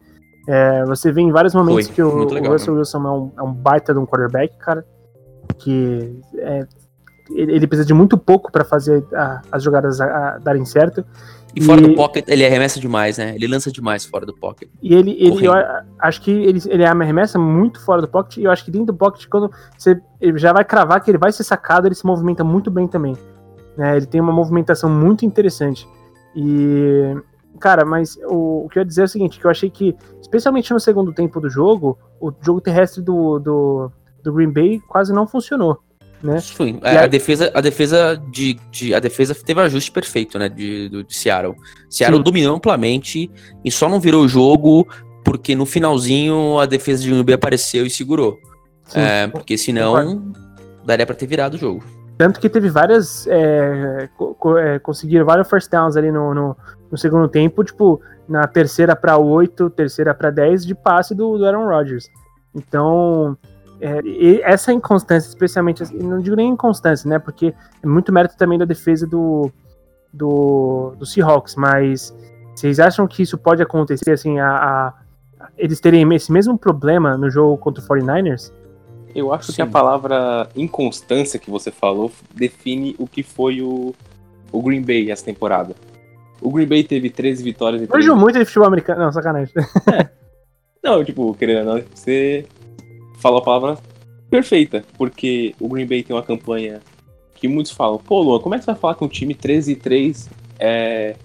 É, 0.48 0.84
você 0.84 1.12
vê 1.12 1.20
em 1.20 1.30
vários 1.30 1.54
momentos 1.54 1.86
foi, 1.86 1.94
que 1.94 2.02
o, 2.02 2.24
legal, 2.24 2.50
o 2.50 2.52
Russell 2.54 2.72
né? 2.72 2.78
Wilson 2.80 2.98
é 2.98 3.10
um, 3.10 3.32
é 3.38 3.42
um, 3.42 3.52
baita 3.52 3.92
de 3.92 3.98
um 3.98 4.06
quarterback, 4.06 4.56
cara, 4.56 4.84
que 5.58 6.18
é, 6.38 6.66
ele, 7.30 7.52
ele, 7.52 7.66
precisa 7.66 7.86
de 7.86 7.92
muito 7.92 8.16
pouco 8.16 8.50
para 8.50 8.64
fazer 8.64 9.04
a, 9.12 9.42
as 9.52 9.62
jogadas 9.62 10.00
a, 10.00 10.06
a 10.06 10.38
darem 10.38 10.64
certo. 10.64 11.04
E 11.54 11.62
fora 11.62 11.80
e... 11.80 11.88
do 11.88 11.94
pocket, 11.94 12.24
ele 12.28 12.46
arremessa 12.46 12.80
demais, 12.80 13.18
né? 13.18 13.34
Ele 13.34 13.46
lança 13.46 13.70
demais 13.70 14.06
fora 14.06 14.24
do 14.24 14.34
pocket. 14.34 14.70
E 14.80 14.94
ele, 14.94 15.10
ele 15.18 15.46
eu 15.46 15.52
acho 15.98 16.22
que 16.22 16.30
ele, 16.30 16.60
ele 16.66 16.84
arremessa 16.84 17.38
muito 17.38 17.80
fora 17.80 18.00
do 18.00 18.08
pocket, 18.08 18.38
e 18.38 18.44
eu 18.44 18.50
acho 18.50 18.64
que 18.64 18.70
dentro 18.70 18.86
do 18.86 18.94
pocket, 18.94 19.26
quando 19.28 19.50
você 19.76 20.00
ele 20.20 20.38
já 20.38 20.52
vai 20.52 20.64
cravar 20.64 21.02
que 21.02 21.10
ele 21.10 21.18
vai 21.18 21.32
ser 21.32 21.44
sacado, 21.44 21.86
ele 21.86 21.94
se 21.94 22.06
movimenta 22.06 22.42
muito 22.42 22.70
bem 22.70 22.88
também. 22.88 23.16
Né? 23.76 23.96
Ele 23.96 24.06
tem 24.06 24.20
uma 24.20 24.32
movimentação 24.32 24.88
muito 24.88 25.24
interessante. 25.24 25.86
E, 26.34 27.14
cara, 27.58 27.84
mas 27.84 28.16
o, 28.24 28.64
o 28.64 28.68
que 28.70 28.78
eu 28.78 28.82
ia 28.82 28.86
dizer 28.86 29.02
é 29.02 29.04
o 29.04 29.08
seguinte, 29.08 29.38
que 29.38 29.44
eu 29.44 29.50
achei 29.50 29.68
que, 29.68 29.94
especialmente 30.20 30.72
no 30.72 30.80
segundo 30.80 31.12
tempo 31.12 31.40
do 31.40 31.50
jogo, 31.50 31.98
o 32.20 32.32
jogo 32.40 32.60
terrestre 32.60 33.02
do, 33.02 33.38
do, 33.38 33.92
do 34.22 34.32
Green 34.32 34.50
Bay 34.50 34.80
quase 34.88 35.12
não 35.12 35.26
funcionou 35.26 35.80
né? 36.22 36.40
Sim, 36.40 36.80
a, 36.82 37.04
a, 37.04 37.06
defesa, 37.06 37.50
a 37.54 37.60
defesa 37.60 38.20
de, 38.30 38.54
de, 38.70 38.94
a 38.94 38.98
defesa 38.98 39.34
teve 39.34 39.60
ajuste 39.60 39.90
perfeito, 39.90 40.38
né, 40.38 40.48
de, 40.48 40.88
de, 40.88 41.04
de 41.04 41.16
Seattle. 41.16 41.54
Seattle 41.88 42.18
Sim. 42.18 42.24
dominou 42.24 42.56
amplamente 42.56 43.30
e 43.64 43.70
só 43.70 43.88
não 43.88 44.00
virou 44.00 44.24
o 44.24 44.28
jogo 44.28 44.86
porque 45.24 45.54
no 45.54 45.66
finalzinho 45.66 46.58
a 46.58 46.66
defesa 46.66 47.02
de 47.02 47.22
Green 47.22 47.34
apareceu 47.34 47.86
e 47.86 47.90
segurou. 47.90 48.38
Sim, 48.84 49.00
É, 49.00 49.26
porque 49.28 49.58
senão 49.58 50.32
daria 50.84 51.06
pra 51.06 51.14
ter 51.14 51.26
virado 51.26 51.54
o 51.54 51.58
jogo. 51.58 51.84
Tanto 52.16 52.40
que 52.40 52.48
teve 52.48 52.68
várias. 52.68 53.26
É, 53.28 54.08
co- 54.16 54.58
é, 54.58 54.78
conseguiram 54.78 55.24
vários 55.24 55.48
first 55.48 55.70
downs 55.70 55.96
ali 55.96 56.10
no, 56.10 56.34
no, 56.34 56.56
no 56.90 56.96
segundo 56.98 57.28
tempo, 57.28 57.62
tipo, 57.64 58.00
na 58.28 58.46
terceira 58.46 58.94
pra 58.96 59.16
8, 59.18 59.70
terceira 59.70 60.14
pra 60.14 60.30
10 60.30 60.66
de 60.66 60.74
passe 60.74 61.14
do, 61.14 61.36
do 61.38 61.46
Aaron 61.46 61.66
Rodgers. 61.66 62.06
Então, 62.54 63.36
é, 63.80 64.00
e 64.04 64.40
essa 64.42 64.72
inconstância, 64.72 65.28
especialmente, 65.28 65.82
assim, 65.82 65.98
não 65.98 66.20
digo 66.20 66.36
nem 66.36 66.50
inconstância, 66.50 67.08
né? 67.08 67.18
Porque 67.18 67.54
é 67.82 67.86
muito 67.86 68.12
mérito 68.12 68.36
também 68.36 68.58
da 68.58 68.64
defesa 68.64 69.06
do, 69.06 69.50
do, 70.12 70.94
do 70.98 71.06
Seahawks, 71.06 71.54
mas 71.56 72.14
vocês 72.54 72.80
acham 72.80 73.06
que 73.06 73.22
isso 73.22 73.38
pode 73.38 73.62
acontecer, 73.62 74.10
assim, 74.12 74.38
a, 74.38 74.48
a- 74.50 74.94
eles 75.56 75.80
terem 75.80 76.12
esse 76.14 76.32
mesmo 76.32 76.58
problema 76.58 77.16
no 77.16 77.30
jogo 77.30 77.56
contra 77.58 77.82
o 77.82 77.86
49ers? 77.86 78.52
Eu 79.14 79.32
acho 79.32 79.46
que 79.48 79.52
Sim. 79.54 79.62
a 79.62 79.66
palavra 79.66 80.48
inconstância 80.54 81.38
que 81.38 81.50
você 81.50 81.70
falou 81.70 82.10
define 82.34 82.94
o 82.98 83.06
que 83.06 83.22
foi 83.22 83.62
o, 83.62 83.94
o 84.52 84.62
Green 84.62 84.82
Bay 84.82 85.10
essa 85.10 85.24
temporada. 85.24 85.74
O 86.40 86.50
Green 86.50 86.66
Bay 86.66 86.84
teve 86.84 87.10
13 87.10 87.42
vitórias 87.42 87.82
e 87.82 87.86
13 87.86 88.08
Manjo 88.08 88.20
muito 88.20 88.38
de 88.38 88.44
futebol 88.44 88.68
americano. 88.68 89.02
Não, 89.02 89.12
sacanagem. 89.12 89.52
Não, 90.82 91.04
tipo, 91.04 91.34
querendo 91.34 91.68
ou 91.68 91.76
não, 91.76 91.84
você 91.92 92.46
falou 93.18 93.40
a 93.40 93.44
palavra 93.44 93.78
perfeita, 94.30 94.84
porque 94.96 95.54
o 95.60 95.68
Green 95.68 95.86
Bay 95.86 96.02
tem 96.02 96.14
uma 96.14 96.22
campanha 96.22 96.80
que 97.34 97.48
muitos 97.48 97.72
falam, 97.72 97.98
pô, 97.98 98.20
Luan, 98.20 98.40
como 98.40 98.54
é 98.54 98.58
que 98.58 98.64
você 98.64 98.72
vai 98.72 98.80
falar 98.80 98.94
que 98.94 99.04
um 99.04 99.08
time 99.08 99.34
13 99.34 99.72
e 99.72 99.76
3 99.76 100.30
é 100.58 101.16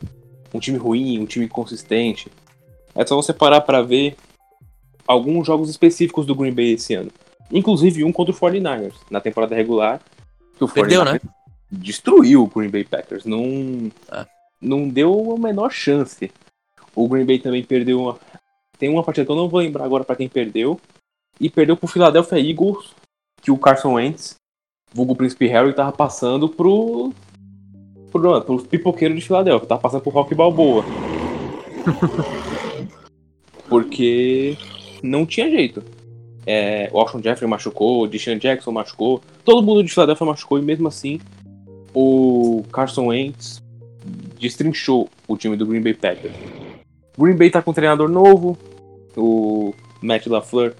um 0.53 0.59
time 0.59 0.77
ruim, 0.77 1.19
um 1.19 1.25
time 1.25 1.45
inconsistente? 1.45 2.31
É 2.95 3.05
só 3.05 3.15
você 3.15 3.33
parar 3.33 3.61
pra 3.61 3.81
ver 3.81 4.15
alguns 5.07 5.45
jogos 5.45 5.69
específicos 5.69 6.25
do 6.25 6.35
Green 6.35 6.53
Bay 6.53 6.73
esse 6.73 6.93
ano. 6.93 7.11
Inclusive 7.51 8.03
um 8.03 8.11
contra 8.11 8.33
o 8.33 8.37
49ers, 8.37 8.93
na 9.09 9.19
temporada 9.19 9.55
regular. 9.55 9.99
Que 10.57 10.63
o 10.63 10.67
Perdeu, 10.67 11.03
49ers 11.03 11.21
Destruiu 11.71 12.43
o 12.43 12.47
Green 12.47 12.69
Bay 12.69 12.83
Packers. 12.83 13.25
Não, 13.25 13.91
É. 14.11 14.25
não 14.63 14.87
deu 14.87 15.35
a 15.35 15.39
menor 15.39 15.71
chance. 15.71 16.31
O 16.95 17.07
Green 17.07 17.25
Bay 17.25 17.39
também 17.39 17.63
perdeu 17.63 18.01
uma, 18.01 18.19
tem 18.77 18.89
uma 18.89 19.03
partida 19.03 19.25
que 19.25 19.31
eu 19.31 19.35
não 19.35 19.49
vou 19.49 19.59
lembrar 19.59 19.83
agora 19.83 20.03
pra 20.03 20.15
quem 20.15 20.29
perdeu. 20.29 20.79
E 21.39 21.49
perdeu 21.49 21.75
pro 21.75 21.87
Philadelphia 21.87 22.39
Eagles, 22.39 22.93
que 23.41 23.51
o 23.51 23.57
Carson 23.57 23.93
Wentz, 23.93 24.35
vulgo 24.93 25.15
Príncipe 25.15 25.47
Harry, 25.47 25.73
tava 25.73 25.91
passando 25.91 26.47
pro. 26.47 27.11
pro, 28.11 28.41
pro 28.41 28.63
pipoqueiro 28.63 29.15
de 29.15 29.21
Filadélfia, 29.21 29.67
tava 29.67 29.81
passando 29.81 30.01
pro 30.01 30.11
Rock 30.11 30.35
Balboa. 30.35 30.83
Porque 33.67 34.55
não 35.01 35.25
tinha 35.25 35.49
jeito. 35.49 35.83
É, 36.45 36.89
o 36.93 36.99
Alshon 36.99 37.21
Jeffrey 37.21 37.49
machucou, 37.49 38.03
o 38.03 38.07
Deshaun 38.07 38.37
Jackson 38.37 38.71
machucou, 38.71 39.21
todo 39.45 39.63
mundo 39.63 39.83
de 39.83 39.91
Filadélfia 39.91 40.27
machucou 40.27 40.59
e 40.59 40.61
mesmo 40.61 40.89
assim 40.89 41.19
o 41.93 42.63
Carson 42.69 43.07
Wentz 43.07 43.63
destrinchou 44.43 45.09
o 45.27 45.37
time 45.37 45.55
do 45.55 45.65
Green 45.65 45.81
Bay 45.81 45.93
Packers. 45.93 46.33
Green 47.17 47.35
Bay 47.35 47.49
tá 47.49 47.61
com 47.61 47.71
um 47.71 47.73
treinador 47.73 48.09
novo, 48.09 48.57
o 49.15 49.73
Matt 50.01 50.27
LaFleur 50.27 50.73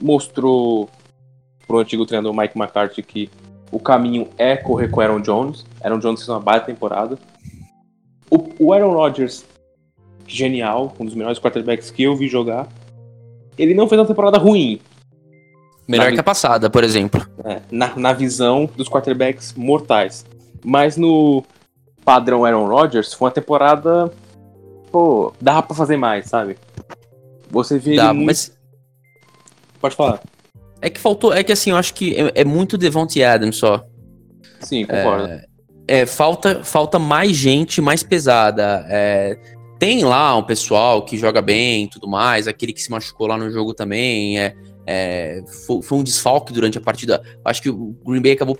mostrou 0.00 0.88
pro 1.66 1.78
antigo 1.78 2.06
treinador 2.06 2.34
Mike 2.34 2.58
McCarthy 2.58 3.02
que 3.02 3.30
o 3.70 3.78
caminho 3.78 4.28
é 4.38 4.56
correr 4.56 4.88
com 4.88 5.00
o 5.00 5.02
Aaron 5.02 5.20
Jones. 5.20 5.64
Aaron 5.82 5.98
Jones 5.98 6.20
fez 6.20 6.28
uma 6.28 6.40
baita 6.40 6.66
temporada. 6.66 7.18
O, 8.30 8.66
o 8.66 8.72
Aaron 8.72 8.92
Rodgers, 8.92 9.44
genial, 10.26 10.94
um 11.00 11.04
dos 11.04 11.14
melhores 11.14 11.38
quarterbacks 11.38 11.90
que 11.90 12.02
eu 12.02 12.14
vi 12.16 12.28
jogar. 12.28 12.68
Ele 13.58 13.74
não 13.74 13.88
fez 13.88 14.00
uma 14.00 14.06
temporada 14.06 14.38
ruim, 14.38 14.80
Melhor 15.88 16.04
Davi- 16.04 16.14
que 16.16 16.20
a 16.20 16.24
passada, 16.24 16.70
por 16.70 16.84
exemplo. 16.84 17.26
é, 17.44 17.60
na, 17.70 17.96
na 17.96 18.12
visão 18.12 18.68
dos 18.76 18.88
quarterbacks 18.88 19.52
mortais. 19.54 20.24
Mas 20.64 20.96
no 20.96 21.42
padrão 22.04 22.44
Aaron 22.44 22.66
Rodgers, 22.66 23.12
foi 23.12 23.26
uma 23.26 23.32
temporada. 23.32 24.12
Pô, 24.90 25.32
dava 25.40 25.62
pra 25.62 25.76
fazer 25.76 25.96
mais, 25.96 26.26
sabe? 26.26 26.58
Você 27.50 27.78
vê 27.78 27.96
Dá, 27.96 28.12
muito... 28.12 28.26
mas 28.26 28.52
Pode 29.80 29.96
falar. 29.96 30.20
é 30.80 30.88
que 30.88 31.00
faltou. 31.00 31.32
É 31.34 31.42
que 31.42 31.52
assim, 31.52 31.70
eu 31.70 31.76
acho 31.76 31.92
que 31.94 32.14
é, 32.14 32.42
é 32.42 32.44
muito 32.44 32.78
Devontae 32.78 33.24
Adams 33.24 33.56
só. 33.56 33.84
Sim, 34.60 34.84
concordo. 34.86 35.40
É, 35.88 36.06
falta, 36.06 36.62
falta 36.62 36.98
mais 36.98 37.36
gente 37.36 37.80
mais 37.80 38.02
pesada. 38.02 38.86
É, 38.88 39.36
tem 39.78 40.04
lá 40.04 40.36
um 40.36 40.44
pessoal 40.44 41.04
que 41.04 41.18
joga 41.18 41.42
bem 41.42 41.84
e 41.84 41.88
tudo 41.88 42.08
mais, 42.08 42.46
aquele 42.46 42.72
que 42.72 42.80
se 42.80 42.90
machucou 42.90 43.26
lá 43.26 43.36
no 43.36 43.50
jogo 43.50 43.74
também. 43.74 44.38
É, 44.38 44.54
é, 44.86 45.42
foi, 45.66 45.82
foi 45.82 45.98
um 45.98 46.04
desfalque 46.04 46.52
durante 46.52 46.78
a 46.78 46.80
partida. 46.80 47.20
Acho 47.44 47.62
que 47.62 47.70
o 47.70 47.96
Green 48.06 48.22
Bay 48.22 48.32
acabou 48.32 48.56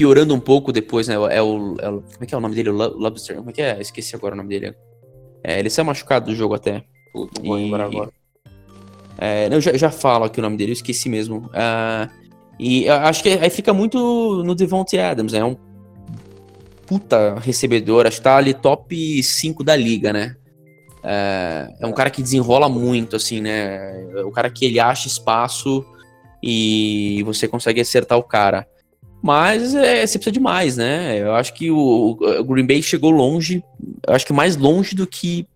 piorando 0.00 0.34
um 0.34 0.40
pouco 0.40 0.72
depois, 0.72 1.06
né? 1.08 1.14
É 1.14 1.42
o, 1.42 1.76
é 1.78 1.90
o- 1.90 2.00
como 2.00 2.22
é 2.22 2.26
que 2.26 2.34
é 2.34 2.38
o 2.38 2.40
nome 2.40 2.54
dele? 2.54 2.70
O 2.70 2.72
Lo- 2.72 2.96
Lobster? 2.96 3.36
Como 3.36 3.50
é 3.50 3.52
que 3.52 3.60
é? 3.60 3.78
Esqueci 3.78 4.16
agora 4.16 4.32
o 4.32 4.36
nome 4.38 4.48
dele. 4.48 4.74
É, 5.44 5.58
ele 5.58 5.68
saiu 5.68 5.84
machucado 5.84 6.26
do 6.30 6.34
jogo 6.34 6.54
até. 6.54 6.82
Puta, 7.12 7.42
vou 7.42 7.56
lembrar 7.56 7.84
agora. 7.84 8.10
É, 9.18 9.48
eu 9.52 9.60
já, 9.60 9.76
já 9.76 9.90
falo 9.90 10.24
aqui 10.24 10.38
o 10.38 10.42
nome 10.42 10.56
dele, 10.56 10.70
eu 10.70 10.74
esqueci 10.74 11.10
mesmo. 11.10 11.50
Ah, 11.52 12.08
e 12.58 12.88
acho 12.88 13.22
que 13.22 13.28
aí 13.28 13.50
fica 13.50 13.74
muito 13.74 14.42
no 14.42 14.54
Devontae 14.54 14.98
Adams, 14.98 15.34
né? 15.34 15.40
É 15.40 15.44
um 15.44 15.54
puta 16.86 17.38
recebedor, 17.38 18.06
acho 18.06 18.16
que 18.16 18.22
tá 18.22 18.36
ali 18.38 18.54
top 18.54 19.22
5 19.22 19.62
da 19.62 19.76
liga, 19.76 20.14
né? 20.14 20.34
É, 21.04 21.68
é 21.80 21.86
um 21.86 21.92
cara 21.92 22.08
que 22.08 22.22
desenrola 22.22 22.68
muito, 22.70 23.16
assim, 23.16 23.40
né? 23.42 24.02
É 24.16 24.22
o 24.24 24.30
cara 24.30 24.48
que 24.50 24.64
ele 24.64 24.80
acha 24.80 25.06
espaço 25.08 25.84
e 26.42 27.22
você 27.24 27.46
consegue 27.46 27.80
acertar 27.82 28.16
o 28.18 28.22
cara. 28.22 28.66
Mas 29.22 29.74
é, 29.74 30.06
você 30.06 30.18
precisa 30.18 30.32
de 30.32 30.40
mais, 30.40 30.76
né? 30.76 31.20
Eu 31.20 31.34
acho 31.34 31.52
que 31.52 31.70
o, 31.70 32.16
o 32.18 32.44
Green 32.44 32.66
Bay 32.66 32.82
chegou 32.82 33.10
longe, 33.10 33.62
acho 34.06 34.26
que 34.26 34.32
mais 34.32 34.56
longe 34.56 34.94
do 34.94 35.06
que 35.06 35.46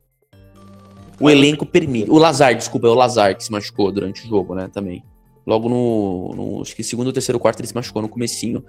o 1.18 1.31
elenco 1.31 1.64
permite. 1.64 2.11
O 2.11 2.18
Lazar, 2.18 2.55
desculpa, 2.55 2.87
é 2.87 2.90
o 2.90 2.94
Lazar 2.94 3.37
que 3.37 3.44
se 3.44 3.50
machucou 3.50 3.90
durante 3.90 4.24
o 4.24 4.29
jogo, 4.29 4.55
né, 4.55 4.68
também. 4.72 5.03
Logo 5.46 5.68
no, 5.68 6.35
no 6.35 6.62
acho 6.62 6.74
que 6.74 6.83
segundo 6.83 7.12
terceiro 7.12 7.38
quarto 7.38 7.61
ele 7.61 7.68
se 7.68 7.74
machucou 7.74 8.03
no 8.03 8.09
comecinho. 8.09 8.64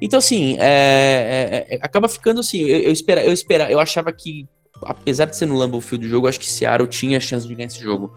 Então, 0.00 0.18
assim, 0.18 0.56
é, 0.58 1.66
é- 1.70 1.76
é- 1.76 1.78
acaba 1.80 2.08
ficando 2.08 2.40
assim, 2.40 2.60
eu, 2.60 2.80
eu, 2.80 2.92
espera, 2.92 3.24
eu, 3.24 3.32
espera, 3.32 3.70
eu 3.70 3.80
achava 3.80 4.12
que, 4.12 4.46
apesar 4.82 5.24
de 5.26 5.36
ser 5.36 5.46
no 5.46 5.56
Lambeau 5.56 5.80
Field 5.80 6.06
do 6.06 6.10
jogo, 6.10 6.26
eu 6.26 6.28
acho 6.28 6.40
que 6.40 6.50
Seattle 6.50 6.88
tinha 6.88 7.18
chance 7.20 7.46
de 7.46 7.54
ganhar 7.54 7.68
esse 7.68 7.80
jogo. 7.80 8.14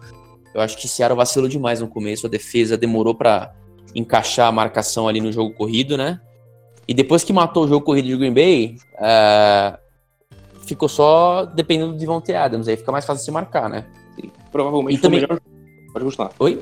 Eu 0.54 0.60
acho 0.60 0.76
que 0.76 0.86
Seattle 0.88 1.16
vacilou 1.16 1.48
demais 1.48 1.80
no 1.80 1.88
começo, 1.88 2.26
a 2.26 2.30
defesa 2.30 2.76
demorou 2.76 3.14
pra 3.14 3.54
encaixar 3.94 4.48
a 4.48 4.52
marcação 4.52 5.08
ali 5.08 5.20
no 5.20 5.32
jogo 5.32 5.52
corrido, 5.54 5.96
né? 5.96 6.20
E 6.86 6.94
depois 6.94 7.22
que 7.24 7.32
matou 7.32 7.64
o 7.64 7.68
jogo 7.68 7.84
corrido 7.84 8.06
de 8.08 8.16
Green 8.16 8.32
Bay, 8.32 8.76
é, 8.98 9.78
ficou 10.66 10.88
só 10.88 11.44
dependendo 11.44 11.92
do 11.92 11.98
Devontae 11.98 12.34
Adams, 12.34 12.68
aí 12.68 12.76
fica 12.76 12.90
mais 12.92 13.04
fácil 13.04 13.24
se 13.24 13.30
marcar, 13.30 13.68
né? 13.68 13.84
Provavelmente 14.50 14.98
E 14.98 15.00
também- 15.00 15.20
melhor. 15.20 15.40
Pode 15.92 16.04
continuar. 16.04 16.30
Oi? 16.38 16.56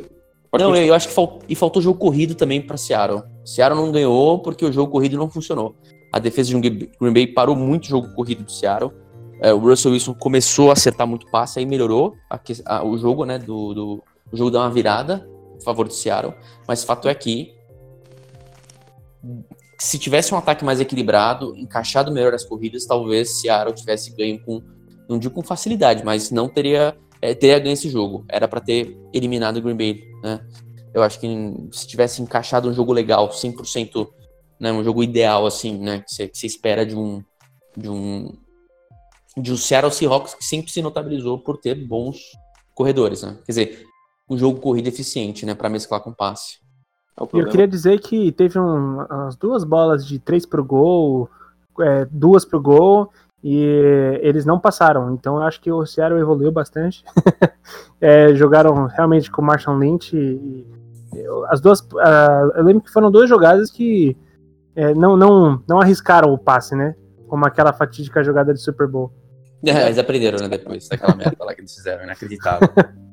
Pode 0.50 0.64
não, 0.64 0.70
continuar. 0.70 0.86
eu, 0.86 0.94
acho 0.94 1.08
que 1.08 1.14
fal- 1.14 1.38
e 1.48 1.54
faltou 1.54 1.82
jogo 1.82 1.98
corrido 1.98 2.34
também 2.34 2.60
pra 2.60 2.76
Seattle. 2.76 3.22
Seattle 3.44 3.80
não 3.80 3.92
ganhou 3.92 4.38
porque 4.40 4.64
o 4.64 4.72
jogo 4.72 4.90
corrido 4.90 5.16
não 5.16 5.28
funcionou. 5.28 5.74
A 6.12 6.18
defesa 6.18 6.48
de 6.58 6.70
Green 7.00 7.12
Bay 7.12 7.26
parou 7.26 7.54
muito 7.54 7.84
o 7.84 7.88
jogo 7.88 8.14
corrido 8.14 8.42
do 8.44 8.50
Seattle. 8.52 8.90
É, 9.40 9.52
o 9.52 9.58
Russell 9.58 9.92
Wilson 9.92 10.14
começou 10.14 10.70
a 10.70 10.72
acertar 10.72 11.06
muito 11.06 11.30
passe, 11.30 11.58
aí 11.58 11.66
melhorou 11.66 12.14
a 12.30 12.40
a- 12.66 12.84
o 12.84 12.96
jogo, 12.98 13.24
né? 13.24 13.38
Do, 13.38 13.74
do- 13.74 14.02
o 14.32 14.36
jogo 14.36 14.50
deu 14.50 14.60
uma 14.60 14.70
virada 14.70 15.26
favor 15.64 15.86
do 15.86 15.94
Seattle. 15.94 16.34
Mas 16.66 16.84
fato 16.84 17.08
é 17.08 17.14
que 17.14 17.54
se 19.78 19.98
tivesse 19.98 20.34
um 20.34 20.38
ataque 20.38 20.64
mais 20.64 20.80
equilibrado, 20.80 21.54
encaixado 21.56 22.10
melhor 22.10 22.34
as 22.34 22.44
corridas, 22.44 22.84
talvez 22.84 23.40
Seattle 23.40 23.74
tivesse 23.74 24.14
ganho 24.16 24.40
com, 24.42 24.60
não 25.08 25.18
digo 25.18 25.34
com 25.34 25.42
facilidade, 25.42 26.04
mas 26.04 26.30
não 26.30 26.48
teria, 26.48 26.96
é, 27.22 27.34
teria 27.34 27.58
ganho 27.58 27.74
esse 27.74 27.88
jogo. 27.88 28.24
Era 28.28 28.48
pra 28.48 28.60
ter 28.60 28.98
eliminado 29.12 29.58
o 29.58 29.62
Green 29.62 29.76
Bay, 29.76 30.02
né? 30.22 30.44
Eu 30.92 31.02
acho 31.02 31.20
que 31.20 31.28
se 31.70 31.86
tivesse 31.86 32.20
encaixado 32.20 32.68
um 32.68 32.72
jogo 32.72 32.92
legal, 32.92 33.28
100%, 33.28 34.08
né, 34.58 34.72
um 34.72 34.82
jogo 34.82 35.02
ideal 35.02 35.46
assim, 35.46 35.78
né, 35.78 36.00
que 36.00 36.12
você 36.12 36.46
espera 36.46 36.84
de 36.84 36.96
um 36.96 37.22
de 37.76 37.88
um 37.88 38.36
de 39.36 39.52
um 39.52 39.56
Seattle 39.56 39.92
Seahawks 39.92 40.34
que 40.34 40.44
sempre 40.44 40.72
se 40.72 40.82
notabilizou 40.82 41.38
por 41.38 41.58
ter 41.58 41.76
bons 41.76 42.18
corredores, 42.74 43.22
né? 43.22 43.38
Quer 43.44 43.52
dizer, 43.52 43.87
um 44.28 44.36
jogo 44.36 44.60
corrido 44.60 44.88
eficiente, 44.88 45.46
né, 45.46 45.54
para 45.54 45.68
mesclar 45.68 46.00
com 46.00 46.12
passe. 46.12 46.58
É 47.18 47.36
E 47.36 47.40
eu 47.40 47.48
queria 47.48 47.66
dizer 47.66 47.98
que 48.00 48.30
teve 48.32 48.58
um, 48.58 49.02
umas 49.02 49.36
duas 49.36 49.64
bolas 49.64 50.06
de 50.06 50.18
três 50.18 50.46
pro 50.46 50.64
gol, 50.64 51.28
é, 51.80 52.04
duas 52.10 52.44
pro 52.44 52.60
gol, 52.60 53.10
e 53.42 54.18
eles 54.20 54.44
não 54.44 54.58
passaram. 54.58 55.12
Então 55.14 55.36
eu 55.36 55.42
acho 55.42 55.60
que 55.60 55.70
o 55.70 55.84
Seattle 55.86 56.20
evoluiu 56.20 56.52
bastante. 56.52 57.04
É, 58.00 58.32
jogaram 58.32 58.86
realmente 58.86 59.28
com 59.28 59.42
o 59.42 59.44
Marshall 59.44 59.76
Lynch. 59.76 60.16
E, 60.16 60.20
e 60.20 61.18
eu- 61.18 61.44
as 61.46 61.60
duas. 61.60 61.84
ah, 61.98 62.48
eu 62.54 62.62
lembro 62.62 62.80
que 62.82 62.92
foram 62.92 63.10
duas 63.10 63.28
jogadas 63.28 63.72
que 63.72 64.16
é, 64.76 64.94
não, 64.94 65.16
não, 65.16 65.60
não 65.68 65.80
arriscaram 65.80 66.32
o 66.32 66.38
passe, 66.38 66.76
né? 66.76 66.94
Como 67.26 67.44
aquela 67.44 67.72
fatídica 67.72 68.22
jogada 68.22 68.54
de 68.54 68.60
Super 68.60 68.86
Bowl. 68.86 69.12
É, 69.66 69.86
eles 69.86 69.98
aprenderam, 69.98 70.38
né, 70.38 70.48
depois 70.48 70.88
daquela 70.88 71.16
merda 71.16 71.44
lá 71.44 71.52
que 71.52 71.60
eles 71.60 71.74
fizeram, 71.74 72.04
inacreditável. 72.04 72.68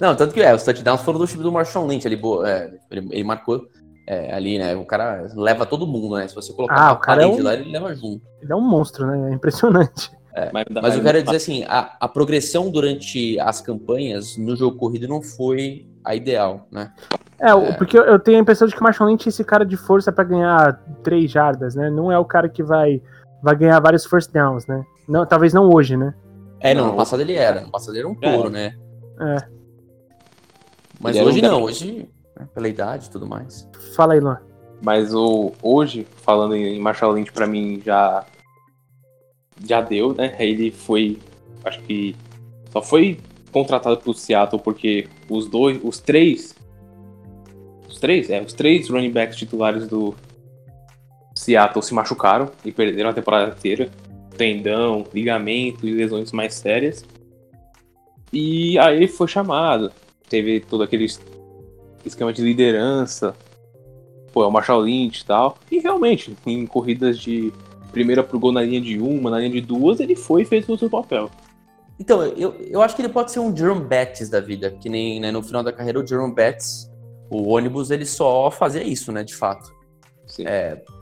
Não, 0.00 0.14
tanto 0.14 0.34
que 0.34 0.40
é, 0.42 0.54
os 0.54 0.62
touchdowns 0.62 1.00
foram 1.02 1.18
do 1.18 1.26
time 1.26 1.42
do 1.42 1.50
Marshall 1.52 1.86
Lynch 1.86 2.06
ali, 2.06 2.16
boa, 2.16 2.48
é, 2.48 2.70
ele, 2.90 3.08
ele 3.10 3.24
marcou 3.24 3.62
é, 4.06 4.32
ali, 4.34 4.58
né? 4.58 4.76
O 4.76 4.84
cara 4.84 5.26
leva 5.34 5.64
todo 5.66 5.86
mundo, 5.86 6.16
né? 6.16 6.28
Se 6.28 6.34
você 6.34 6.52
colocar 6.52 6.76
Ah, 6.88 6.92
o 6.92 6.98
cara 6.98 7.22
é 7.22 7.26
um- 7.26 7.42
lá, 7.42 7.54
ele 7.54 7.70
leva 7.72 7.94
junto. 7.94 8.22
Ele 8.40 8.52
é 8.52 8.56
um 8.56 8.60
monstro, 8.60 9.06
né? 9.06 9.30
É 9.30 9.34
impressionante. 9.34 10.10
Mas, 10.52 10.64
Mas 10.82 10.94
eu 10.96 11.02
quero 11.02 11.22
dizer 11.22 11.36
assim, 11.36 11.64
a, 11.64 11.96
a 11.98 12.06
progressão 12.06 12.70
durante 12.70 13.40
as 13.40 13.62
campanhas 13.62 14.36
no 14.36 14.54
jogo 14.54 14.76
corrido 14.76 15.08
não 15.08 15.22
foi 15.22 15.86
a 16.04 16.14
ideal, 16.14 16.68
né? 16.70 16.92
É, 17.40 17.54
o- 17.54 17.74
porque 17.78 17.98
eu, 17.98 18.18
tenho 18.18 18.36
a 18.36 18.40
impressão 18.42 18.68
de 18.68 18.74
que 18.74 18.80
o 18.80 18.84
Marshall 18.84 19.08
Lynch 19.08 19.26
é 19.26 19.30
esse 19.30 19.42
cara 19.42 19.64
de 19.64 19.78
força 19.78 20.12
pra 20.12 20.24
ganhar 20.24 20.74
três 21.02 21.30
jardas, 21.30 21.74
né? 21.74 21.88
Não 21.88 22.12
é 22.12 22.18
o 22.18 22.24
cara 22.24 22.50
que 22.50 22.62
vai, 22.62 23.00
vai 23.42 23.56
ganhar 23.56 23.80
vários 23.80 24.04
first 24.04 24.30
downs, 24.30 24.66
né? 24.66 24.84
Não, 25.08 25.24
talvez 25.24 25.54
não 25.54 25.70
hoje, 25.72 25.96
né? 25.96 26.14
É, 26.60 26.74
não, 26.74 26.84
Não. 26.84 26.90
no 26.92 26.96
passado 26.98 27.20
ele 27.22 27.34
era. 27.34 27.62
No 27.62 27.70
passado 27.70 27.92
ele 27.94 28.00
era 28.00 28.08
um 28.08 28.14
touro, 28.14 28.50
né? 28.50 28.74
É. 29.18 29.55
Mas 31.00 31.16
hoje 31.16 31.38
um 31.38 31.42
não, 31.42 31.62
hoje, 31.62 32.08
né, 32.38 32.48
pela 32.54 32.68
idade 32.68 33.06
e 33.06 33.10
tudo 33.10 33.26
mais. 33.26 33.68
Fala 33.94 34.14
aí, 34.14 34.20
Luan. 34.20 34.40
Mas 34.82 35.14
o, 35.14 35.52
hoje, 35.62 36.06
falando 36.22 36.54
em 36.54 36.78
Marshall 36.78 37.12
Lynch, 37.12 37.32
pra 37.32 37.46
mim 37.46 37.80
já. 37.84 38.24
Já 39.64 39.80
deu, 39.80 40.14
né? 40.14 40.36
Ele 40.38 40.70
foi. 40.70 41.18
Acho 41.64 41.80
que. 41.82 42.14
Só 42.70 42.82
foi 42.82 43.18
contratado 43.50 43.96
pro 43.96 44.12
Seattle 44.12 44.60
porque 44.60 45.08
os 45.28 45.48
dois. 45.48 45.80
Os 45.82 45.98
três. 45.98 46.54
Os 47.88 47.98
três? 47.98 48.28
É, 48.28 48.40
os 48.40 48.52
três 48.52 48.88
running 48.90 49.10
backs 49.10 49.36
titulares 49.36 49.88
do 49.88 50.14
Seattle 51.34 51.82
se 51.82 51.94
machucaram 51.94 52.50
e 52.64 52.70
perderam 52.70 53.10
a 53.10 53.14
temporada 53.14 53.52
inteira. 53.52 53.88
Tendão, 54.36 55.06
ligamento 55.14 55.86
e 55.86 55.92
lesões 55.92 56.32
mais 56.32 56.54
sérias. 56.54 57.04
E 58.30 58.78
aí 58.78 58.96
ele 58.96 59.08
foi 59.08 59.28
chamado. 59.28 59.90
Teve 60.28 60.60
todo 60.60 60.82
aquele 60.82 61.06
esquema 62.04 62.32
de 62.32 62.42
liderança 62.42 63.34
pô, 64.36 64.44
é 64.44 64.46
o 64.46 64.50
Marshall 64.50 64.82
Lynch 64.82 65.22
e 65.22 65.24
tal. 65.24 65.56
E 65.72 65.78
realmente, 65.78 66.36
em 66.44 66.66
corridas 66.66 67.18
de 67.18 67.50
primeira 67.90 68.22
pro 68.22 68.38
gol 68.38 68.52
na 68.52 68.60
linha 68.60 68.82
de 68.82 68.98
uma, 68.98 69.30
na 69.30 69.38
linha 69.38 69.50
de 69.50 69.62
duas, 69.62 69.98
ele 69.98 70.14
foi 70.14 70.42
e 70.42 70.44
fez 70.44 70.68
o 70.68 70.76
seu 70.76 70.90
papel. 70.90 71.30
Então, 71.98 72.22
eu, 72.22 72.54
eu 72.70 72.82
acho 72.82 72.94
que 72.94 73.00
ele 73.00 73.08
pode 73.08 73.32
ser 73.32 73.40
um 73.40 73.56
Jerome 73.56 73.86
Betts 73.86 74.28
da 74.28 74.38
vida, 74.38 74.70
que 74.70 74.90
nem 74.90 75.18
né, 75.18 75.30
no 75.30 75.42
final 75.42 75.62
da 75.62 75.72
carreira 75.72 75.98
o 75.98 76.06
Jerome 76.06 76.34
Betts, 76.34 76.92
o 77.30 77.48
ônibus, 77.48 77.90
ele 77.90 78.04
só 78.04 78.50
fazia 78.50 78.82
isso, 78.82 79.10
né, 79.10 79.24
de 79.24 79.34
fato. 79.34 79.74
Sim. 80.26 80.44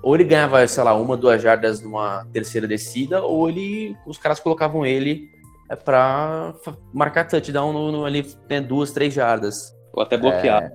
Ou 0.01 0.15
ele 0.15 0.23
ganhava, 0.23 0.65
sei 0.69 0.85
lá, 0.85 0.95
uma, 0.95 1.17
duas 1.17 1.43
jardas 1.43 1.81
numa 1.81 2.25
terceira 2.33 2.69
descida, 2.69 3.21
ou 3.21 3.49
ele, 3.49 3.97
os 4.07 4.17
caras 4.17 4.39
colocavam 4.39 4.87
ele 4.87 5.29
é, 5.75 5.77
pra 5.77 6.55
fa- 6.65 6.77
marcar 6.93 7.27
touchdown 7.27 7.73
no, 7.73 7.93
no, 7.93 8.05
ali, 8.05 8.27
né, 8.49 8.61
duas, 8.61 8.93
três 8.93 9.13
jardas. 9.13 9.75
Ou 9.93 10.03
até 10.03 10.17
bloquear. 10.17 10.73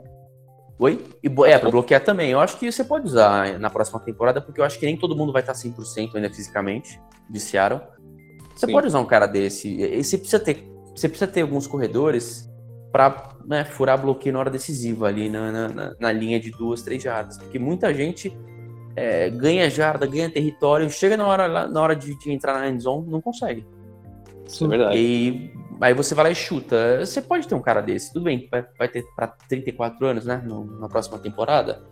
Oi? 0.77 1.03
E, 1.23 1.27
é, 1.45 1.57
pra 1.57 1.69
bloquear 1.69 2.03
também. 2.03 2.31
Eu 2.31 2.39
acho 2.39 2.57
que 2.57 2.71
você 2.71 2.83
pode 2.83 3.05
usar 3.05 3.59
na 3.59 3.69
próxima 3.69 3.99
temporada, 3.99 4.41
porque 4.41 4.61
eu 4.61 4.65
acho 4.65 4.79
que 4.79 4.85
nem 4.85 4.95
todo 4.97 5.15
mundo 5.15 5.33
vai 5.33 5.41
estar 5.41 5.53
100% 5.53 6.15
ainda 6.15 6.29
fisicamente, 6.29 6.99
de 7.29 7.39
Seattle. 7.39 7.81
Você 8.55 8.65
Sim. 8.65 8.71
pode 8.73 8.87
usar 8.87 8.99
um 8.99 9.05
cara 9.05 9.25
desse. 9.25 9.67
E 9.69 10.03
você 10.03 10.17
precisa 10.17 10.39
ter, 10.39 10.65
você 10.95 11.09
precisa 11.09 11.29
ter 11.29 11.41
alguns 11.41 11.67
corredores 11.67 12.49
pra 12.91 13.29
né, 13.45 13.65
furar 13.65 14.01
bloqueio 14.01 14.33
na 14.33 14.39
hora 14.39 14.49
decisiva 14.49 15.07
ali, 15.07 15.29
na, 15.29 15.51
na, 15.51 15.95
na- 15.99 16.11
linha 16.11 16.39
de 16.39 16.49
duas, 16.51 16.81
três 16.81 17.03
jardas. 17.03 17.37
Porque 17.37 17.59
muita 17.59 17.93
gente 17.93 18.35
é, 18.95 19.29
ganha 19.29 19.69
jarda, 19.69 20.07
ganha 20.07 20.29
território, 20.29 20.89
chega 20.89 21.15
na 21.17 21.27
hora, 21.27 21.67
na 21.67 21.81
hora 21.81 21.95
de, 21.95 22.17
de 22.17 22.31
entrar 22.31 22.53
na 22.57 22.69
end 22.69 22.81
zone, 22.81 23.05
não 23.09 23.21
consegue. 23.21 23.65
Isso 24.49 24.65
é 24.65 24.67
verdade. 24.67 24.97
E 24.97 25.53
aí 25.79 25.93
você 25.93 26.15
vai 26.15 26.25
lá 26.25 26.31
e 26.31 26.35
chuta. 26.35 26.99
Você 27.05 27.21
pode 27.21 27.47
ter 27.47 27.55
um 27.55 27.61
cara 27.61 27.81
desse, 27.81 28.11
tudo 28.11 28.23
bem, 28.23 28.49
vai, 28.77 28.87
ter 28.87 29.05
pra 29.15 29.27
34 29.27 30.05
anos, 30.07 30.25
né? 30.25 30.43
na 30.79 30.87
próxima 30.89 31.19
temporada. 31.19 31.83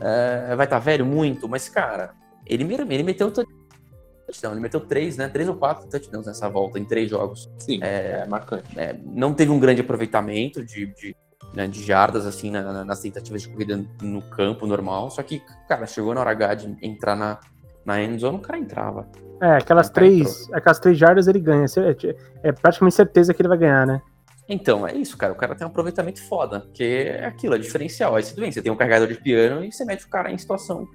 É, 0.00 0.54
vai 0.56 0.66
estar 0.66 0.78
velho 0.80 1.06
muito, 1.06 1.48
mas, 1.48 1.68
cara, 1.68 2.12
ele, 2.44 2.64
ele 2.90 3.02
meteu 3.04 3.30
touchdown, 3.30 4.52
ele 4.52 4.60
meteu 4.60 4.80
três, 4.80 5.16
né? 5.16 5.28
Três 5.28 5.48
ou 5.48 5.54
quatro 5.54 5.88
touchdowns 5.88 6.26
nessa 6.26 6.48
volta, 6.48 6.78
em 6.78 6.84
três 6.84 7.08
jogos. 7.08 7.48
Sim, 7.58 7.78
é, 7.80 8.26
marcante. 8.26 8.78
É, 8.78 8.98
não 9.04 9.32
teve 9.32 9.52
um 9.52 9.58
grande 9.60 9.80
aproveitamento 9.80 10.64
de, 10.64 10.86
de, 10.94 11.16
né, 11.54 11.68
de 11.68 11.82
jardas, 11.82 12.26
assim, 12.26 12.50
na- 12.50 12.62
na- 12.72 12.84
nas 12.84 13.00
tentativas 13.00 13.42
de 13.42 13.48
corrida 13.48 13.84
no 14.02 14.20
campo 14.30 14.66
normal. 14.66 15.10
Só 15.10 15.22
que, 15.22 15.40
cara, 15.68 15.86
chegou 15.86 16.12
na 16.12 16.20
hora 16.20 16.30
H 16.32 16.54
de 16.54 16.76
entrar 16.82 17.14
na, 17.14 17.38
na 17.84 18.02
end 18.02 18.18
zone, 18.20 18.38
o 18.38 18.40
cara 18.40 18.58
entrava. 18.58 19.08
É, 19.40 19.56
aquelas 19.56 19.90
três, 19.90 20.50
aquelas 20.52 20.78
três 20.78 20.96
jardas 20.96 21.26
ele 21.26 21.40
ganha. 21.40 21.66
É, 21.66 22.48
é 22.48 22.52
praticamente 22.52 22.94
certeza 22.94 23.34
que 23.34 23.42
ele 23.42 23.48
vai 23.48 23.58
ganhar, 23.58 23.86
né? 23.86 24.00
Então, 24.48 24.86
é 24.86 24.94
isso, 24.94 25.16
cara. 25.16 25.32
O 25.32 25.36
cara 25.36 25.54
tem 25.54 25.66
um 25.66 25.70
aproveitamento 25.70 26.22
foda, 26.22 26.60
porque 26.60 26.84
é 26.84 27.24
aquilo, 27.24 27.54
é 27.54 27.58
diferencial. 27.58 28.14
Aí 28.14 28.24
bem, 28.36 28.52
você 28.52 28.62
tem 28.62 28.70
um 28.70 28.76
carregador 28.76 29.08
de 29.08 29.20
piano 29.20 29.64
e 29.64 29.72
você 29.72 29.84
mete 29.84 30.04
o 30.04 30.08
cara 30.08 30.30
em 30.30 30.38
situação 30.38 30.86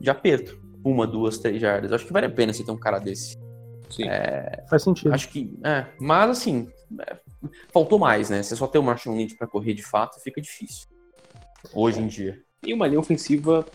de 0.00 0.08
aperto. 0.08 0.58
Uma, 0.84 1.06
duas, 1.06 1.38
três 1.38 1.60
jardas. 1.60 1.90
Eu 1.90 1.96
acho 1.96 2.06
que 2.06 2.12
vale 2.12 2.26
a 2.26 2.30
pena 2.30 2.52
você 2.52 2.64
ter 2.64 2.70
um 2.70 2.78
cara 2.78 2.98
desse. 3.00 3.36
Sim. 3.90 4.04
Faz 4.68 4.82
sentido. 4.82 5.12
Acho 5.12 5.28
que. 5.28 5.52
É, 5.64 5.86
mas 5.98 6.30
assim, 6.30 6.68
é, 7.00 7.16
faltou 7.72 7.98
mais, 7.98 8.30
né? 8.30 8.42
Você 8.42 8.54
só 8.54 8.66
ter 8.66 8.78
o 8.78 8.82
Marshall 8.82 9.16
Lynch 9.16 9.36
pra 9.36 9.46
correr 9.46 9.74
de 9.74 9.82
fato 9.82 10.20
fica 10.20 10.40
difícil. 10.40 10.86
Hoje 11.74 12.00
em 12.00 12.06
dia. 12.06 12.38
E 12.64 12.72
uma 12.72 12.86
linha 12.86 13.00
ofensiva 13.00 13.66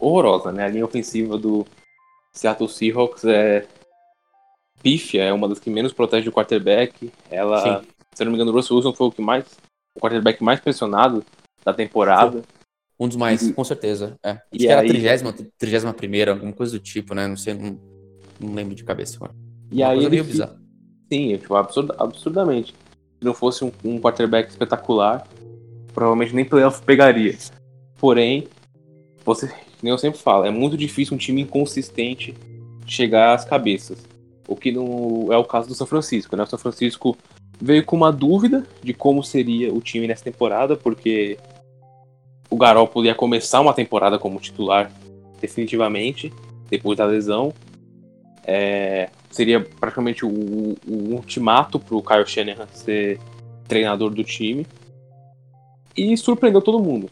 horrorosa, 0.00 0.50
né? 0.50 0.64
A 0.64 0.68
linha 0.68 0.84
ofensiva 0.84 1.36
do 1.36 1.66
Seattle 2.36 2.68
Seahawks 2.68 3.24
é 3.24 3.66
pífia, 4.82 5.24
é 5.24 5.32
uma 5.32 5.48
das 5.48 5.58
que 5.58 5.70
menos 5.70 5.92
protege 5.92 6.28
o 6.28 6.32
quarterback. 6.32 7.10
Ela, 7.30 7.80
Sim. 7.80 7.86
se 8.14 8.22
eu 8.22 8.26
não 8.26 8.32
me 8.32 8.36
engano, 8.36 8.52
o 8.52 8.54
Russell 8.54 8.76
Wilson 8.76 8.92
foi 8.92 9.06
o 9.08 9.12
que 9.12 9.22
mais, 9.22 9.44
o 9.96 10.00
quarterback 10.00 10.42
mais 10.42 10.60
pressionado 10.60 11.24
da 11.64 11.72
temporada. 11.72 12.42
Um 12.98 13.08
dos 13.08 13.16
mais, 13.16 13.42
E- 13.42 13.52
com 13.52 13.64
certeza. 13.64 14.16
É. 14.22 14.30
Acho 14.30 14.40
e 14.52 14.58
que 14.58 14.68
era 14.68 14.80
a 14.80 14.82
aí- 14.82 14.88
trigésima, 14.88 15.34
trigésima 15.58 15.92
primeira, 15.92 16.32
alguma 16.32 16.52
coisa 16.52 16.72
do 16.72 16.78
tipo, 16.78 17.14
né? 17.14 17.26
Não 17.26 17.36
sei, 17.36 17.54
não, 17.54 17.78
não 18.40 18.54
lembro 18.54 18.74
de 18.74 18.84
cabeça 18.84 19.16
agora. 19.16 19.34
E 19.70 19.82
Uma 19.82 19.88
aí 19.88 19.94
coisa 19.96 20.10
meio 20.10 20.24
fi- 20.24 20.30
bizarra. 20.30 20.60
Sim, 21.12 21.36
tipo, 21.38 21.54
absurd, 21.56 21.92
absurdamente. 21.98 22.72
Se 23.18 23.24
não 23.24 23.34
fosse 23.34 23.64
um, 23.64 23.72
um 23.84 24.00
quarterback 24.00 24.48
espetacular, 24.50 25.26
provavelmente 25.92 26.34
nem 26.34 26.44
playoff 26.44 26.82
pegaria. 26.82 27.36
Porém, 27.98 28.48
você, 29.26 29.52
nem 29.82 29.90
eu 29.90 29.98
sempre 29.98 30.20
falo, 30.20 30.44
é 30.44 30.50
muito 30.50 30.76
difícil 30.76 31.14
um 31.14 31.18
time 31.18 31.42
inconsistente 31.42 32.32
chegar 32.86 33.34
às 33.34 33.44
cabeças. 33.44 34.06
O 34.46 34.54
que 34.54 34.70
não 34.70 35.32
é 35.32 35.36
o 35.36 35.44
caso 35.44 35.66
do 35.66 35.74
São 35.74 35.86
Francisco, 35.86 36.36
né? 36.36 36.44
O 36.44 36.46
São 36.46 36.58
Francisco 36.58 37.18
veio 37.60 37.84
com 37.84 37.96
uma 37.96 38.12
dúvida 38.12 38.64
de 38.82 38.94
como 38.94 39.24
seria 39.24 39.74
o 39.74 39.80
time 39.80 40.06
nessa 40.06 40.22
temporada, 40.22 40.76
porque 40.76 41.36
o 42.48 42.56
Garoppolo 42.56 43.06
ia 43.06 43.14
começar 43.14 43.60
uma 43.60 43.74
temporada 43.74 44.16
como 44.18 44.38
titular 44.38 44.92
definitivamente, 45.40 46.32
depois 46.70 46.96
da 46.96 47.04
lesão. 47.04 47.52
É, 48.44 49.10
seria 49.28 49.60
praticamente 49.60 50.24
o, 50.24 50.30
o 50.86 51.14
ultimato 51.14 51.80
pro 51.80 52.00
Kyle 52.00 52.24
Shanahan 52.24 52.68
ser 52.68 53.18
treinador 53.66 54.10
do 54.10 54.22
time. 54.22 54.64
E 55.96 56.16
surpreendeu 56.16 56.62
todo 56.62 56.78
mundo. 56.78 57.10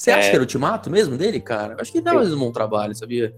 Você 0.00 0.10
acha 0.12 0.28
É. 0.28 0.30
que 0.30 0.36
era 0.36 0.40
o 0.42 0.44
ultimato 0.44 0.88
mesmo 0.90 1.14
dele, 1.18 1.38
cara? 1.40 1.74
Eu 1.74 1.80
acho 1.82 1.92
que 1.92 1.98
ele 1.98 2.04
dava 2.06 2.24
um 2.24 2.38
bom 2.38 2.50
trabalho, 2.50 2.94
sabia? 2.94 3.34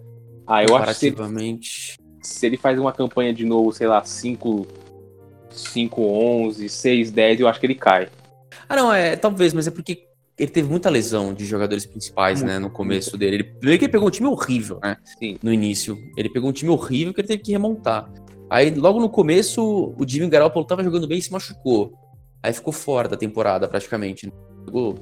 Ah, 0.47 0.63
eu 0.63 0.77
acho 0.77 1.01
que 1.01 1.13
se, 1.61 1.97
se 2.23 2.47
ele 2.47 2.57
faz 2.57 2.79
uma 2.79 2.93
campanha 2.93 3.35
de 3.35 3.45
novo, 3.45 3.73
sei 3.73 3.89
lá, 3.89 4.05
5, 4.05 4.65
5 5.51 6.01
11, 6.01 6.69
6, 6.69 7.11
10, 7.11 7.41
eu 7.41 7.49
acho 7.49 7.59
que 7.59 7.67
ele 7.67 7.75
cai. 7.75 8.09
Ah, 8.69 8.77
não, 8.77 8.93
é, 8.93 9.17
talvez, 9.17 9.53
mas 9.53 9.67
é 9.67 9.73
porque 9.73 10.05
ele 10.39 10.53
teve 10.53 10.69
muita 10.69 10.89
lesão 10.89 11.35
de 11.35 11.45
jogadores 11.45 11.85
principais, 11.85 12.39
Muito, 12.41 12.53
né, 12.53 12.61
no 12.61 12.71
começo 12.71 13.17
dele. 13.19 13.37
Ele, 13.39 13.45
primeiro 13.45 13.81
que 13.81 13.85
ele 13.87 13.93
pegou 13.93 14.07
um 14.07 14.13
time 14.13 14.29
horrível, 14.29 14.79
né, 14.85 14.97
Sim. 15.19 15.39
no 15.43 15.53
início. 15.53 15.99
Ele 16.17 16.29
pegou 16.29 16.49
um 16.49 16.53
time 16.53 16.71
horrível 16.71 17.13
que 17.13 17.23
ele 17.23 17.29
teve 17.29 17.43
que 17.43 17.51
remontar. 17.51 18.09
Aí, 18.49 18.71
logo 18.73 19.01
no 19.01 19.09
começo, 19.11 19.61
o 19.99 20.07
Jimmy 20.07 20.29
Garoppolo 20.29 20.65
tava 20.65 20.85
jogando 20.85 21.09
bem 21.09 21.19
e 21.19 21.23
se 21.23 21.33
machucou. 21.33 21.93
Aí 22.41 22.53
ficou 22.53 22.73
fora 22.73 23.09
da 23.09 23.17
temporada, 23.17 23.67
praticamente. 23.67 24.33
Pegou- 24.65 24.95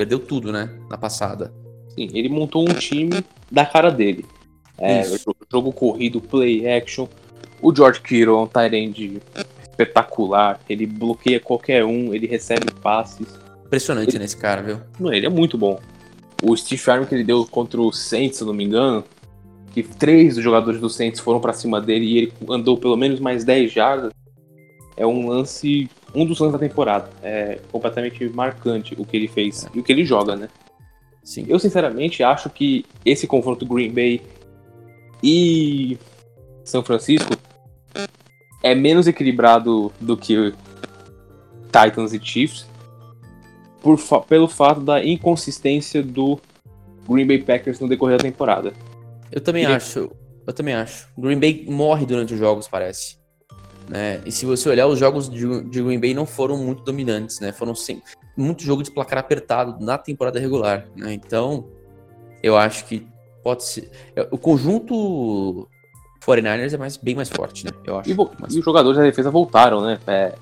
perdeu 0.00 0.18
tudo, 0.18 0.50
né, 0.50 0.70
na 0.88 0.96
passada. 0.96 1.52
Sim, 1.90 2.08
ele 2.14 2.30
montou 2.30 2.66
um 2.66 2.72
time 2.72 3.22
da 3.52 3.66
cara 3.66 3.90
dele. 3.90 4.24
É, 4.78 5.04
jogo, 5.04 5.36
jogo 5.52 5.72
corrido, 5.74 6.22
play 6.22 6.66
action. 6.66 7.06
O 7.60 7.74
George 7.74 8.00
Kittle 8.00 8.48
é 8.54 8.60
um 8.60 8.74
end 8.74 9.20
espetacular. 9.60 10.58
Ele 10.70 10.86
bloqueia 10.86 11.38
qualquer 11.38 11.84
um, 11.84 12.14
ele 12.14 12.26
recebe 12.26 12.72
passes. 12.80 13.26
Impressionante 13.66 14.18
nesse 14.18 14.38
cara, 14.38 14.62
viu? 14.62 14.80
Não, 14.98 15.12
ele 15.12 15.26
é 15.26 15.28
muito 15.28 15.58
bom. 15.58 15.78
O 16.42 16.56
Steve 16.56 16.82
Arm 16.90 17.04
que 17.04 17.14
ele 17.14 17.24
deu 17.24 17.44
contra 17.44 17.78
o 17.78 17.92
Saints, 17.92 18.38
se 18.38 18.42
eu 18.42 18.46
não 18.46 18.54
me 18.54 18.64
engano, 18.64 19.04
que 19.74 19.82
três 19.82 20.36
dos 20.36 20.42
jogadores 20.42 20.80
do 20.80 20.88
Saints 20.88 21.20
foram 21.20 21.40
pra 21.40 21.52
cima 21.52 21.78
dele 21.78 22.06
e 22.06 22.16
ele 22.16 22.32
andou 22.48 22.78
pelo 22.78 22.96
menos 22.96 23.20
mais 23.20 23.44
10 23.44 23.70
jardas, 23.70 24.12
é 24.96 25.06
um 25.06 25.28
lance, 25.28 25.90
um 26.14 26.24
dos 26.26 26.38
lances 26.38 26.58
da 26.60 26.66
temporada. 26.68 27.10
É 27.22 27.60
completamente 27.70 28.28
marcante 28.30 28.94
o 28.98 29.04
que 29.04 29.16
ele 29.16 29.28
fez 29.28 29.66
e 29.74 29.78
o 29.78 29.82
que 29.82 29.92
ele 29.92 30.04
joga, 30.04 30.36
né? 30.36 30.48
Sim. 31.22 31.44
Eu 31.48 31.58
sinceramente 31.58 32.22
acho 32.22 32.48
que 32.50 32.84
esse 33.04 33.26
confronto 33.26 33.66
Green 33.66 33.92
Bay 33.92 34.22
e 35.22 35.98
São 36.64 36.82
Francisco 36.82 37.34
é 38.62 38.74
menos 38.74 39.06
equilibrado 39.06 39.92
do 40.00 40.16
que 40.16 40.52
Titans 41.66 42.12
e 42.12 42.20
Chiefs, 42.20 42.66
por 43.80 43.96
fa- 43.98 44.20
pelo 44.20 44.48
fato 44.48 44.80
da 44.80 45.04
inconsistência 45.04 46.02
do 46.02 46.38
Green 47.08 47.26
Bay 47.26 47.38
Packers 47.38 47.78
no 47.80 47.88
decorrer 47.88 48.16
da 48.18 48.24
temporada. 48.24 48.72
Eu 49.30 49.40
também 49.40 49.64
Ele- 49.64 49.74
acho. 49.74 50.10
Eu 50.46 50.52
também 50.52 50.74
acho. 50.74 51.06
Green 51.16 51.38
Bay 51.38 51.64
morre 51.68 52.04
durante 52.04 52.34
os 52.34 52.40
jogos, 52.40 52.66
parece. 52.66 53.19
Né? 53.90 54.20
E 54.24 54.30
se 54.30 54.46
você 54.46 54.68
olhar, 54.68 54.86
os 54.86 55.00
jogos 55.00 55.28
de, 55.28 55.64
de 55.64 55.82
Green 55.82 55.98
Bay 55.98 56.14
não 56.14 56.24
foram 56.24 56.56
muito 56.56 56.84
dominantes, 56.84 57.40
né? 57.40 57.50
Foram 57.50 57.74
muito 58.36 58.62
jogo 58.62 58.84
de 58.84 58.90
placar 58.92 59.18
apertado 59.18 59.84
na 59.84 59.98
temporada 59.98 60.38
regular, 60.38 60.86
né? 60.96 61.12
Então, 61.12 61.66
eu 62.40 62.56
acho 62.56 62.84
que 62.86 63.04
pode 63.42 63.64
ser. 63.64 63.90
é, 64.14 64.28
O 64.30 64.38
conjunto 64.38 65.68
49ers 66.24 66.72
é 66.72 66.76
mais, 66.78 66.96
bem 66.96 67.16
mais 67.16 67.28
forte, 67.28 67.64
né? 67.64 67.72
Eu 67.84 67.98
acho. 67.98 68.08
E, 68.08 68.12
vo- 68.14 68.30
Mas- 68.38 68.54
e 68.54 68.60
os 68.60 68.64
jogadores 68.64 68.96
da 68.96 69.02
defesa 69.02 69.28
voltaram, 69.28 69.80
né? 69.80 69.98
É, 70.06 70.34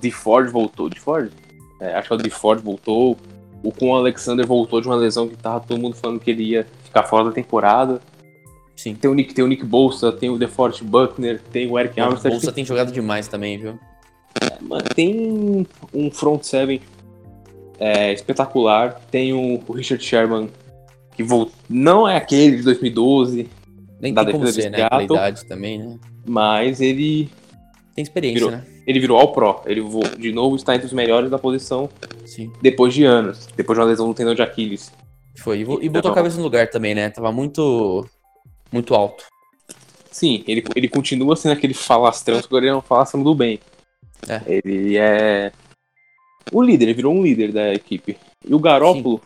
de 0.00 0.12
Ford 0.12 0.48
voltou. 0.48 0.88
De 0.88 1.00
Ford? 1.00 1.32
É, 1.80 1.94
acho 1.96 2.06
que 2.06 2.14
é 2.14 2.16
o 2.16 2.22
de 2.22 2.30
Ford 2.30 2.62
voltou. 2.62 3.16
O 3.64 3.72
Con 3.72 3.96
Alexander 3.96 4.46
voltou 4.46 4.80
de 4.80 4.86
uma 4.86 4.94
lesão 4.96 5.26
que 5.28 5.36
tava 5.36 5.58
todo 5.60 5.76
mundo 5.80 5.96
falando 5.96 6.20
que 6.20 6.30
ele 6.30 6.44
ia 6.44 6.66
ficar 6.84 7.02
fora 7.02 7.24
da 7.24 7.32
temporada. 7.32 8.00
Sim. 8.80 8.94
Tem 8.94 9.10
o 9.10 9.14
Nick, 9.14 9.34
tem 9.34 9.44
o 9.44 9.46
Nick 9.46 9.62
Bolsa, 9.62 10.10
tem 10.10 10.30
o 10.30 10.38
DeForest 10.38 10.82
Buckner, 10.82 11.38
tem 11.52 11.70
o 11.70 11.78
Eric 11.78 12.00
Armstead. 12.00 12.34
Bolsa 12.34 12.50
tem 12.50 12.64
jogado 12.64 12.90
demais 12.90 13.28
também, 13.28 13.58
viu? 13.58 13.78
Mano, 14.62 14.84
tem 14.94 15.66
um 15.92 16.10
front 16.10 16.42
seven 16.44 16.80
é, 17.78 18.10
espetacular. 18.10 18.98
Tem 19.10 19.34
o, 19.34 19.62
o 19.68 19.72
Richard 19.74 20.02
Sherman, 20.02 20.48
que 21.14 21.22
voltou. 21.22 21.52
Não 21.68 22.08
é 22.08 22.16
aquele 22.16 22.56
de 22.56 22.62
2012, 22.62 23.48
Nem 24.00 24.14
Da 24.14 24.24
tem 24.24 24.32
como 24.32 24.46
ser, 24.46 24.70
né? 24.70 24.78
Seattle. 24.78 25.04
idade 25.04 25.44
também, 25.44 25.78
né? 25.78 25.98
mas 26.26 26.80
ele, 26.80 27.28
Tem 27.94 28.02
experiência, 28.02 28.38
Virou. 28.46 28.50
né? 28.50 28.64
ele 28.86 28.98
virou 28.98 29.18
All 29.18 29.32
Pro. 29.32 29.60
Ele 29.66 29.82
de 30.18 30.32
novo 30.32 30.56
está 30.56 30.74
entre 30.74 30.86
os 30.86 30.92
melhores 30.94 31.30
da 31.30 31.38
posição 31.38 31.86
Sim. 32.24 32.50
depois 32.62 32.94
de 32.94 33.04
anos. 33.04 33.46
Depois 33.54 33.76
de 33.76 33.82
uma 33.82 33.90
lesão 33.90 34.08
no 34.08 34.14
tendão 34.14 34.34
de 34.34 34.40
Aquiles. 34.40 34.90
Foi. 35.36 35.58
E, 35.58 35.60
e 35.60 35.64
Então- 35.64 35.90
botou 35.92 36.12
a 36.12 36.14
cabeça 36.14 36.38
no 36.38 36.44
lugar 36.44 36.70
também, 36.70 36.94
né? 36.94 37.10
Tava 37.10 37.30
muito. 37.30 38.06
Muito 38.72 38.94
alto. 38.94 39.24
Sim, 40.10 40.44
ele, 40.46 40.64
ele 40.74 40.88
continua 40.88 41.36
sendo 41.36 41.52
aquele 41.52 41.74
falastrão, 41.74 42.36
só 42.36 42.42
que 42.42 42.48
agora 42.48 42.64
ele 42.64 42.72
é 42.72 42.76
um 42.76 42.82
falastrão 42.82 43.22
do 43.22 43.34
bem. 43.34 43.60
É. 44.28 44.42
Ele 44.46 44.96
é 44.96 45.52
o 46.52 46.62
líder, 46.62 46.86
ele 46.86 46.94
virou 46.94 47.14
um 47.14 47.22
líder 47.22 47.52
da 47.52 47.72
equipe. 47.72 48.16
E 48.46 48.54
o 48.54 48.58
Garópolo, 48.58 49.20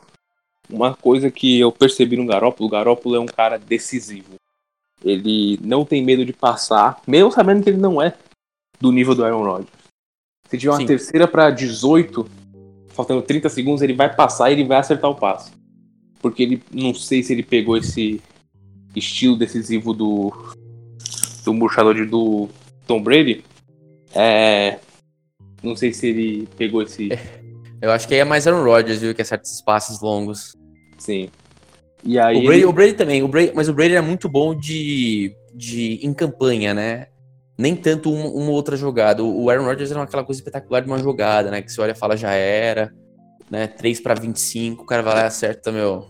uma 0.68 0.94
coisa 0.94 1.30
que 1.30 1.58
eu 1.58 1.72
percebi 1.72 2.16
no 2.16 2.26
Garópolo, 2.26 2.68
o 2.68 2.70
Garópolo 2.70 3.16
é 3.16 3.20
um 3.20 3.26
cara 3.26 3.58
decisivo. 3.58 4.34
Ele 5.02 5.58
não 5.62 5.84
tem 5.84 6.04
medo 6.04 6.24
de 6.24 6.32
passar, 6.32 7.00
mesmo 7.06 7.30
sabendo 7.30 7.62
que 7.62 7.70
ele 7.70 7.78
não 7.78 8.00
é 8.00 8.14
do 8.80 8.92
nível 8.92 9.14
do 9.14 9.24
Aaron 9.24 9.44
Rodgers. 9.44 9.84
Se 10.48 10.58
tiver 10.58 10.72
uma 10.72 10.78
Sim. 10.78 10.86
terceira 10.86 11.26
para 11.26 11.50
18, 11.50 12.28
faltando 12.88 13.22
30 13.22 13.48
segundos, 13.48 13.82
ele 13.82 13.94
vai 13.94 14.14
passar 14.14 14.50
e 14.50 14.54
ele 14.54 14.64
vai 14.64 14.78
acertar 14.78 15.10
o 15.10 15.14
passe. 15.14 15.52
Porque 16.20 16.42
ele 16.42 16.62
não 16.72 16.94
sei 16.94 17.22
se 17.22 17.32
ele 17.32 17.42
pegou 17.42 17.76
esse 17.76 18.22
estilo 18.98 19.36
decisivo 19.36 19.92
do 19.92 20.32
do 21.44 21.52
murchador 21.52 21.94
de- 21.94 22.06
do 22.06 22.48
Tom 22.86 23.02
Brady. 23.02 23.44
É, 24.14 24.78
não 25.62 25.76
sei 25.76 25.92
se 25.92 26.06
ele 26.08 26.48
pegou 26.56 26.82
esse. 26.82 27.08
Eu 27.82 27.90
acho 27.90 28.08
que 28.08 28.14
aí 28.14 28.20
é 28.20 28.24
mais 28.24 28.46
Aaron 28.46 28.64
Rodgers, 28.64 29.00
viu? 29.00 29.14
Que 29.14 29.20
acerta 29.22 29.44
esses 29.44 29.60
passes 29.62 30.00
longos. 30.00 30.54
Sim. 30.98 31.28
E 32.02 32.18
aí. 32.18 32.36
O 32.38 32.42
Brady, 32.44 32.56
ele- 32.60 32.64
o 32.66 32.72
Brady 32.72 32.92
também, 32.94 33.22
o 33.22 33.28
Brady, 33.28 33.52
mas 33.54 33.68
o 33.68 33.74
Brady 33.74 33.94
é 33.94 34.00
muito 34.00 34.26
bom 34.28 34.54
de, 34.54 35.34
de 35.54 36.00
em 36.02 36.14
campanha, 36.14 36.72
né? 36.72 37.08
Nem 37.58 37.76
tanto 37.76 38.10
uma, 38.12 38.26
uma 38.28 38.50
outra 38.50 38.76
jogada. 38.76 39.22
O 39.22 39.44
o 39.44 39.50
Aaron 39.50 39.64
Rodgers 39.64 39.90
era 39.90 40.02
aquela 40.02 40.24
coisa 40.24 40.40
espetacular 40.40 40.80
de 40.80 40.86
uma 40.86 40.98
jogada, 40.98 41.50
né? 41.50 41.60
Que 41.60 41.70
você 41.70 41.80
olha 41.80 41.92
e 41.92 41.94
fala, 41.96 42.16
já 42.16 42.32
era, 42.32 42.90
né? 43.50 43.66
3 43.66 44.00
para 44.00 44.14
25, 44.14 44.82
o 44.82 44.86
cara 44.86 45.02
vai 45.02 45.14
lá 45.14 45.22
e 45.24 45.26
acerta, 45.26 45.70
meu, 45.70 46.06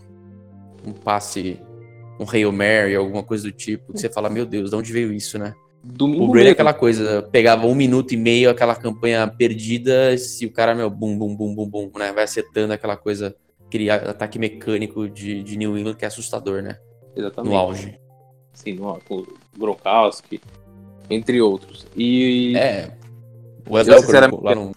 um 0.85 0.93
passe, 0.93 1.59
um 2.19 2.25
Hail 2.29 2.51
Mary, 2.51 2.95
alguma 2.95 3.23
coisa 3.23 3.43
do 3.43 3.51
tipo. 3.51 3.93
Que 3.93 3.99
você 3.99 4.09
fala, 4.09 4.29
meu 4.29 4.45
Deus, 4.45 4.69
de 4.69 4.75
onde 4.75 4.91
veio 4.91 5.11
isso, 5.13 5.37
né? 5.37 5.53
domingo 5.83 6.23
O 6.23 6.27
Brady 6.29 6.47
é 6.47 6.51
aquela 6.51 6.73
coisa, 6.73 7.21
pegava 7.31 7.67
um 7.67 7.75
minuto 7.75 8.13
e 8.13 8.17
meio, 8.17 8.49
aquela 8.49 8.75
campanha 8.75 9.27
perdida, 9.27 10.17
se 10.17 10.45
o 10.45 10.51
cara, 10.51 10.73
meu, 10.73 10.89
bum, 10.89 11.17
bum, 11.17 11.35
bum, 11.35 11.53
bum, 11.53 11.69
bum, 11.69 11.91
né? 11.99 12.11
Vai 12.11 12.23
acertando 12.23 12.73
aquela 12.73 12.97
coisa, 12.97 13.35
aquele 13.67 13.89
ataque 13.89 14.39
mecânico 14.39 15.07
de, 15.07 15.43
de 15.43 15.57
New 15.57 15.77
England 15.77 15.93
que 15.93 16.03
é 16.05 16.07
assustador, 16.07 16.63
né? 16.63 16.77
Exatamente. 17.15 17.51
No 17.51 17.57
auge. 17.57 17.99
Sim, 18.53 18.73
no, 18.73 18.99
com 19.07 19.19
o 19.19 19.27
Gronkowski, 19.57 20.41
entre 21.09 21.39
outros. 21.41 21.85
E. 21.95 22.55
É. 22.57 22.91
O 23.69 23.75
Welker 23.75 23.99
sinceramente- 23.99 24.43
lá 24.43 24.55
no 24.55 24.71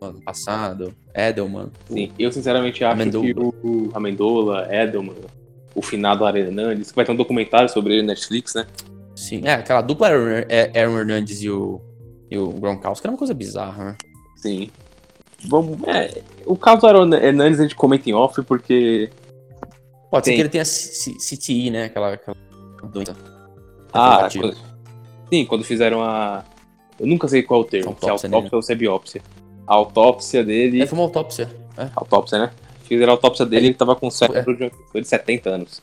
no 0.00 0.08
ano 0.08 0.20
passado, 0.20 0.94
Edelman. 1.14 1.70
Sim, 1.88 2.12
eu 2.18 2.30
sinceramente 2.30 2.84
acho 2.84 2.92
Amendola. 2.92 3.24
que 3.24 3.66
o 3.66 3.90
Amendola, 3.94 4.68
Edelman, 4.70 5.14
o 5.76 5.82
finado 5.82 6.24
Aaron 6.24 6.38
Hernandes, 6.38 6.90
que 6.90 6.96
vai 6.96 7.04
ter 7.04 7.12
um 7.12 7.16
documentário 7.16 7.68
sobre 7.68 7.92
ele 7.92 8.02
na 8.02 8.08
Netflix, 8.14 8.54
né? 8.54 8.66
Sim, 9.14 9.42
é, 9.44 9.52
aquela 9.52 9.82
dupla 9.82 10.08
Aaron, 10.08 10.46
é, 10.48 10.72
Aaron 10.74 10.98
Hernandez 10.98 11.42
e 11.42 11.50
o, 11.50 11.80
e 12.30 12.38
o 12.38 12.48
Gronkowski 12.48 13.06
era 13.06 13.12
uma 13.12 13.18
coisa 13.18 13.34
bizarra, 13.34 13.84
né? 13.84 13.96
Sim. 14.36 14.70
Vamos. 15.46 15.78
É, 15.86 16.22
o 16.46 16.56
caso 16.56 16.80
do 16.80 16.86
Aaron 16.86 17.14
Hernandes 17.14 17.60
a 17.60 17.64
gente 17.64 17.76
comenta 17.76 18.08
em 18.08 18.14
off 18.14 18.42
porque. 18.42 19.10
Pode 20.10 20.24
ser 20.24 20.30
Tem. 20.30 20.36
que 20.36 20.42
ele 20.42 20.48
tenha 20.48 20.64
CTI, 20.64 21.70
né? 21.70 21.84
Aquela, 21.84 22.14
aquela 22.14 22.36
doença. 22.90 23.14
Ah, 23.92 24.28
quando- 24.32 24.56
sim, 25.30 25.44
quando 25.44 25.62
fizeram 25.64 26.02
a. 26.02 26.42
Eu 26.98 27.06
nunca 27.06 27.28
sei 27.28 27.42
qual 27.42 27.60
é 27.60 27.64
o 27.64 27.66
termo, 27.66 27.96
se 28.00 28.06
é 28.06 28.10
Autópsia 28.10 28.28
autópsia 28.30 28.56
ou 28.56 28.62
se 28.62 28.72
é 28.72 28.74
biópsia. 28.74 29.22
A 29.66 29.74
autópsia 29.74 30.42
dele. 30.42 30.80
É, 30.80 30.86
foi 30.86 30.98
uma 30.98 31.04
autópsia. 31.04 31.50
É. 31.76 31.90
Autópsia, 31.94 32.38
né? 32.38 32.50
Fizeram 32.86 33.12
a 33.12 33.16
autópsia 33.16 33.44
dele, 33.44 33.60
Ele- 33.62 33.66
ele 33.68 33.74
tava 33.74 33.94
com 33.96 34.06
um 34.06 34.10
cérebro 34.10 34.56
de, 34.56 34.70
foi 34.92 35.00
de 35.00 35.08
70 35.08 35.50
anos. 35.50 35.82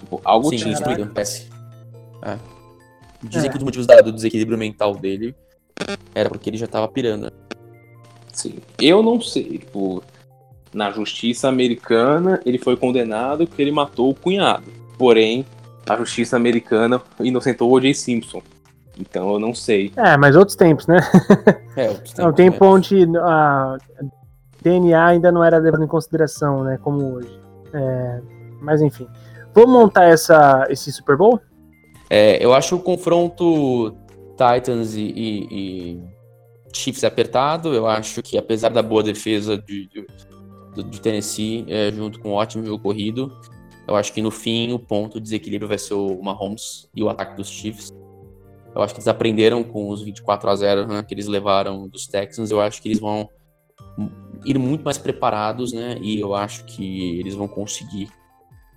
Tipo, 0.00 0.20
algo 0.24 0.50
Sim, 0.50 0.56
tinha. 0.56 0.70
destruído, 0.70 1.06
parece. 1.12 1.48
É. 2.22 2.36
Dizem 3.22 3.50
que 3.50 3.56
um 3.56 3.58
dos 3.58 3.64
motivos 3.64 3.86
do 4.04 4.12
desequilíbrio 4.12 4.58
mental 4.58 4.94
dele 4.94 5.34
era 6.14 6.28
porque 6.28 6.48
ele 6.50 6.56
já 6.56 6.66
tava 6.66 6.88
pirando. 6.88 7.30
Sim. 8.32 8.58
Eu 8.80 9.02
não 9.02 9.20
sei, 9.20 9.58
tipo, 9.58 10.02
na 10.72 10.90
justiça 10.90 11.48
americana, 11.48 12.40
ele 12.46 12.58
foi 12.58 12.76
condenado 12.76 13.46
porque 13.46 13.60
ele 13.62 13.72
matou 13.72 14.10
o 14.10 14.14
cunhado. 14.14 14.64
Porém, 14.98 15.44
a 15.88 15.96
justiça 15.96 16.36
americana 16.36 17.00
inocentou 17.20 17.68
o 17.70 17.72
O.J. 17.74 17.92
Simpson. 17.94 18.42
Então 18.98 19.32
eu 19.32 19.38
não 19.38 19.54
sei. 19.54 19.92
É, 19.96 20.16
mas 20.16 20.36
outros 20.36 20.56
tempos, 20.56 20.86
né? 20.86 20.98
É, 21.76 21.86
É 21.86 21.90
outros 21.90 22.12
um 22.12 22.16
tempos, 22.32 22.36
tempo 22.36 22.64
né? 22.64 22.70
onde 22.70 23.18
a 23.18 23.76
DNA 24.62 25.06
ainda 25.06 25.32
não 25.32 25.42
era 25.42 25.58
levado 25.58 25.82
em 25.84 25.88
consideração, 25.88 26.64
né? 26.64 26.78
Como 26.82 27.14
hoje. 27.14 27.40
É, 27.72 28.20
mas 28.60 28.80
enfim. 28.82 29.06
Vamos 29.54 29.70
montar 29.70 30.04
essa, 30.04 30.66
esse 30.70 30.92
Super 30.92 31.16
Bowl? 31.16 31.40
É, 32.08 32.44
eu 32.44 32.52
acho 32.54 32.76
o 32.76 32.80
confronto 32.80 33.94
Titans 34.36 34.94
e, 34.94 35.00
e- 35.02 35.48
e 35.50 36.00
Chiefs 36.72 37.04
apertado. 37.04 37.72
Eu 37.74 37.86
acho 37.86 38.22
que, 38.22 38.36
apesar 38.38 38.68
da 38.70 38.82
boa 38.82 39.02
defesa 39.02 39.56
de, 39.58 39.88
de, 39.88 40.82
de 40.84 41.00
Tennessee, 41.00 41.64
é, 41.68 41.90
junto 41.90 42.20
com 42.20 42.30
um 42.30 42.34
ótimo 42.34 42.64
jogo 42.64 42.82
corrido, 42.82 43.32
eu 43.88 43.96
acho 43.96 44.12
que 44.12 44.22
no 44.22 44.30
fim 44.30 44.72
o 44.72 44.78
ponto 44.78 45.14
de 45.14 45.24
desequilíbrio 45.24 45.68
vai 45.68 45.78
ser 45.78 45.94
o 45.94 46.20
Mahomes 46.22 46.88
e 46.94 47.02
o 47.02 47.08
ataque 47.08 47.36
dos 47.36 47.48
Chiefs. 47.48 47.90
Eu 48.74 48.82
acho 48.82 48.94
que 48.94 49.00
eles 49.00 49.08
aprenderam 49.08 49.64
com 49.64 49.88
os 49.88 50.00
24 50.02 50.48
a 50.48 50.54
0 50.54 50.86
né, 50.86 51.02
que 51.02 51.12
eles 51.12 51.26
levaram 51.26 51.88
dos 51.88 52.06
Texans. 52.06 52.52
Eu 52.52 52.60
acho 52.60 52.80
que 52.80 52.88
eles 52.88 53.00
vão 53.00 53.28
ir 54.44 54.58
muito 54.58 54.84
mais 54.84 54.98
preparados, 54.98 55.72
né? 55.72 55.98
E 56.00 56.20
eu 56.20 56.34
acho 56.34 56.64
que 56.64 57.18
eles 57.18 57.34
vão 57.34 57.48
conseguir 57.48 58.10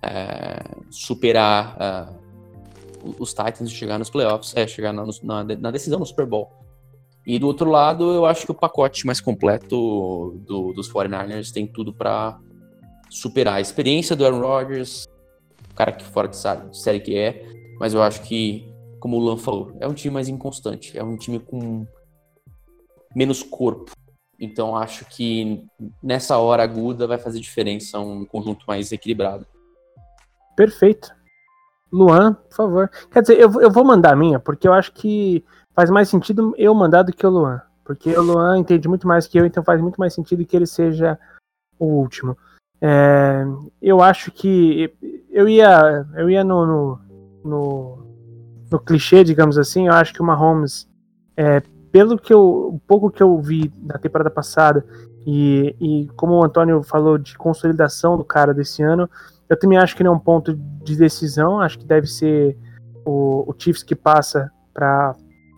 é, 0.02 0.62
superar 0.90 1.76
ah, 1.78 2.12
os 3.18 3.30
Titans 3.30 3.70
e 3.70 3.74
chegar 3.74 3.98
nos 3.98 4.10
playoffs, 4.10 4.54
é, 4.56 4.66
chegar 4.66 4.92
na, 4.92 5.04
na, 5.22 5.44
na 5.44 5.70
decisão 5.70 5.98
no 5.98 6.06
Super 6.06 6.26
Bowl. 6.26 6.50
E 7.26 7.38
do 7.38 7.46
outro 7.46 7.70
lado, 7.70 8.12
eu 8.12 8.26
acho 8.26 8.44
que 8.44 8.50
o 8.50 8.54
pacote 8.54 9.06
mais 9.06 9.20
completo 9.20 10.38
do- 10.46 10.72
dos 10.74 10.92
49ers 10.92 11.50
tem 11.52 11.66
tudo 11.66 11.92
para 11.92 12.38
superar 13.08 13.54
a 13.54 13.60
experiência 13.60 14.14
do 14.14 14.26
Aaron 14.26 14.40
Rodgers, 14.40 15.06
o 15.70 15.74
cara 15.74 15.92
que 15.92 16.04
fora 16.04 16.28
de 16.28 16.36
série 16.72 17.00
que 17.00 17.16
é, 17.16 17.46
mas 17.80 17.94
eu 17.94 18.02
acho 18.02 18.22
que, 18.22 18.70
como 19.00 19.16
o 19.16 19.20
Lan 19.20 19.38
falou, 19.38 19.74
é 19.80 19.88
um 19.88 19.94
time 19.94 20.12
mais 20.12 20.28
inconstante, 20.28 20.96
é 20.98 21.02
um 21.02 21.16
time 21.16 21.38
com 21.38 21.86
menos 23.16 23.42
corpo. 23.42 23.90
Então 24.38 24.76
acho 24.76 25.04
que 25.06 25.64
nessa 26.02 26.36
hora 26.38 26.62
aguda 26.62 27.06
vai 27.06 27.18
fazer 27.18 27.40
diferença 27.40 27.98
um 27.98 28.24
conjunto 28.24 28.64
mais 28.66 28.92
equilibrado. 28.92 29.46
Perfeito. 30.56 31.12
Luan, 31.92 32.34
por 32.34 32.56
favor. 32.56 32.90
Quer 33.10 33.22
dizer, 33.22 33.38
eu, 33.38 33.60
eu 33.60 33.70
vou 33.70 33.84
mandar 33.84 34.12
a 34.12 34.16
minha, 34.16 34.40
porque 34.40 34.66
eu 34.66 34.72
acho 34.72 34.92
que 34.92 35.44
faz 35.74 35.90
mais 35.90 36.08
sentido 36.08 36.54
eu 36.58 36.74
mandar 36.74 37.02
do 37.02 37.12
que 37.12 37.26
o 37.26 37.30
Luan. 37.30 37.60
Porque 37.84 38.16
o 38.16 38.22
Luan 38.22 38.58
entende 38.58 38.88
muito 38.88 39.06
mais 39.06 39.26
que 39.26 39.38
eu, 39.38 39.44
então 39.44 39.62
faz 39.62 39.80
muito 39.80 39.96
mais 39.96 40.14
sentido 40.14 40.44
que 40.44 40.56
ele 40.56 40.66
seja 40.66 41.18
o 41.78 41.86
último. 41.86 42.36
É, 42.80 43.44
eu 43.80 44.02
acho 44.02 44.32
que 44.32 44.92
eu 45.30 45.48
ia, 45.48 46.06
eu 46.16 46.28
ia 46.28 46.42
no, 46.42 46.66
no, 46.66 47.00
no, 47.44 48.06
no 48.70 48.80
clichê, 48.80 49.22
digamos 49.22 49.56
assim, 49.58 49.86
eu 49.86 49.92
acho 49.92 50.12
que 50.12 50.20
o 50.20 50.24
Mahomes, 50.24 50.88
é, 51.36 51.62
pelo 51.94 52.18
que 52.18 52.34
eu, 52.34 52.40
o 52.74 52.80
pouco 52.88 53.08
que 53.08 53.22
eu 53.22 53.40
vi 53.40 53.68
da 53.76 53.96
temporada 53.96 54.28
passada 54.28 54.84
E, 55.24 55.76
e 55.80 56.08
como 56.16 56.34
o 56.34 56.44
Antônio 56.44 56.82
falou 56.82 57.16
de 57.16 57.38
consolidação 57.38 58.16
do 58.16 58.24
cara 58.24 58.52
desse 58.52 58.82
ano, 58.82 59.08
eu 59.48 59.56
também 59.56 59.78
acho 59.78 59.94
que 59.94 60.02
não 60.02 60.12
é 60.12 60.16
um 60.16 60.18
ponto 60.18 60.54
de 60.82 60.96
decisão, 60.96 61.60
acho 61.60 61.78
que 61.78 61.86
deve 61.86 62.08
ser 62.08 62.58
o, 63.06 63.48
o 63.48 63.54
Chiefs 63.56 63.84
que 63.84 63.94
passa 63.94 64.50
para 64.74 65.14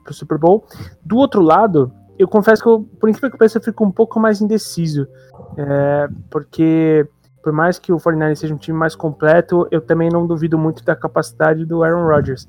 o 0.07 0.13
Super 0.13 0.37
Bowl. 0.37 0.67
Do 1.03 1.17
outro 1.17 1.41
lado, 1.41 1.91
eu 2.19 2.29
confesso 2.29 2.63
que, 2.63 2.69
eu, 2.69 2.83
por 3.01 3.09
incrível 3.09 3.31
que 3.31 3.39
pareça, 3.39 3.57
eu 3.57 3.63
fico 3.63 3.83
um 3.83 3.91
pouco 3.91 4.21
mais 4.21 4.43
indeciso, 4.43 5.09
é, 5.57 6.07
porque 6.31 7.09
por 7.43 7.53
mais 7.53 7.79
que 7.79 7.93
o 7.93 7.99
49 7.99 8.37
seja 8.37 8.55
um 8.55 8.59
time 8.59 8.77
mais 8.77 8.95
completo, 8.95 9.67
eu 9.71 9.81
também 9.81 10.11
não 10.11 10.27
duvido 10.27 10.59
muito 10.59 10.85
da 10.85 10.95
capacidade 10.95 11.65
do 11.65 11.83
Aaron 11.83 12.07
Rodgers. 12.07 12.47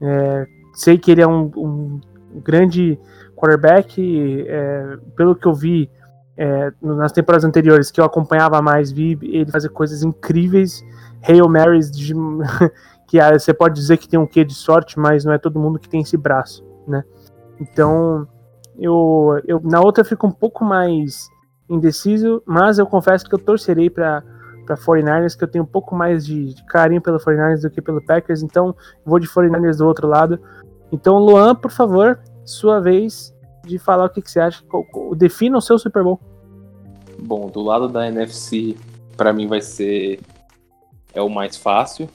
É, 0.00 0.46
sei 0.74 0.96
que 0.98 1.10
ele 1.10 1.20
é 1.20 1.26
um, 1.26 1.50
um 1.56 2.00
grande 2.42 2.98
quarterback, 3.34 4.44
é, 4.46 4.96
pelo 5.16 5.34
que 5.34 5.46
eu 5.46 5.54
vi 5.54 5.90
é, 6.36 6.72
nas 6.82 7.12
temporadas 7.12 7.44
anteriores 7.44 7.90
que 7.90 8.00
eu 8.00 8.04
acompanhava 8.04 8.60
mais, 8.60 8.90
vi 8.90 9.18
ele 9.22 9.50
fazer 9.50 9.68
coisas 9.68 10.02
incríveis, 10.02 10.84
Hail 11.22 11.48
Marys, 11.48 11.90
de, 11.90 12.12
que 13.06 13.20
ah, 13.20 13.38
você 13.38 13.54
pode 13.54 13.74
dizer 13.74 13.96
que 13.96 14.08
tem 14.08 14.18
um 14.18 14.26
quê 14.26 14.44
de 14.44 14.54
sorte, 14.54 14.98
mas 14.98 15.24
não 15.24 15.32
é 15.32 15.38
todo 15.38 15.60
mundo 15.60 15.78
que 15.78 15.88
tem 15.88 16.00
esse 16.00 16.16
braço, 16.16 16.64
né? 16.86 17.04
Então, 17.60 18.26
eu, 18.78 19.40
eu 19.46 19.60
na 19.62 19.80
outra 19.80 20.02
eu 20.02 20.06
fico 20.06 20.26
um 20.26 20.32
pouco 20.32 20.64
mais 20.64 21.28
indeciso, 21.68 22.42
mas 22.44 22.78
eu 22.78 22.86
confesso 22.86 23.24
que 23.24 23.34
eu 23.34 23.38
torcerei 23.38 23.88
para 23.88 24.22
para 24.64 24.76
49ers, 24.76 25.36
que 25.36 25.44
eu 25.44 25.48
tenho 25.48 25.62
um 25.62 25.66
pouco 25.66 25.94
mais 25.94 26.24
de, 26.24 26.54
de, 26.54 26.64
carinho 26.64 27.00
pelo 27.00 27.18
49ers 27.18 27.60
do 27.60 27.70
que 27.70 27.82
pelo 27.82 28.02
Packers, 28.02 28.42
então 28.42 28.74
vou 29.04 29.18
de 29.18 29.28
49ers 29.28 29.76
do 29.76 29.86
outro 29.86 30.08
lado. 30.08 30.40
Então, 30.90 31.18
Luan, 31.18 31.54
por 31.54 31.70
favor, 31.70 32.18
sua 32.44 32.80
vez 32.80 33.34
de 33.64 33.78
falar 33.78 34.06
o 34.06 34.10
que, 34.10 34.22
que 34.22 34.30
você 34.30 34.40
acha. 34.40 34.62
Defina 35.16 35.58
o 35.58 35.60
seu 35.60 35.78
Super 35.78 36.02
Bowl. 36.02 36.20
Bom, 37.18 37.48
do 37.48 37.62
lado 37.62 37.88
da 37.88 38.06
NFC, 38.06 38.76
para 39.16 39.32
mim 39.32 39.46
vai 39.46 39.60
ser 39.60 40.20
é 41.14 41.22
o 41.22 41.28
mais 41.28 41.56
fácil. 41.56 42.08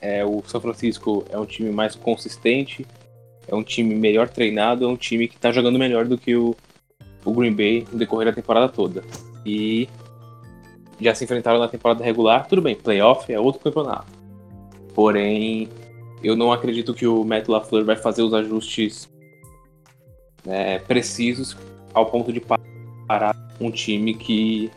É, 0.00 0.24
o 0.24 0.42
São 0.46 0.60
Francisco 0.60 1.24
é 1.30 1.38
um 1.38 1.44
time 1.44 1.70
mais 1.70 1.94
consistente, 1.94 2.86
é 3.46 3.54
um 3.54 3.62
time 3.62 3.94
melhor 3.94 4.28
treinado, 4.28 4.84
é 4.84 4.88
um 4.88 4.96
time 4.96 5.28
que 5.28 5.38
tá 5.38 5.52
jogando 5.52 5.78
melhor 5.78 6.06
do 6.06 6.16
que 6.16 6.34
o, 6.34 6.56
o 7.24 7.32
Green 7.32 7.52
Bay 7.52 7.86
no 7.92 7.98
decorrer 7.98 8.26
da 8.26 8.32
temporada 8.32 8.68
toda. 8.68 9.04
E 9.44 9.88
já 11.00 11.14
se 11.14 11.24
enfrentaram 11.24 11.58
na 11.58 11.68
temporada 11.68 12.02
regular, 12.04 12.46
tudo 12.46 12.62
bem, 12.62 12.74
playoff 12.74 13.32
é 13.32 13.38
outro 13.38 13.60
campeonato. 13.60 14.06
Porém, 14.94 15.68
eu 16.22 16.36
não 16.36 16.52
acredito 16.52 16.94
que 16.94 17.06
o 17.06 17.24
Matt 17.24 17.48
LaFleur 17.48 17.84
vai 17.84 17.96
fazer 17.96 18.22
os 18.22 18.34
ajustes 18.34 19.08
né, 20.44 20.78
precisos 20.80 21.56
ao 21.94 22.06
ponto 22.06 22.32
de 22.32 22.42
parar 23.06 23.36
um 23.60 23.70
time 23.70 24.14
que 24.14 24.70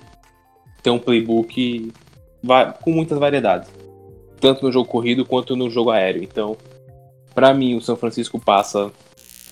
tem 0.83 0.91
um 0.93 0.99
playbook 0.99 1.91
com 2.81 2.91
muitas 2.91 3.17
variedades, 3.17 3.69
tanto 4.39 4.65
no 4.65 4.71
jogo 4.71 4.87
corrido 4.87 5.25
quanto 5.25 5.55
no 5.55 5.69
jogo 5.69 5.89
aéreo. 5.89 6.23
Então, 6.23 6.55
para 7.33 7.53
mim, 7.53 7.75
o 7.75 7.81
São 7.81 7.95
Francisco 7.95 8.39
passa 8.39 8.91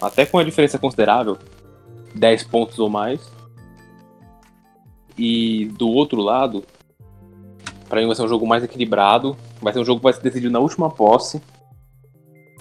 até 0.01 0.25
com 0.25 0.37
uma 0.37 0.45
diferença 0.45 0.77
considerável, 0.77 1.37
10 2.13 2.43
pontos 2.43 2.77
ou 2.77 2.89
mais. 2.89 3.31
E 5.17 5.65
do 5.77 5.89
outro 5.89 6.21
lado, 6.21 6.63
para 7.89 8.01
mim 8.01 8.07
vai 8.07 8.15
ser 8.15 8.23
um 8.23 8.27
jogo 8.27 8.45
mais 8.45 8.63
equilibrado, 8.63 9.37
vai 9.61 9.73
ser 9.73 9.79
um 9.79 9.85
jogo 9.85 9.99
que 9.99 10.03
vai 10.03 10.13
ser 10.13 10.21
decidido 10.21 10.51
na 10.51 10.59
última 10.59 10.89
posse. 10.89 11.41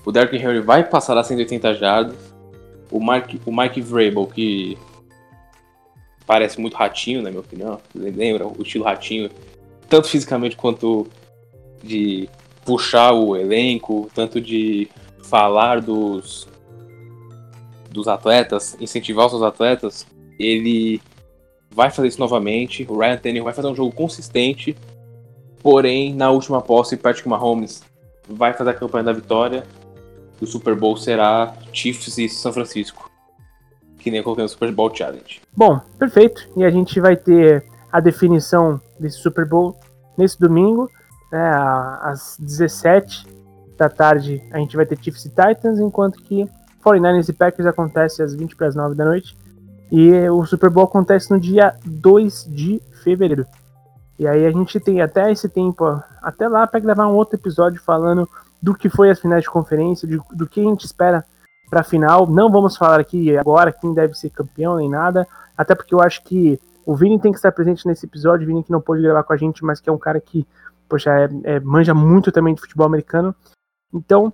O 0.05 0.11
Derrick 0.11 0.36
Henry 0.36 0.61
vai 0.61 0.84
passar 0.84 1.16
a 1.16 1.22
180 1.22 1.74
jardas 1.74 2.32
o 2.93 3.01
Mike, 3.01 3.40
o 3.47 3.57
Mike 3.57 3.80
Vrabel, 3.80 4.26
que 4.26 4.76
parece 6.26 6.61
muito 6.61 6.76
ratinho, 6.76 7.22
na 7.22 7.30
minha 7.30 7.40
opinião, 7.40 7.80
lembra 7.95 8.47
o 8.47 8.62
estilo 8.62 8.84
ratinho, 8.84 9.30
tanto 9.88 10.09
fisicamente 10.09 10.57
quanto 10.57 11.07
de 11.82 12.28
puxar 12.64 13.12
o 13.12 13.34
elenco, 13.34 14.09
tanto 14.14 14.40
de 14.40 14.88
falar 15.24 15.80
dos 15.80 16.49
dos 17.90 18.09
atletas, 18.09 18.74
incentivar 18.80 19.26
os 19.26 19.32
seus 19.32 19.43
atletas, 19.43 20.07
ele 20.38 20.99
vai 21.70 21.90
fazer 21.90 22.09
isso 22.09 22.18
novamente. 22.18 22.86
O 22.88 22.99
Ryan 22.99 23.18
Tannehill 23.18 23.45
vai 23.45 23.53
fazer 23.53 23.68
um 23.68 23.74
jogo 23.74 23.93
consistente, 23.93 24.74
porém 25.62 26.14
na 26.14 26.30
última 26.30 26.62
posse 26.62 26.97
Patrick 26.97 27.28
Mahomes 27.28 27.82
vai 28.26 28.55
fazer 28.55 28.70
a 28.70 28.74
campanha 28.74 29.05
da 29.05 29.12
vitória 29.12 29.64
o 30.43 30.47
Super 30.47 30.74
Bowl 30.74 30.97
será 30.97 31.55
Chiefs 31.72 32.18
e 32.18 32.28
São 32.28 32.53
Francisco. 32.53 33.11
Que 33.99 34.11
nem 34.11 34.22
no 34.22 34.49
Super 34.49 34.72
Bowl 34.72 34.93
Challenge. 34.93 35.40
Bom, 35.57 35.80
perfeito. 35.99 36.49
E 36.57 36.64
a 36.64 36.70
gente 36.70 36.99
vai 37.01 37.16
ter 37.16 37.64
a 37.93 38.01
definição 38.01 38.80
desse 38.99 39.18
Super 39.18 39.47
Bowl 39.47 39.78
nesse 40.18 40.38
domingo, 40.40 40.90
né, 41.30 41.51
às 42.01 42.36
17 42.40 43.26
da 43.78 43.88
tarde. 43.88 44.43
A 44.51 44.59
gente 44.59 44.76
vai 44.76 44.84
ter 44.84 44.99
Chiefs 45.01 45.26
e 45.26 45.28
Titans, 45.28 45.78
enquanto 45.78 46.20
que 46.22 46.49
49ers 46.84 47.28
e 47.28 47.32
Packers 47.32 47.66
acontece 47.66 48.22
às 48.22 48.34
20 48.34 48.57
para 48.57 48.66
as 48.66 48.74
9 48.74 48.97
da 48.97 49.05
noite. 49.05 49.36
E 49.90 50.11
o 50.30 50.45
Super 50.45 50.70
Bowl 50.70 50.84
acontece 50.84 51.30
no 51.30 51.38
dia 51.38 51.76
2 51.84 52.47
de 52.51 52.82
fevereiro. 53.05 53.47
E 54.18 54.26
aí 54.26 54.47
a 54.47 54.51
gente 54.51 54.80
tem 54.80 55.01
até 55.01 55.30
esse 55.30 55.49
tempo, 55.49 56.03
até 56.22 56.49
lá, 56.49 56.66
para 56.66 56.80
gravar 56.80 57.07
um 57.07 57.14
outro 57.14 57.36
episódio 57.36 57.80
falando 57.80 58.28
do 58.62 58.74
que 58.74 58.88
foi 58.88 59.10
as 59.10 59.18
finais 59.18 59.42
de 59.42 59.50
conferência, 59.50 60.06
de, 60.06 60.20
do 60.32 60.46
que 60.46 60.60
a 60.60 60.64
gente 60.64 60.86
espera 60.86 61.24
para 61.68 61.80
a 61.80 61.84
final. 61.84 62.26
Não 62.26 62.50
vamos 62.50 62.76
falar 62.76 63.00
aqui 63.00 63.36
agora 63.36 63.72
quem 63.72 63.92
deve 63.92 64.14
ser 64.14 64.30
campeão 64.30 64.76
nem 64.76 64.88
nada, 64.88 65.26
até 65.56 65.74
porque 65.74 65.94
eu 65.94 66.00
acho 66.00 66.22
que 66.22 66.60
o 66.86 66.94
Vini 66.94 67.18
tem 67.18 67.32
que 67.32 67.38
estar 67.38 67.50
presente 67.52 67.86
nesse 67.86 68.06
episódio. 68.06 68.44
O 68.44 68.46
Vini 68.46 68.62
que 68.62 68.70
não 68.70 68.80
pôde 68.80 69.02
gravar 69.02 69.22
com 69.24 69.32
a 69.32 69.36
gente, 69.36 69.64
mas 69.64 69.80
que 69.80 69.88
é 69.88 69.92
um 69.92 69.98
cara 69.98 70.20
que, 70.20 70.46
poxa, 70.88 71.10
é, 71.10 71.54
é, 71.54 71.60
manja 71.60 71.94
muito 71.94 72.30
também 72.30 72.54
de 72.54 72.60
futebol 72.60 72.86
americano. 72.86 73.34
Então, 73.92 74.32